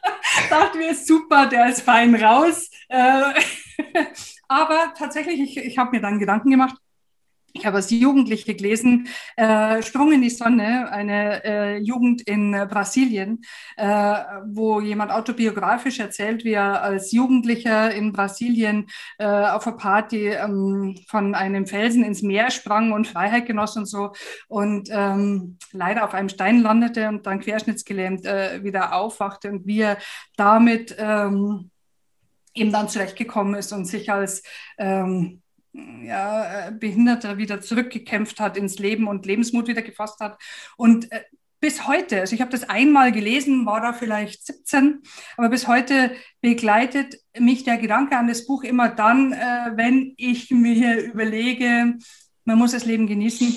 Dachten 0.50 0.78
wir, 0.80 0.94
super, 0.94 1.46
der 1.46 1.68
ist 1.68 1.82
fein 1.82 2.14
raus. 2.14 2.70
Äh, 2.88 3.34
aber 4.48 4.94
tatsächlich, 4.96 5.40
ich, 5.40 5.56
ich 5.56 5.78
habe 5.78 5.90
mir 5.92 6.00
dann 6.00 6.18
Gedanken 6.18 6.50
gemacht. 6.50 6.76
Ich 7.52 7.66
habe 7.66 7.76
als 7.76 7.90
Jugendliche 7.90 8.54
gelesen, 8.54 9.08
äh, 9.36 9.82
Sprung 9.82 10.12
in 10.12 10.22
die 10.22 10.30
Sonne, 10.30 10.90
eine 10.90 11.44
äh, 11.44 11.76
Jugend 11.78 12.22
in 12.22 12.54
äh, 12.54 12.66
Brasilien, 12.70 13.42
äh, 13.76 14.14
wo 14.46 14.80
jemand 14.80 15.10
autobiografisch 15.10 15.98
erzählt, 15.98 16.44
wie 16.44 16.52
er 16.52 16.82
als 16.82 17.12
Jugendlicher 17.12 17.92
in 17.92 18.12
Brasilien 18.12 18.86
äh, 19.18 19.26
auf 19.26 19.66
einer 19.66 19.76
Party 19.76 20.28
ähm, 20.28 20.96
von 21.08 21.34
einem 21.34 21.66
Felsen 21.66 22.04
ins 22.04 22.22
Meer 22.22 22.50
sprang 22.50 22.92
und 22.92 23.08
Freiheit 23.08 23.46
genoss 23.46 23.76
und 23.76 23.86
so 23.86 24.12
und 24.48 24.88
ähm, 24.90 25.58
leider 25.72 26.04
auf 26.04 26.14
einem 26.14 26.28
Stein 26.28 26.60
landete 26.60 27.08
und 27.08 27.26
dann 27.26 27.40
querschnittsgelähmt 27.40 28.26
äh, 28.26 28.62
wieder 28.62 28.94
aufwachte 28.94 29.50
und 29.50 29.66
wie 29.66 29.80
er 29.80 29.98
damit 30.36 30.94
ähm, 30.98 31.70
eben 32.54 32.72
dann 32.72 32.88
zurechtgekommen 32.88 33.54
ist 33.54 33.72
und 33.72 33.84
sich 33.86 34.10
als 34.10 34.42
ähm, 34.78 35.42
ja, 35.72 36.68
äh, 36.68 36.72
Behinderter 36.72 37.38
wieder 37.38 37.60
zurückgekämpft 37.60 38.40
hat 38.40 38.56
ins 38.56 38.78
Leben 38.78 39.06
und 39.06 39.26
Lebensmut 39.26 39.68
wieder 39.68 39.82
gefasst 39.82 40.20
hat. 40.20 40.38
Und 40.76 41.10
äh, 41.12 41.22
bis 41.60 41.86
heute, 41.86 42.20
also 42.20 42.34
ich 42.34 42.40
habe 42.40 42.50
das 42.50 42.68
einmal 42.68 43.12
gelesen, 43.12 43.66
war 43.66 43.80
da 43.80 43.92
vielleicht 43.92 44.46
17, 44.46 45.02
aber 45.36 45.50
bis 45.50 45.68
heute 45.68 46.12
begleitet 46.40 47.16
mich 47.38 47.64
der 47.64 47.76
Gedanke 47.76 48.16
an 48.16 48.28
das 48.28 48.46
Buch 48.46 48.64
immer 48.64 48.88
dann, 48.88 49.32
äh, 49.32 49.72
wenn 49.74 50.14
ich 50.16 50.50
mir 50.50 51.02
überlege, 51.04 51.98
man 52.50 52.58
muss 52.58 52.72
das 52.72 52.84
Leben 52.84 53.06
genießen 53.06 53.56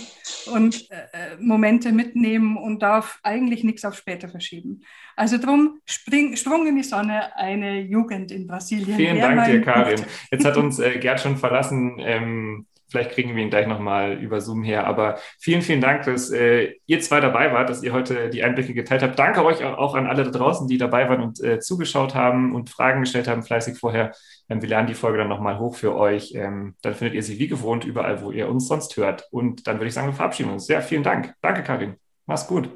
und 0.53 0.87
äh, 0.91 1.35
Momente 1.39 1.91
mitnehmen 1.91 2.57
und 2.57 2.83
darf 2.83 3.19
eigentlich 3.23 3.63
nichts 3.63 3.83
auf 3.85 3.95
später 3.95 4.29
verschieben. 4.29 4.81
Also 5.15 5.39
drum, 5.39 5.79
spring, 5.85 6.35
Sprung 6.35 6.67
in 6.67 6.75
die 6.75 6.83
Sonne, 6.83 7.35
eine 7.35 7.81
Jugend 7.81 8.31
in 8.31 8.45
Brasilien. 8.45 8.95
Vielen 8.95 9.19
Dank 9.19 9.45
dir, 9.45 9.61
Karin. 9.61 10.05
Jetzt 10.31 10.45
hat 10.45 10.57
uns 10.63 10.77
äh, 10.77 10.99
Gerd 10.99 11.21
schon 11.21 11.37
verlassen. 11.37 11.97
Ähm, 11.99 12.67
Vielleicht 12.93 13.13
kriegen 13.13 13.35
wir 13.35 13.41
ihn 13.41 13.49
gleich 13.49 13.65
nochmal 13.65 14.19
über 14.19 14.39
Zoom 14.39 14.61
her. 14.61 14.85
Aber 14.85 15.17
vielen, 15.39 15.63
vielen 15.63 15.81
Dank, 15.81 16.03
dass 16.03 16.29
äh, 16.29 16.75
ihr 16.85 17.01
zwei 17.01 17.19
dabei 17.21 17.51
wart, 17.51 17.67
dass 17.67 17.81
ihr 17.81 17.91
heute 17.91 18.29
die 18.29 18.43
Einblicke 18.43 18.75
geteilt 18.75 19.01
habt. 19.01 19.17
Danke 19.17 19.43
euch 19.43 19.63
auch 19.63 19.95
an 19.95 20.05
alle 20.05 20.25
da 20.25 20.29
draußen, 20.29 20.67
die 20.67 20.77
dabei 20.77 21.09
waren 21.09 21.21
und 21.21 21.43
äh, 21.43 21.59
zugeschaut 21.59 22.13
haben 22.13 22.53
und 22.53 22.69
Fragen 22.69 23.01
gestellt 23.01 23.27
haben, 23.27 23.41
fleißig 23.41 23.79
vorher. 23.79 24.11
Ähm, 24.47 24.61
wir 24.61 24.69
lernen 24.69 24.85
die 24.85 24.93
Folge 24.93 25.17
dann 25.17 25.27
nochmal 25.27 25.57
hoch 25.57 25.75
für 25.75 25.95
euch. 25.95 26.35
Ähm, 26.35 26.75
dann 26.83 26.93
findet 26.93 27.15
ihr 27.15 27.23
sie 27.23 27.39
wie 27.39 27.47
gewohnt 27.47 27.83
überall, 27.83 28.21
wo 28.21 28.29
ihr 28.29 28.47
uns 28.47 28.67
sonst 28.67 28.95
hört. 28.95 29.27
Und 29.31 29.65
dann 29.65 29.77
würde 29.77 29.87
ich 29.87 29.95
sagen, 29.95 30.09
wir 30.09 30.13
verabschieden 30.13 30.51
uns. 30.51 30.67
Sehr 30.67 30.83
vielen 30.83 31.01
Dank. 31.01 31.33
Danke, 31.41 31.63
Karin. 31.63 31.95
Mach's 32.27 32.45
gut. 32.45 32.69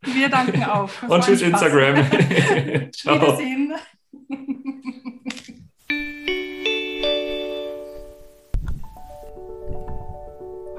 Wir 0.00 0.30
danken 0.30 0.64
auch. 0.64 0.90
Und 1.08 1.22
tschüss, 1.22 1.42
Instagram. 1.42 1.96
Ciao. 2.92 3.16
Wiedersehen. 3.16 3.74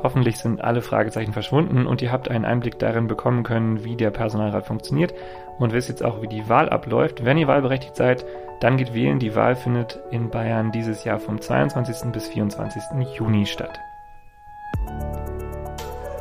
Hoffentlich 0.03 0.37
sind 0.37 0.63
alle 0.63 0.81
Fragezeichen 0.81 1.33
verschwunden 1.33 1.85
und 1.85 2.01
ihr 2.01 2.11
habt 2.11 2.29
einen 2.29 2.45
Einblick 2.45 2.79
darin 2.79 3.07
bekommen 3.07 3.43
können, 3.43 3.83
wie 3.83 3.95
der 3.95 4.09
Personalrat 4.09 4.65
funktioniert 4.65 5.13
und 5.59 5.73
wisst 5.73 5.89
jetzt 5.89 6.03
auch, 6.03 6.21
wie 6.21 6.27
die 6.27 6.49
Wahl 6.49 6.69
abläuft. 6.69 7.23
Wenn 7.23 7.37
ihr 7.37 7.47
wahlberechtigt 7.47 7.95
seid, 7.95 8.25
dann 8.61 8.77
geht 8.77 8.93
wählen. 8.93 9.19
Die 9.19 9.35
Wahl 9.35 9.55
findet 9.55 9.99
in 10.09 10.29
Bayern 10.29 10.71
dieses 10.71 11.03
Jahr 11.03 11.19
vom 11.19 11.39
22. 11.39 12.11
bis 12.11 12.27
24. 12.29 12.81
Juni 13.15 13.45
statt. 13.45 13.79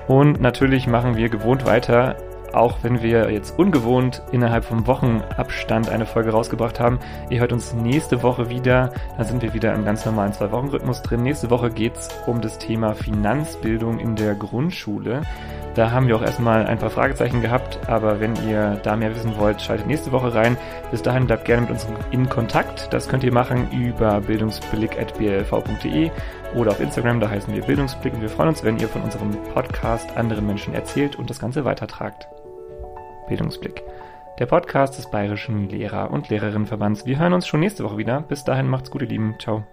Und 0.08 0.40
natürlich 0.40 0.86
machen 0.86 1.16
wir 1.16 1.28
gewohnt 1.28 1.64
weiter 1.64 2.16
auch 2.54 2.78
wenn 2.82 3.02
wir 3.02 3.30
jetzt 3.30 3.58
ungewohnt 3.58 4.22
innerhalb 4.32 4.64
vom 4.64 4.86
Wochenabstand 4.86 5.88
eine 5.88 6.06
Folge 6.06 6.30
rausgebracht 6.30 6.80
haben. 6.80 6.98
Ihr 7.28 7.40
hört 7.40 7.52
uns 7.52 7.72
nächste 7.74 8.22
Woche 8.22 8.50
wieder. 8.50 8.92
Da 9.16 9.24
sind 9.24 9.42
wir 9.42 9.54
wieder 9.54 9.74
im 9.74 9.84
ganz 9.84 10.04
normalen 10.04 10.32
Zwei-Wochen-Rhythmus 10.32 11.02
drin. 11.02 11.22
Nächste 11.22 11.50
Woche 11.50 11.70
geht's 11.70 12.08
um 12.26 12.40
das 12.40 12.58
Thema 12.58 12.94
Finanzbildung 12.94 13.98
in 13.98 14.16
der 14.16 14.34
Grundschule. 14.34 15.22
Da 15.74 15.92
haben 15.92 16.08
wir 16.08 16.16
auch 16.16 16.22
erstmal 16.22 16.66
ein 16.66 16.78
paar 16.78 16.90
Fragezeichen 16.90 17.42
gehabt, 17.42 17.78
aber 17.86 18.18
wenn 18.18 18.34
ihr 18.48 18.80
da 18.82 18.96
mehr 18.96 19.14
wissen 19.14 19.38
wollt, 19.38 19.62
schaltet 19.62 19.86
nächste 19.86 20.10
Woche 20.10 20.34
rein. 20.34 20.56
Bis 20.90 21.02
dahin 21.02 21.26
bleibt 21.26 21.44
gerne 21.44 21.62
mit 21.62 21.70
uns 21.70 21.86
in 22.10 22.28
Kontakt. 22.28 22.92
Das 22.92 23.08
könnt 23.08 23.22
ihr 23.22 23.32
machen 23.32 23.70
über 23.70 24.20
bildungsblick.blv.de 24.20 26.10
oder 26.56 26.72
auf 26.72 26.80
Instagram, 26.80 27.20
da 27.20 27.30
heißen 27.30 27.54
wir 27.54 27.62
Bildungsblick 27.62 28.12
und 28.12 28.22
wir 28.22 28.28
freuen 28.28 28.48
uns, 28.48 28.64
wenn 28.64 28.78
ihr 28.78 28.88
von 28.88 29.02
unserem 29.02 29.30
Podcast 29.54 30.16
anderen 30.16 30.46
Menschen 30.46 30.74
erzählt 30.74 31.16
und 31.16 31.30
das 31.30 31.38
Ganze 31.38 31.64
weitertragt. 31.64 32.28
Bildungsblick. 33.28 33.82
Der 34.38 34.46
Podcast 34.46 34.96
des 34.96 35.10
Bayerischen 35.10 35.68
Lehrer- 35.68 36.10
und 36.10 36.28
Lehrerinnenverbands. 36.30 37.04
Wir 37.04 37.18
hören 37.18 37.34
uns 37.34 37.46
schon 37.46 37.60
nächste 37.60 37.84
Woche 37.84 37.98
wieder. 37.98 38.22
Bis 38.22 38.44
dahin 38.44 38.68
macht's 38.68 38.90
gut, 38.90 39.02
ihr 39.02 39.08
Lieben. 39.08 39.36
Ciao. 39.38 39.64